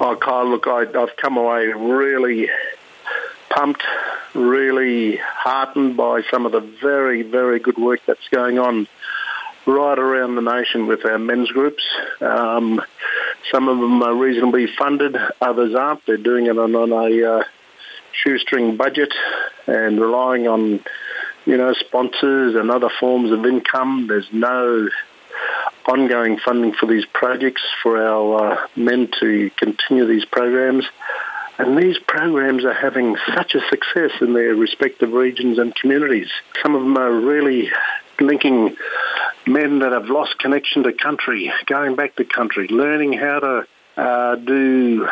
Oh, 0.01 0.17
Kyle, 0.21 0.47
look, 0.47 0.67
I, 0.67 0.87
I've 0.95 1.17
come 1.17 1.39
away 1.39 1.67
really 1.69 2.51
pumped, 3.49 3.83
really 4.35 5.17
heartened 5.17 5.97
by 5.97 6.23
some 6.31 6.47
of 6.47 6.53
the 6.53 6.61
very, 6.61 7.23
very 7.23 7.59
good 7.59 7.79
work 7.79 8.01
that's 8.07 8.29
going 8.31 8.59
on 8.59 8.89
right 9.67 9.99
around 9.99 10.35
the 10.35 10.43
nation 10.43 10.87
with 10.87 11.05
our 11.05 11.19
men's 11.19 11.51
groups. 11.51 11.83
Um, 12.21 12.81
some 13.51 13.69
of 13.69 13.79
them 13.79 14.03
are 14.03 14.15
reasonably 14.15 14.67
funded, 14.79 15.17
others 15.41 15.75
aren't. 15.75 16.05
They're 16.07 16.17
doing 16.17 16.47
it 16.47 16.59
on, 16.59 16.75
on 16.75 16.93
a 16.93 17.39
uh, 17.39 17.45
shoestring 18.13 18.77
budget 18.77 19.13
and 19.67 20.01
relying 20.01 20.49
on, 20.49 20.85
you 21.45 21.57
know, 21.57 21.73
sponsors 21.75 22.55
and 22.55 22.71
other 22.71 22.91
forms 23.01 23.31
of 23.31 23.45
income. 23.47 24.07
There's 24.09 24.29
no 24.33 24.89
ongoing 25.87 26.39
funding 26.39 26.73
for 26.73 26.87
these 26.87 27.05
projects 27.07 27.63
for 27.83 28.01
our 28.01 28.53
uh, 28.53 28.67
men 28.77 29.11
to 29.21 29.51
continue 29.57 30.07
these 30.07 30.25
programs. 30.25 30.85
And 31.59 31.77
these 31.77 31.99
programs 31.99 32.65
are 32.65 32.73
having 32.73 33.17
such 33.35 33.55
a 33.55 33.61
success 33.69 34.11
in 34.21 34.33
their 34.33 34.55
respective 34.55 35.13
regions 35.13 35.59
and 35.59 35.75
communities. 35.75 36.29
Some 36.63 36.75
of 36.75 36.83
them 36.83 36.97
are 36.97 37.13
really 37.13 37.71
linking 38.19 38.77
men 39.47 39.81
that 39.81 39.93
have 39.93 40.07
lost 40.07 40.39
connection 40.39 40.83
to 40.85 40.93
country, 40.93 41.53
going 41.67 41.97
back 41.97 42.17
to 42.17 42.25
country, 42.25 42.69
learning 42.69 43.13
how 43.13 43.41
to 43.41 43.67
uh, 43.97 44.37
do 44.37 45.07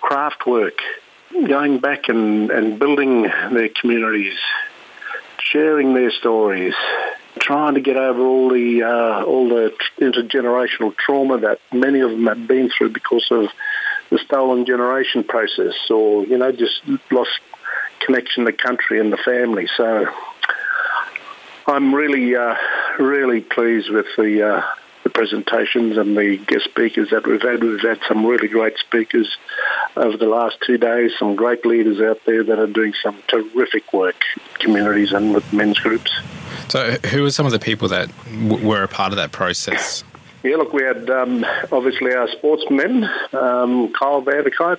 craft 0.00 0.46
work, 0.46 0.78
going 1.32 1.78
back 1.78 2.08
and, 2.08 2.50
and 2.50 2.78
building 2.78 3.22
their 3.22 3.68
communities, 3.68 4.34
sharing 5.38 5.94
their 5.94 6.10
stories, 6.10 6.74
trying 7.38 7.74
to 7.74 7.80
get 7.80 7.96
over 7.96 8.20
all 8.20 8.48
the 8.48 8.82
uh, 8.82 9.24
all 9.24 9.48
the 9.48 9.72
intergenerational 9.98 10.96
trauma 10.96 11.38
that 11.38 11.60
many 11.72 12.00
of 12.00 12.10
them 12.10 12.26
have 12.26 12.46
been 12.46 12.70
through 12.70 12.90
because 12.90 13.26
of 13.30 13.46
the 14.14 14.20
stolen 14.24 14.64
generation 14.64 15.24
process, 15.24 15.74
or 15.90 16.24
you 16.24 16.38
know, 16.38 16.52
just 16.52 16.82
lost 17.10 17.40
connection 17.98 18.44
to 18.44 18.52
country 18.52 19.00
and 19.00 19.12
the 19.12 19.16
family. 19.16 19.68
So 19.76 20.06
I'm 21.66 21.92
really, 21.92 22.36
uh, 22.36 22.54
really 23.00 23.40
pleased 23.40 23.90
with 23.90 24.06
the 24.16 24.48
uh, 24.48 24.62
the 25.02 25.10
presentations 25.10 25.96
and 25.96 26.16
the 26.16 26.36
guest 26.36 26.64
speakers 26.66 27.10
that 27.10 27.26
we've 27.26 27.42
had. 27.42 27.64
We've 27.64 27.80
had 27.80 27.98
some 28.06 28.24
really 28.24 28.46
great 28.46 28.78
speakers 28.78 29.36
over 29.96 30.16
the 30.16 30.28
last 30.28 30.58
two 30.64 30.78
days. 30.78 31.10
Some 31.18 31.34
great 31.34 31.66
leaders 31.66 32.00
out 32.00 32.20
there 32.24 32.44
that 32.44 32.58
are 32.60 32.68
doing 32.68 32.94
some 33.02 33.16
terrific 33.26 33.92
work, 33.92 34.22
communities 34.60 35.12
and 35.12 35.34
with 35.34 35.52
men's 35.52 35.80
groups. 35.80 36.12
So, 36.68 36.92
who 37.10 37.24
are 37.24 37.32
some 37.32 37.46
of 37.46 37.52
the 37.52 37.58
people 37.58 37.88
that 37.88 38.08
w- 38.26 38.64
were 38.64 38.84
a 38.84 38.88
part 38.88 39.12
of 39.12 39.16
that 39.16 39.32
process? 39.32 40.04
Yeah, 40.44 40.56
look, 40.56 40.74
we 40.74 40.82
had 40.82 41.08
um, 41.08 41.42
obviously 41.72 42.14
our 42.14 42.28
sportsmen, 42.28 43.08
um, 43.32 43.94
Kyle 43.94 44.20
Vander-Kuyp, 44.20 44.78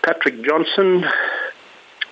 Patrick 0.00 0.42
Johnson, 0.44 1.04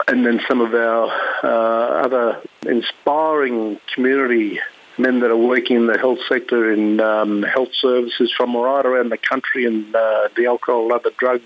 and 0.09 0.27
then 0.27 0.41
some 0.49 0.61
of 0.61 0.75
our 0.75 1.09
uh, 1.45 2.05
other 2.05 2.43
inspiring 2.67 3.79
community 3.95 4.59
men 4.99 5.21
that 5.21 5.31
are 5.31 5.37
working 5.37 5.77
in 5.77 5.87
the 5.87 5.97
health 5.97 6.19
sector 6.29 6.73
in 6.73 7.01
um, 7.01 7.45
health 7.45 7.73
services 7.81 8.33
from 8.37 8.57
right 8.57 8.85
around 8.85 9.11
the 9.11 9.19
country 9.19 9.67
and 9.67 9.95
uh, 9.95 10.29
the 10.37 10.47
alcohol, 10.47 10.93
other 10.93 11.11
drug 11.17 11.43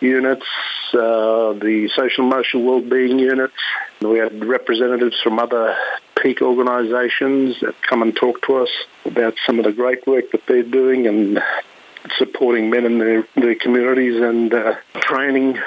units, 0.00 0.46
uh, 0.94 1.52
the 1.52 1.88
social 1.94 2.24
emotional 2.24 2.64
well-being 2.64 3.20
units. 3.20 3.54
We 4.00 4.18
had 4.18 4.44
representatives 4.44 5.20
from 5.22 5.38
other 5.38 5.76
peak 6.22 6.42
organisations 6.42 7.60
that 7.60 7.74
come 7.82 8.02
and 8.02 8.14
talk 8.14 8.42
to 8.42 8.56
us 8.56 8.70
about 9.04 9.34
some 9.46 9.58
of 9.58 9.64
the 9.64 9.72
great 9.72 10.06
work 10.06 10.30
that 10.32 10.46
they're 10.46 10.62
doing 10.62 11.06
and 11.06 11.42
supporting 12.18 12.70
men 12.70 12.84
in 12.84 12.98
their, 12.98 13.26
their 13.34 13.54
communities 13.54 14.20
and 14.20 14.52
uh, 14.52 14.76
training, 14.94 15.58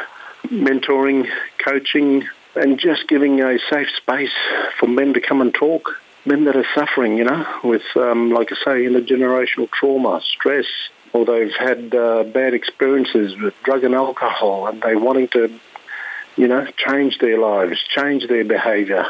mentoring, 0.46 1.30
coaching, 1.64 2.28
and 2.56 2.80
just 2.80 3.08
giving 3.08 3.42
a 3.42 3.58
safe 3.70 3.90
space 3.98 4.34
for 4.80 4.88
men 4.88 5.14
to 5.14 5.22
come 5.22 5.42
and 5.42 5.54
talk. 5.54 6.00
Men 6.26 6.46
that 6.46 6.56
are 6.56 6.66
suffering, 6.74 7.18
you 7.18 7.26
know, 7.26 7.46
with, 7.64 7.84
um, 7.96 8.32
like 8.32 8.50
I 8.52 8.56
say, 8.56 8.86
intergenerational 8.86 9.70
trauma, 9.70 10.22
stress, 10.24 10.68
or 11.12 11.26
they've 11.26 11.52
had 11.52 11.94
uh, 11.94 12.24
bad 12.24 12.54
experiences 12.54 13.36
with 13.38 13.54
drug 13.64 13.84
and 13.84 13.94
alcohol, 13.94 14.68
and 14.68 14.82
they're 14.82 14.98
wanting 14.98 15.28
to, 15.30 15.60
you 16.38 16.48
know, 16.48 16.66
change 16.78 17.18
their 17.20 17.38
lives, 17.38 17.78
change 17.90 18.28
their 18.28 18.46
behaviour, 18.46 19.06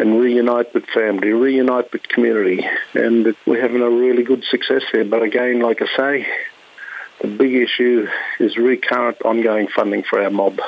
and 0.00 0.18
reunite 0.18 0.72
with 0.72 0.86
family, 0.86 1.28
reunite 1.28 1.92
with 1.92 2.02
community. 2.08 2.66
And 2.94 3.36
we're 3.46 3.60
having 3.60 3.82
a 3.82 3.90
really 3.90 4.22
good 4.22 4.42
success 4.44 4.82
there. 4.92 5.04
But 5.04 5.22
again, 5.22 5.60
like 5.60 5.82
I 5.82 5.96
say, 5.96 6.26
the 7.20 7.28
big 7.28 7.54
issue 7.54 8.08
is 8.38 8.56
recurrent 8.56 9.20
ongoing 9.22 9.68
funding 9.68 10.02
for 10.02 10.22
our 10.22 10.30
mob. 10.30 10.58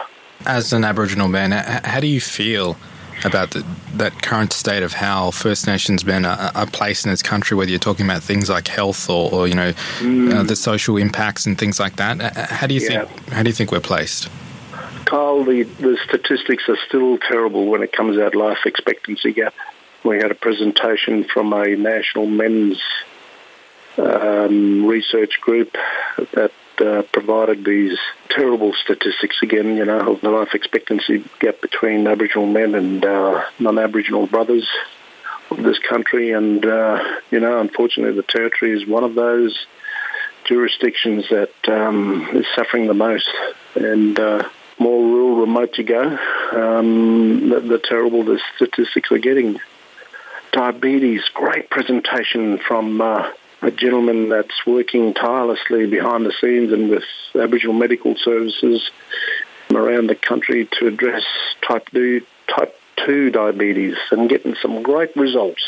As 0.45 0.73
an 0.73 0.85
Aboriginal 0.85 1.29
man, 1.29 1.53
how 1.53 2.01
do 2.01 2.07
you 2.07 2.21
feel 2.21 2.77
about 3.25 3.53
the, 3.53 3.65
that 3.95 4.21
current 4.21 4.53
state 4.53 4.83
of 4.83 4.93
how 4.93 5.31
First 5.31 5.67
Nations 5.67 6.05
men 6.05 6.27
are, 6.27 6.51
are, 6.55 6.67
placed 6.67 7.07
in 7.07 7.13
this 7.13 7.23
country, 7.23 7.57
whether 7.57 7.71
you're 7.71 7.79
talking 7.79 8.05
about 8.05 8.23
things 8.23 8.51
like 8.51 8.67
health 8.69 9.09
or, 9.09 9.33
or 9.33 9.47
you 9.47 9.55
know, 9.55 9.73
mm. 10.01 10.35
uh, 10.35 10.43
the 10.43 10.57
social 10.57 10.97
impacts 10.97 11.47
and 11.47 11.57
things 11.57 11.79
like 11.79 11.97
that? 11.97 12.21
How 12.37 12.67
do 12.67 12.75
you 12.75 12.81
yeah. 12.81 13.05
think? 13.05 13.29
How 13.29 13.43
do 13.43 13.49
you 13.49 13.55
think 13.55 13.71
we're 13.71 13.81
placed? 13.81 14.29
Kyle, 15.13 15.45
the, 15.45 15.65
the 15.65 15.99
statistics 16.09 16.71
are 16.71 16.79
still 16.89 17.19
terrible 17.19 17.67
when 17.67 17.83
it 17.83 17.93
comes 17.93 18.17
out 18.17 18.35
life 18.35 18.61
expectancy 18.65 19.35
gap. 19.35 19.53
We 20.03 20.17
had 20.17 20.31
a 20.31 20.35
presentation 20.35 21.25
from 21.25 21.53
a 21.53 21.77
national 21.77 22.25
men's 22.25 22.81
um, 23.99 24.87
research 24.87 25.39
group 25.43 25.77
that 26.33 26.53
uh, 26.79 27.03
provided 27.13 27.63
these 27.63 27.99
terrible 28.31 28.73
statistics 28.73 29.37
again, 29.43 29.77
you 29.77 29.85
know, 29.85 30.15
of 30.15 30.23
the 30.23 30.31
life 30.31 30.55
expectancy 30.55 31.23
gap 31.41 31.61
between 31.61 32.07
Aboriginal 32.07 32.47
men 32.47 32.75
and 32.75 33.05
uh, 33.05 33.45
non-Aboriginal 33.59 34.29
brothers 34.29 34.67
of 35.51 35.63
this 35.63 35.79
country. 35.79 36.33
And, 36.33 36.65
uh, 36.65 37.19
you 37.31 37.41
know, 37.41 37.61
unfortunately 37.61 38.17
the 38.17 38.23
Territory 38.23 38.81
is 38.81 38.89
one 38.89 39.05
of 39.05 39.15
those 39.15 39.67
jurisdictions 40.45 41.27
that 41.29 41.53
um, 41.69 42.31
is 42.33 42.47
suffering 42.57 42.87
the 42.87 42.95
most. 42.95 43.29
And 43.75 44.19
uh, 44.19 44.49
more 44.83 45.03
rural, 45.03 45.37
remote 45.37 45.79
you 45.79 45.85
go, 45.85 46.03
um, 46.53 47.49
the, 47.49 47.61
the 47.61 47.79
terrible 47.79 48.25
the 48.25 48.41
statistics 48.57 49.11
are 49.13 49.19
getting. 49.19 49.61
Diabetes, 50.53 51.23
great 51.33 51.71
presentation 51.71 52.59
from 52.59 53.01
uh, 53.01 53.31
a 53.63 53.71
gentleman 53.71 54.29
that's 54.29 54.67
working 54.67 55.15
tirelessly 55.15 55.87
behind 55.87 56.27
the 56.27 56.33
scenes 56.41 56.73
and 56.73 56.91
with 56.91 57.05
Aboriginal 57.35 57.75
medical 57.75 58.17
services 58.17 58.91
around 59.71 60.09
the 60.09 60.15
country 60.15 60.69
to 60.79 60.89
address 60.89 61.23
type 61.67 61.89
2, 61.91 62.27
type 62.49 62.79
2 63.07 63.31
diabetes 63.31 63.97
and 64.11 64.29
getting 64.29 64.55
some 64.61 64.83
great 64.83 65.17
results. 65.17 65.63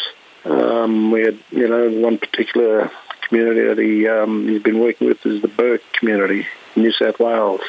Um, 0.44 1.10
we 1.10 1.22
had, 1.22 1.38
you 1.50 1.68
know, 1.68 1.88
one 1.88 2.18
particular 2.18 2.90
community 3.28 3.62
that 3.62 3.78
he, 3.78 4.08
um, 4.08 4.48
he's 4.48 4.62
been 4.62 4.80
working 4.80 5.06
with 5.08 5.24
is 5.24 5.40
the 5.40 5.48
Bourke 5.48 5.82
community 5.94 6.46
in 6.74 6.82
New 6.82 6.92
South 6.92 7.18
Wales. 7.18 7.62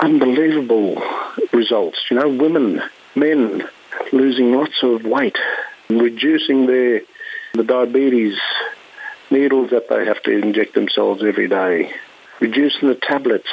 Unbelievable 0.00 1.02
results. 1.52 1.98
You 2.10 2.18
know, 2.18 2.28
women, 2.28 2.82
men 3.14 3.68
losing 4.12 4.52
lots 4.52 4.82
of 4.82 5.04
weight, 5.04 5.36
reducing 5.88 6.66
their 6.66 7.02
the 7.54 7.64
diabetes 7.64 8.38
needles 9.30 9.70
that 9.70 9.88
they 9.88 10.06
have 10.06 10.22
to 10.22 10.30
inject 10.30 10.74
themselves 10.74 11.22
every 11.22 11.48
day, 11.48 11.92
reducing 12.40 12.88
the 12.88 12.94
tablets, 12.94 13.48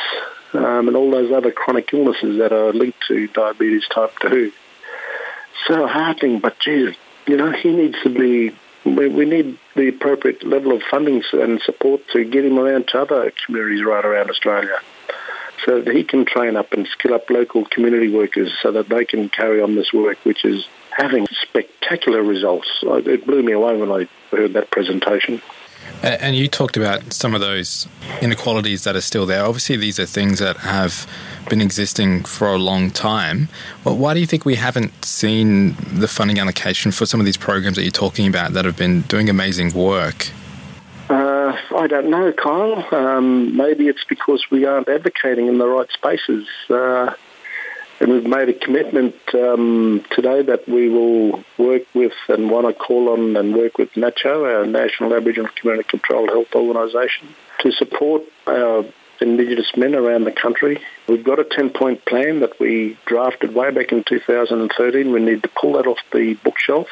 um, 0.53 0.87
and 0.87 0.95
all 0.95 1.11
those 1.11 1.31
other 1.31 1.51
chronic 1.51 1.93
illnesses 1.93 2.37
that 2.39 2.51
are 2.51 2.73
linked 2.73 2.99
to 3.07 3.27
diabetes 3.27 3.87
type 3.87 4.13
2. 4.21 4.51
So 5.67 5.87
heartening, 5.87 6.39
but 6.39 6.59
geez, 6.59 6.95
you 7.27 7.37
know, 7.37 7.51
he 7.51 7.71
needs 7.71 7.95
to 8.03 8.09
be, 8.09 8.55
we, 8.85 9.07
we 9.09 9.25
need 9.25 9.57
the 9.75 9.89
appropriate 9.89 10.43
level 10.43 10.71
of 10.71 10.81
funding 10.83 11.21
and 11.33 11.61
support 11.61 12.01
to 12.13 12.23
get 12.23 12.45
him 12.45 12.57
around 12.57 12.87
to 12.89 13.01
other 13.01 13.31
communities 13.45 13.83
right 13.83 14.03
around 14.03 14.29
Australia 14.29 14.79
so 15.65 15.81
that 15.81 15.95
he 15.95 16.03
can 16.03 16.25
train 16.25 16.55
up 16.55 16.73
and 16.73 16.87
skill 16.87 17.13
up 17.13 17.29
local 17.29 17.65
community 17.65 18.09
workers 18.09 18.51
so 18.61 18.71
that 18.71 18.89
they 18.89 19.05
can 19.05 19.29
carry 19.29 19.61
on 19.61 19.75
this 19.75 19.91
work, 19.93 20.17
which 20.23 20.45
is 20.45 20.67
having 20.91 21.27
spectacular 21.41 22.21
results. 22.21 22.67
It 22.83 23.25
blew 23.25 23.43
me 23.43 23.53
away 23.53 23.77
when 23.77 23.91
I 23.91 24.07
heard 24.35 24.53
that 24.53 24.71
presentation. 24.71 25.41
And 26.03 26.35
you 26.35 26.47
talked 26.47 26.77
about 26.77 27.13
some 27.13 27.33
of 27.33 27.41
those 27.41 27.87
inequalities 28.21 28.83
that 28.83 28.95
are 28.95 29.01
still 29.01 29.25
there. 29.25 29.43
Obviously, 29.43 29.75
these 29.75 29.99
are 29.99 30.05
things 30.05 30.39
that 30.39 30.57
have 30.57 31.09
been 31.49 31.61
existing 31.61 32.25
for 32.25 32.47
a 32.47 32.57
long 32.57 32.91
time. 32.91 33.49
Well, 33.83 33.97
why 33.97 34.13
do 34.13 34.19
you 34.19 34.27
think 34.27 34.45
we 34.45 34.55
haven't 34.55 35.03
seen 35.03 35.75
the 35.91 36.07
funding 36.07 36.37
allocation 36.37 36.91
for 36.91 37.05
some 37.05 37.19
of 37.19 37.25
these 37.25 37.37
programs 37.37 37.75
that 37.77 37.83
you're 37.83 37.91
talking 37.91 38.27
about 38.27 38.53
that 38.53 38.65
have 38.65 38.77
been 38.77 39.01
doing 39.01 39.29
amazing 39.29 39.73
work? 39.73 40.29
I 41.75 41.87
don't 41.87 42.09
know, 42.09 42.31
Kyle. 42.31 42.85
Um, 42.93 43.55
maybe 43.55 43.87
it's 43.87 44.03
because 44.03 44.45
we 44.51 44.65
aren't 44.65 44.89
advocating 44.89 45.47
in 45.47 45.57
the 45.57 45.67
right 45.67 45.89
spaces. 45.91 46.47
Uh, 46.69 47.13
and 47.99 48.11
we've 48.11 48.25
made 48.25 48.47
a 48.49 48.53
commitment 48.53 49.15
um, 49.33 50.05
today 50.11 50.41
that 50.43 50.67
we 50.67 50.89
will 50.89 51.43
work 51.57 51.83
with 51.93 52.13
and 52.29 52.49
want 52.49 52.67
to 52.67 52.73
call 52.73 53.09
on 53.09 53.35
and 53.35 53.53
work 53.53 53.77
with 53.77 53.91
NACCHO, 53.93 54.59
our 54.59 54.65
National 54.65 55.13
Aboriginal 55.13 55.51
Community 55.55 55.87
Controlled 55.89 56.29
Health 56.29 56.55
Organisation, 56.55 57.27
to 57.59 57.71
support 57.73 58.23
our 58.47 58.85
Indigenous 59.19 59.75
men 59.75 59.95
around 59.95 60.23
the 60.23 60.31
country. 60.31 60.81
We've 61.07 61.23
got 61.23 61.39
a 61.39 61.43
10-point 61.43 62.05
plan 62.05 62.39
that 62.39 62.57
we 62.57 62.97
drafted 63.05 63.53
way 63.53 63.71
back 63.71 63.91
in 63.91 64.05
2013. 64.05 65.11
We 65.11 65.19
need 65.19 65.43
to 65.43 65.49
pull 65.49 65.73
that 65.73 65.87
off 65.87 65.99
the 66.13 66.35
bookshelf, 66.35 66.87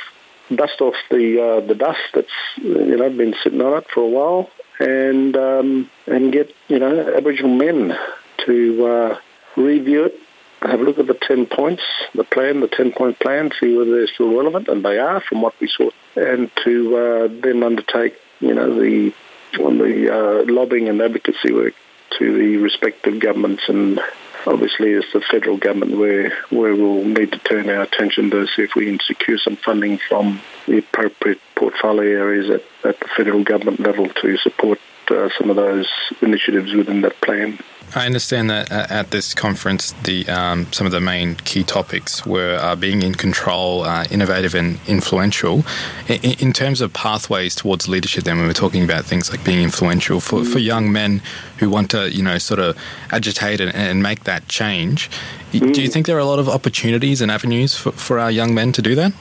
dust 0.54 0.82
off 0.82 0.96
the 1.10 1.42
uh, 1.42 1.66
the 1.66 1.76
dust 1.76 2.00
that's 2.14 2.28
you 2.58 2.98
know 2.98 3.10
been 3.10 3.36
sitting 3.44 3.62
on 3.62 3.78
it 3.78 3.88
for 3.94 4.02
a 4.02 4.08
while, 4.08 4.50
and 4.80 5.36
um, 5.36 5.90
and 6.06 6.32
get 6.32 6.54
you 6.68 6.80
know 6.80 7.16
Aboriginal 7.16 7.56
men 7.56 7.98
to 8.46 8.86
uh, 8.86 9.20
review 9.56 10.06
it 10.06 10.20
have 10.62 10.80
a 10.80 10.84
look 10.84 10.98
at 10.98 11.08
the 11.08 11.14
10 11.14 11.46
points, 11.46 11.84
the 12.16 12.24
plan, 12.24 12.62
the 12.62 12.68
10 12.68 12.92
point 12.92 13.20
plan, 13.20 13.52
see 13.60 13.76
whether 13.76 13.92
they're 13.92 14.08
still 14.08 14.36
relevant, 14.36 14.68
and 14.68 14.84
they 14.84 14.98
are 14.98 15.22
from 15.22 15.42
what 15.42 15.54
we 15.60 15.68
saw, 15.68 15.90
and 16.16 16.52
to 16.64 16.98
uh, 16.98 17.28
then 17.42 17.64
undertake, 17.64 18.16
you 18.40 18.54
know, 18.54 18.74
the, 18.80 19.14
the 19.54 20.10
uh, 20.12 20.52
lobbying 20.52 20.90
and 20.90 21.02
advocacy 21.02 21.54
work 21.54 21.74
to 22.18 22.38
the 22.38 22.58
respective 22.58 23.20
governments 23.20 23.64
and 23.68 24.00
obviously 24.48 24.94
it's 24.94 25.12
the 25.14 25.22
federal 25.22 25.58
government 25.58 25.98
where 25.98 26.30
where 26.50 26.74
we'll 26.74 27.04
need 27.04 27.32
to 27.32 27.40
turn 27.40 27.70
our 27.70 27.82
attention 27.82 28.30
to 28.32 28.48
see 28.48 28.64
if 28.64 28.76
we 28.76 28.86
can 28.86 29.00
secure 29.00 29.38
some 29.38 29.56
funding 29.58 29.98
from 29.98 30.42
the 30.66 30.78
appropriate 30.80 31.40
portfolio 31.56 32.18
areas 32.18 32.50
at, 32.50 32.64
at 32.84 33.00
the 33.00 33.08
federal 33.16 33.44
government 33.44 33.80
level 33.80 34.08
to 34.08 34.38
support 34.38 34.80
uh, 35.12 35.30
some 35.38 35.50
of 35.50 35.56
those 35.56 35.88
initiatives 36.22 36.74
within 36.74 37.02
that 37.02 37.20
plan. 37.22 37.60
I 37.96 38.06
understand 38.06 38.50
that 38.50 38.70
at 38.70 39.12
this 39.12 39.34
conference, 39.34 39.94
the 40.04 40.28
um, 40.28 40.72
some 40.74 40.86
of 40.86 40.92
the 40.92 41.00
main 41.00 41.36
key 41.36 41.64
topics 41.64 42.26
were 42.26 42.58
uh, 42.62 42.76
being 42.76 43.02
in 43.02 43.16
control, 43.16 43.84
uh, 43.84 44.06
innovative, 44.12 44.54
and 44.56 44.80
influential. 44.88 45.64
In, 46.10 46.34
in, 46.34 46.54
terms 46.54 46.82
of 46.82 46.92
pathways 46.92 47.56
towards 47.56 47.88
leadership, 47.88 48.26
then 48.26 48.40
we 48.40 48.46
were 48.46 48.54
talking 48.54 48.84
about 48.84 49.06
things 49.06 49.32
like 49.32 49.44
being 49.46 49.64
influential 49.64 50.20
for, 50.20 50.44
for 50.44 50.60
young 50.60 50.92
men 50.92 51.22
who 51.60 51.70
want 51.70 51.90
to, 51.92 52.12
you 52.12 52.22
know, 52.22 52.38
sort 52.38 52.60
of 52.60 52.78
agitate 53.12 53.62
and, 53.62 53.74
and 53.74 54.04
make 54.04 54.26
that 54.26 54.50
change. 54.50 55.10
Mm. 55.54 55.74
Do 55.74 55.82
you 55.82 55.88
think 55.88 56.08
there 56.08 56.18
are 56.18 56.20
a 56.20 56.26
lot 56.26 56.40
of 56.40 56.50
opportunities 56.50 57.22
and 57.22 57.32
avenues 57.32 57.78
for, 57.78 57.94
for 57.94 58.20
our 58.20 58.30
young 58.30 58.54
men 58.54 58.74
to 58.74 58.82
do 58.82 58.96
that? 58.96 59.14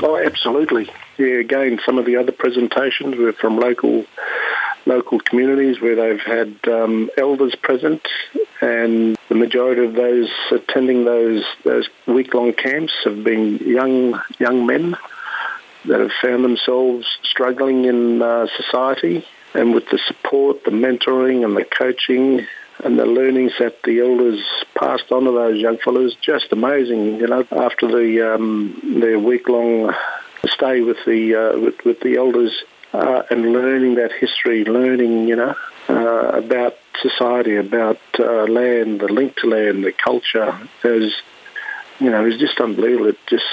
Oh, 0.00 0.16
absolutely. 0.16 0.90
Yeah, 1.18 1.36
again, 1.36 1.78
some 1.84 1.98
of 1.98 2.06
the 2.06 2.16
other 2.16 2.32
presentations 2.32 3.16
were 3.16 3.32
from 3.34 3.58
local 3.58 4.06
local 4.86 5.18
communities 5.20 5.80
where 5.80 5.96
they've 5.96 6.20
had 6.20 6.56
um, 6.68 7.10
elders 7.16 7.54
present, 7.54 8.06
and 8.60 9.16
the 9.28 9.34
majority 9.34 9.84
of 9.84 9.94
those 9.94 10.30
attending 10.50 11.04
those 11.04 11.44
those 11.64 11.88
week 12.06 12.34
long 12.34 12.52
camps 12.52 12.92
have 13.04 13.24
been 13.24 13.56
young 13.58 14.20
young 14.38 14.66
men 14.66 14.96
that 15.86 16.00
have 16.00 16.12
found 16.22 16.44
themselves 16.44 17.06
struggling 17.22 17.84
in 17.84 18.22
uh, 18.22 18.46
society, 18.56 19.26
and 19.54 19.74
with 19.74 19.88
the 19.90 19.98
support, 20.06 20.64
the 20.64 20.70
mentoring, 20.70 21.44
and 21.44 21.56
the 21.56 21.64
coaching. 21.64 22.46
And 22.82 22.98
the 22.98 23.06
learnings 23.06 23.52
that 23.60 23.84
the 23.84 24.00
elders 24.00 24.42
passed 24.76 25.12
on 25.12 25.24
to 25.24 25.30
those 25.30 25.60
young 25.60 25.78
fellows, 25.78 26.16
just 26.20 26.50
amazing. 26.50 27.18
You 27.18 27.28
know, 27.28 27.46
after 27.52 27.86
the 27.86 28.34
um, 28.34 28.98
their 29.00 29.16
week 29.16 29.48
long 29.48 29.94
stay 30.48 30.80
with 30.80 30.98
the 31.06 31.34
uh, 31.36 31.58
with, 31.60 31.84
with 31.84 32.00
the 32.00 32.16
elders, 32.16 32.64
uh, 32.94 33.24
and 33.28 33.52
learning 33.52 33.96
that 33.96 34.12
history, 34.12 34.64
learning, 34.64 35.26
you 35.26 35.34
know, 35.34 35.54
uh, 35.88 36.28
about 36.28 36.76
society, 37.02 37.56
about 37.56 37.98
uh, 38.18 38.44
land, 38.44 39.00
the 39.00 39.08
link 39.08 39.36
to 39.36 39.48
land, 39.48 39.84
the 39.84 39.92
culture. 39.92 40.56
There's, 40.82 41.12
you 41.98 42.10
know, 42.10 42.24
it's 42.24 42.38
just 42.38 42.60
unbelievable. 42.60 43.08
It 43.08 43.18
just 43.26 43.44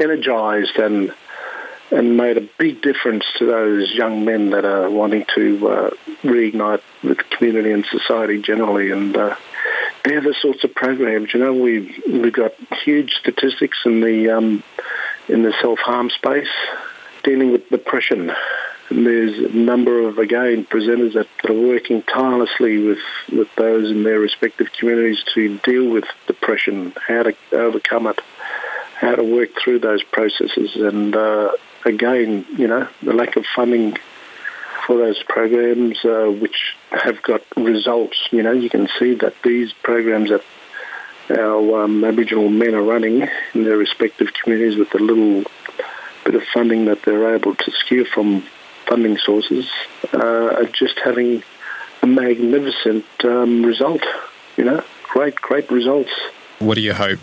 energised 0.00 0.76
and 0.76 1.14
and 1.92 2.16
made 2.16 2.38
a 2.38 2.48
big 2.58 2.80
difference 2.80 3.24
to 3.36 3.44
those 3.44 3.92
young 3.92 4.24
men 4.24 4.50
that 4.50 4.64
are 4.64 4.88
wanting 4.90 5.26
to 5.34 5.68
uh, 5.68 5.90
reignite 6.22 6.80
the 7.02 7.14
community 7.14 7.70
and 7.70 7.84
society 7.84 8.40
generally. 8.40 8.90
And 8.90 9.14
uh, 9.14 9.36
they're 10.02 10.22
the 10.22 10.34
sorts 10.40 10.64
of 10.64 10.74
programs. 10.74 11.34
You 11.34 11.40
know, 11.40 11.52
we've 11.52 12.02
we've 12.08 12.32
got 12.32 12.54
huge 12.82 13.14
statistics 13.14 13.78
in 13.84 14.00
the 14.00 14.30
um, 14.30 14.64
in 15.28 15.42
the 15.42 15.52
self 15.60 15.78
harm 15.78 16.10
space, 16.10 16.50
dealing 17.22 17.52
with 17.52 17.68
depression. 17.68 18.32
There's 18.92 19.38
a 19.38 19.56
number 19.56 20.06
of 20.06 20.18
again 20.18 20.66
presenters 20.66 21.14
that, 21.14 21.26
that 21.42 21.50
are 21.50 21.60
working 21.60 22.02
tirelessly 22.02 22.78
with, 22.86 22.98
with 23.32 23.54
those 23.56 23.90
in 23.90 24.02
their 24.02 24.18
respective 24.18 24.68
communities 24.78 25.24
to 25.34 25.58
deal 25.58 25.88
with 25.88 26.04
depression, 26.26 26.92
how 27.08 27.22
to 27.22 27.34
overcome 27.52 28.06
it, 28.08 28.20
how 28.96 29.14
to 29.14 29.22
work 29.22 29.50
through 29.62 29.78
those 29.78 30.02
processes, 30.02 30.76
and 30.76 31.16
uh, 31.16 31.52
again, 31.86 32.44
you 32.56 32.66
know, 32.66 32.86
the 33.02 33.14
lack 33.14 33.36
of 33.36 33.46
funding 33.56 33.96
for 34.86 34.98
those 34.98 35.22
programs, 35.22 36.04
uh, 36.04 36.26
which 36.26 36.76
have 36.90 37.22
got 37.22 37.42
results. 37.56 38.16
You 38.30 38.42
know, 38.42 38.52
you 38.52 38.68
can 38.68 38.88
see 38.98 39.14
that 39.14 39.34
these 39.42 39.72
programs 39.72 40.30
that 40.30 40.44
our 41.30 41.84
um, 41.84 42.04
Aboriginal 42.04 42.50
men 42.50 42.74
are 42.74 42.82
running 42.82 43.26
in 43.54 43.64
their 43.64 43.76
respective 43.76 44.34
communities 44.34 44.76
with 44.76 44.90
the 44.90 44.98
little 44.98 45.44
bit 46.24 46.34
of 46.34 46.42
funding 46.52 46.86
that 46.86 47.02
they're 47.02 47.34
able 47.34 47.54
to 47.54 47.70
skew 47.70 48.04
from 48.04 48.44
funding 48.86 49.18
sources 49.18 49.70
uh, 50.12 50.18
are 50.18 50.66
just 50.66 50.98
having 51.04 51.42
a 52.02 52.06
magnificent 52.06 53.04
um, 53.24 53.64
result. 53.64 54.02
You 54.56 54.64
know, 54.64 54.84
great, 55.04 55.36
great 55.36 55.70
results. 55.70 56.12
What 56.58 56.74
do 56.74 56.80
you 56.80 56.92
hope 56.92 57.18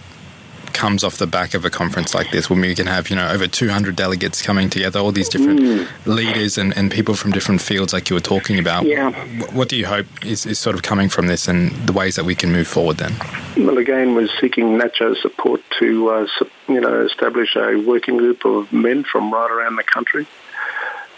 comes 0.74 1.04
off 1.04 1.18
the 1.18 1.28
back 1.28 1.54
of 1.54 1.66
a 1.66 1.70
conference 1.70 2.16
like 2.16 2.32
this 2.32 2.50
when 2.50 2.62
we 2.62 2.74
can 2.74 2.88
have, 2.88 3.10
you 3.10 3.16
know, 3.16 3.30
over 3.30 3.48
200 3.48 3.98
delegates 3.98 4.42
coming 4.42 4.70
together, 4.70 5.00
all 5.00 5.12
these 5.12 5.28
different 5.28 5.60
mm. 5.60 5.88
leaders 6.06 6.58
and, 6.58 6.76
and 6.78 6.90
people 6.90 7.16
from 7.16 7.32
different 7.32 7.62
fields 7.62 7.92
like 7.92 8.10
you 8.10 8.14
were 8.14 8.22
talking 8.22 8.58
about. 8.58 8.86
Yeah. 8.86 9.12
What, 9.40 9.54
what 9.54 9.70
do 9.70 9.76
you 9.76 9.86
hope 9.86 10.08
is, 10.26 10.46
is 10.46 10.58
sort 10.58 10.76
of 10.78 10.82
coming 10.82 11.10
from 11.10 11.28
this 11.28 11.50
and 11.50 11.72
the 11.86 11.92
ways 11.92 12.16
that 12.16 12.24
we 12.24 12.34
can 12.34 12.52
move 12.52 12.68
forward 12.68 12.98
then? 12.98 13.14
Well, 13.58 13.78
again, 13.78 14.16
we're 14.16 14.30
seeking 14.40 14.78
NACCHO 14.78 15.18
support 15.18 15.62
to, 15.80 16.10
uh, 16.12 16.28
you 16.70 16.80
know, 16.80 17.06
establish 17.06 17.58
a 17.58 17.76
working 17.76 18.16
group 18.16 18.46
of 18.46 18.72
men 18.72 19.04
from 19.04 19.34
right 19.34 19.52
around 19.52 19.76
the 19.76 19.84
country 19.84 20.28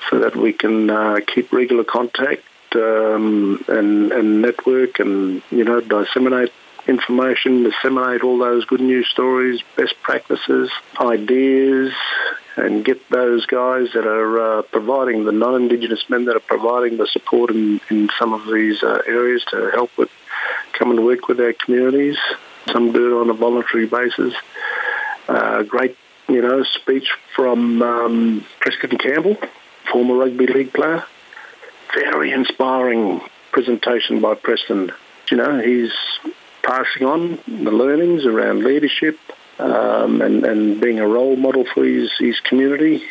so 0.09 0.19
that 0.19 0.35
we 0.35 0.53
can 0.53 0.89
uh, 0.89 1.19
keep 1.25 1.51
regular 1.51 1.83
contact 1.83 2.43
um, 2.75 3.63
and, 3.67 4.11
and 4.11 4.41
network 4.41 4.99
and, 4.99 5.41
you 5.51 5.63
know, 5.63 5.81
disseminate 5.81 6.51
information, 6.87 7.63
disseminate 7.63 8.23
all 8.23 8.37
those 8.37 8.65
good 8.65 8.81
news 8.81 9.07
stories, 9.09 9.61
best 9.75 9.95
practices, 10.01 10.69
ideas, 10.99 11.93
and 12.57 12.83
get 12.83 13.07
those 13.09 13.45
guys 13.45 13.87
that 13.93 14.05
are 14.05 14.59
uh, 14.59 14.61
providing 14.63 15.23
the 15.25 15.31
non-Indigenous 15.31 16.09
men 16.09 16.25
that 16.25 16.35
are 16.35 16.39
providing 16.41 16.97
the 16.97 17.07
support 17.07 17.51
in, 17.51 17.79
in 17.89 18.09
some 18.17 18.33
of 18.33 18.45
these 18.45 18.83
uh, 18.83 19.01
areas 19.07 19.43
to 19.49 19.69
help 19.71 19.95
with 19.97 20.09
come 20.73 20.91
and 20.91 21.05
work 21.05 21.27
with 21.27 21.39
our 21.39 21.53
communities. 21.53 22.17
Some 22.71 22.91
do 22.91 23.17
it 23.17 23.21
on 23.21 23.29
a 23.29 23.33
voluntary 23.33 23.85
basis. 23.85 24.33
Uh, 25.27 25.63
great, 25.63 25.97
you 26.27 26.41
know, 26.41 26.63
speech 26.63 27.11
from 27.35 27.81
um, 27.81 28.45
Preston 28.59 28.97
Campbell, 28.97 29.37
former 29.91 30.15
rugby 30.15 30.47
league 30.47 30.73
player. 30.73 31.03
Very 31.93 32.31
inspiring 32.31 33.21
presentation 33.51 34.21
by 34.21 34.35
Preston. 34.35 34.91
You 35.29 35.37
know, 35.37 35.59
he's 35.59 35.93
passing 36.63 37.05
on 37.05 37.39
the 37.47 37.71
learnings 37.71 38.25
around 38.25 38.63
leadership 38.63 39.17
um, 39.59 40.21
and, 40.21 40.45
and 40.45 40.79
being 40.79 40.99
a 40.99 41.07
role 41.07 41.35
model 41.35 41.65
for 41.65 41.83
his, 41.83 42.11
his 42.17 42.39
community. 42.39 43.03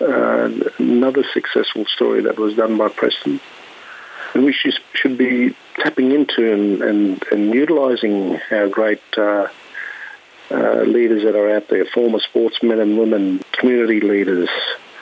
Uh, 0.00 0.50
another 0.78 1.24
successful 1.32 1.84
story 1.86 2.22
that 2.22 2.38
was 2.38 2.56
done 2.56 2.76
by 2.76 2.88
Preston. 2.88 3.40
And 4.34 4.44
we 4.44 4.52
should, 4.52 4.74
should 4.92 5.16
be 5.16 5.54
tapping 5.76 6.10
into 6.10 6.52
and, 6.52 6.82
and, 6.82 7.24
and 7.30 7.54
utilising 7.54 8.40
our 8.50 8.68
great 8.68 9.02
uh, 9.16 9.46
uh, 10.50 10.82
leaders 10.82 11.22
that 11.22 11.36
are 11.36 11.54
out 11.56 11.68
there, 11.68 11.84
former 11.84 12.18
sportsmen 12.18 12.80
and 12.80 12.98
women, 12.98 13.42
community 13.52 14.00
leaders. 14.00 14.48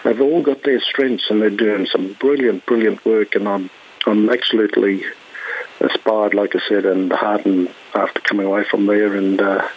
They've 0.05 0.21
all 0.21 0.43
got 0.43 0.63
their 0.63 0.81
strengths 0.81 1.31
and 1.31 1.41
they're 1.41 1.51
doing 1.51 1.87
some 1.87 2.15
brilliant, 2.15 2.67
brilliant 2.67 3.05
work. 3.05 3.35
And 3.35 3.49
I'm, 3.49 3.71
I'm 4.07 4.29
absolutely 4.31 5.05
inspired, 5.81 6.35
like 6.35 6.55
I 6.57 6.61
said, 6.69 6.87
and 6.87 7.13
heartened 7.13 7.73
after 7.95 8.21
coming 8.21 8.47
away 8.47 8.65
from 8.65 8.87
there. 8.87 9.15
And 9.15 9.41
uh, 9.41 9.69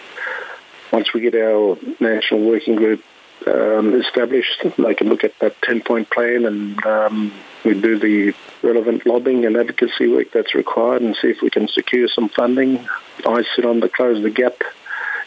once 0.92 1.12
we 1.12 1.20
get 1.20 1.34
our 1.34 1.78
national 2.00 2.40
working 2.40 2.76
group 2.76 3.02
um, 3.46 3.94
established, 4.00 4.64
they 4.78 4.94
can 4.94 5.08
look 5.08 5.24
at 5.24 5.38
that 5.40 5.60
10 5.62 5.82
point 5.82 6.10
plan 6.10 6.44
and 6.44 6.84
um, 6.86 7.32
we 7.64 7.74
do 7.80 7.98
the 7.98 8.34
relevant 8.62 9.06
lobbying 9.06 9.44
and 9.44 9.56
advocacy 9.56 10.08
work 10.08 10.30
that's 10.32 10.54
required 10.54 11.02
and 11.02 11.16
see 11.16 11.28
if 11.28 11.42
we 11.42 11.50
can 11.50 11.68
secure 11.68 12.08
some 12.08 12.28
funding. 12.28 12.88
I 13.26 13.44
sit 13.54 13.64
on 13.64 13.80
the 13.80 13.88
Close 13.88 14.22
the 14.22 14.30
Gap 14.30 14.62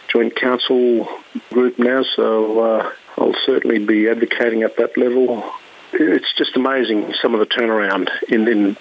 Joint 0.08 0.36
Council 0.36 1.08
group 1.52 1.78
now, 1.78 2.04
so 2.04 2.60
uh, 2.60 2.92
I'll 3.20 3.36
certainly 3.46 3.80
be 3.80 4.08
advocating 4.08 4.64
at 4.64 4.78
that 4.78 4.98
level. 4.98 5.44
It's 5.92 6.34
just 6.38 6.56
amazing 6.56 7.14
some 7.22 7.34
of 7.34 7.40
the 7.40 7.46
turnaround 7.46 8.10
in, 8.30 8.48
in 8.48 8.78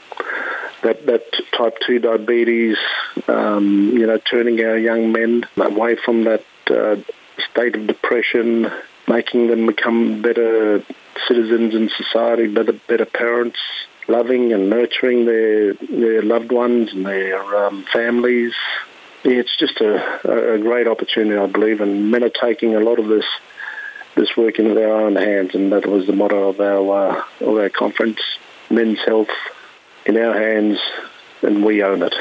that, 0.82 1.05
that 1.07 1.24
type 1.57 1.78
2 1.86 1.99
diabetes, 1.99 2.76
um, 3.26 3.91
you 3.93 4.07
know, 4.07 4.18
turning 4.18 4.61
our 4.61 4.78
young 4.78 5.11
men 5.11 5.45
away 5.57 5.97
from 5.97 6.24
that 6.24 6.45
uh, 6.70 6.97
state 7.51 7.74
of 7.74 7.86
depression, 7.86 8.70
making 9.09 9.49
them 9.49 9.66
become 9.66 10.22
better 10.22 10.84
citizens 11.26 11.74
in 11.74 11.89
society, 11.89 12.47
better, 12.47 12.74
better 12.86 13.07
parents, 13.07 13.59
loving 14.07 14.53
and 14.53 14.70
nurturing 14.70 15.24
their, 15.24 15.74
their 15.74 16.22
loved 16.22 16.53
ones 16.53 16.93
and 16.93 17.05
their 17.05 17.66
um, 17.66 17.84
families. 17.93 18.55
It's 19.24 19.57
just 19.59 19.80
a, 19.80 20.55
a 20.55 20.59
great 20.59 20.86
opportunity, 20.86 21.36
I 21.36 21.47
believe, 21.47 21.80
and 21.80 22.11
men 22.11 22.22
are 22.22 22.28
taking 22.28 22.76
a 22.76 22.80
lot 22.80 23.01
of 23.01 23.09
this 23.09 23.26
this 24.19 24.37
work 24.37 24.59
into 24.59 24.75
their 24.75 24.93
own 24.93 25.16
hands, 25.16 25.55
and 25.55 25.73
that 25.73 25.87
was 25.87 26.07
the 26.07 26.12
motto 26.12 26.49
of 26.49 26.61
our 26.61 27.11
uh, 27.11 27.25
of 27.41 27.57
our 27.57 27.71
conference: 27.71 28.21
men's 28.71 28.99
health 29.05 29.31
in 30.07 30.16
our 30.16 30.35
hands 30.35 30.79
and 31.43 31.64
we 31.64 31.83
own 31.83 32.03
it. 32.03 32.14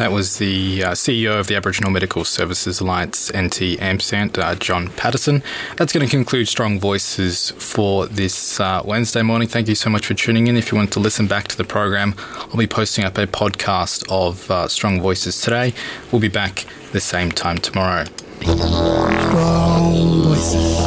That 0.00 0.12
was 0.12 0.38
the 0.38 0.82
uh, 0.82 0.90
CEO 0.92 1.38
of 1.38 1.46
the 1.48 1.56
Aboriginal 1.56 1.90
Medical 1.90 2.24
Services 2.24 2.80
Alliance, 2.80 3.30
NT 3.34 3.76
AMSANT, 3.78 4.38
uh, 4.38 4.54
John 4.54 4.88
Paterson. 4.92 5.42
That's 5.76 5.92
going 5.92 6.06
to 6.06 6.10
conclude 6.10 6.48
Strong 6.48 6.80
Voices 6.80 7.50
for 7.58 8.06
this 8.06 8.58
uh, 8.58 8.80
Wednesday 8.82 9.20
morning. 9.20 9.46
Thank 9.46 9.68
you 9.68 9.74
so 9.74 9.90
much 9.90 10.06
for 10.06 10.14
tuning 10.14 10.46
in. 10.46 10.56
If 10.56 10.72
you 10.72 10.78
want 10.78 10.90
to 10.94 11.00
listen 11.00 11.26
back 11.26 11.48
to 11.48 11.56
the 11.58 11.64
program, 11.64 12.14
I'll 12.18 12.56
be 12.56 12.66
posting 12.66 13.04
up 13.04 13.18
a 13.18 13.26
podcast 13.26 14.10
of 14.10 14.50
uh, 14.50 14.68
Strong 14.68 15.02
Voices 15.02 15.38
today. 15.38 15.74
We'll 16.10 16.22
be 16.22 16.28
back 16.28 16.64
the 16.92 17.00
same 17.00 17.30
time 17.30 17.58
tomorrow. 17.58 18.06
Strong 18.40 20.22
Voices. 20.24 20.80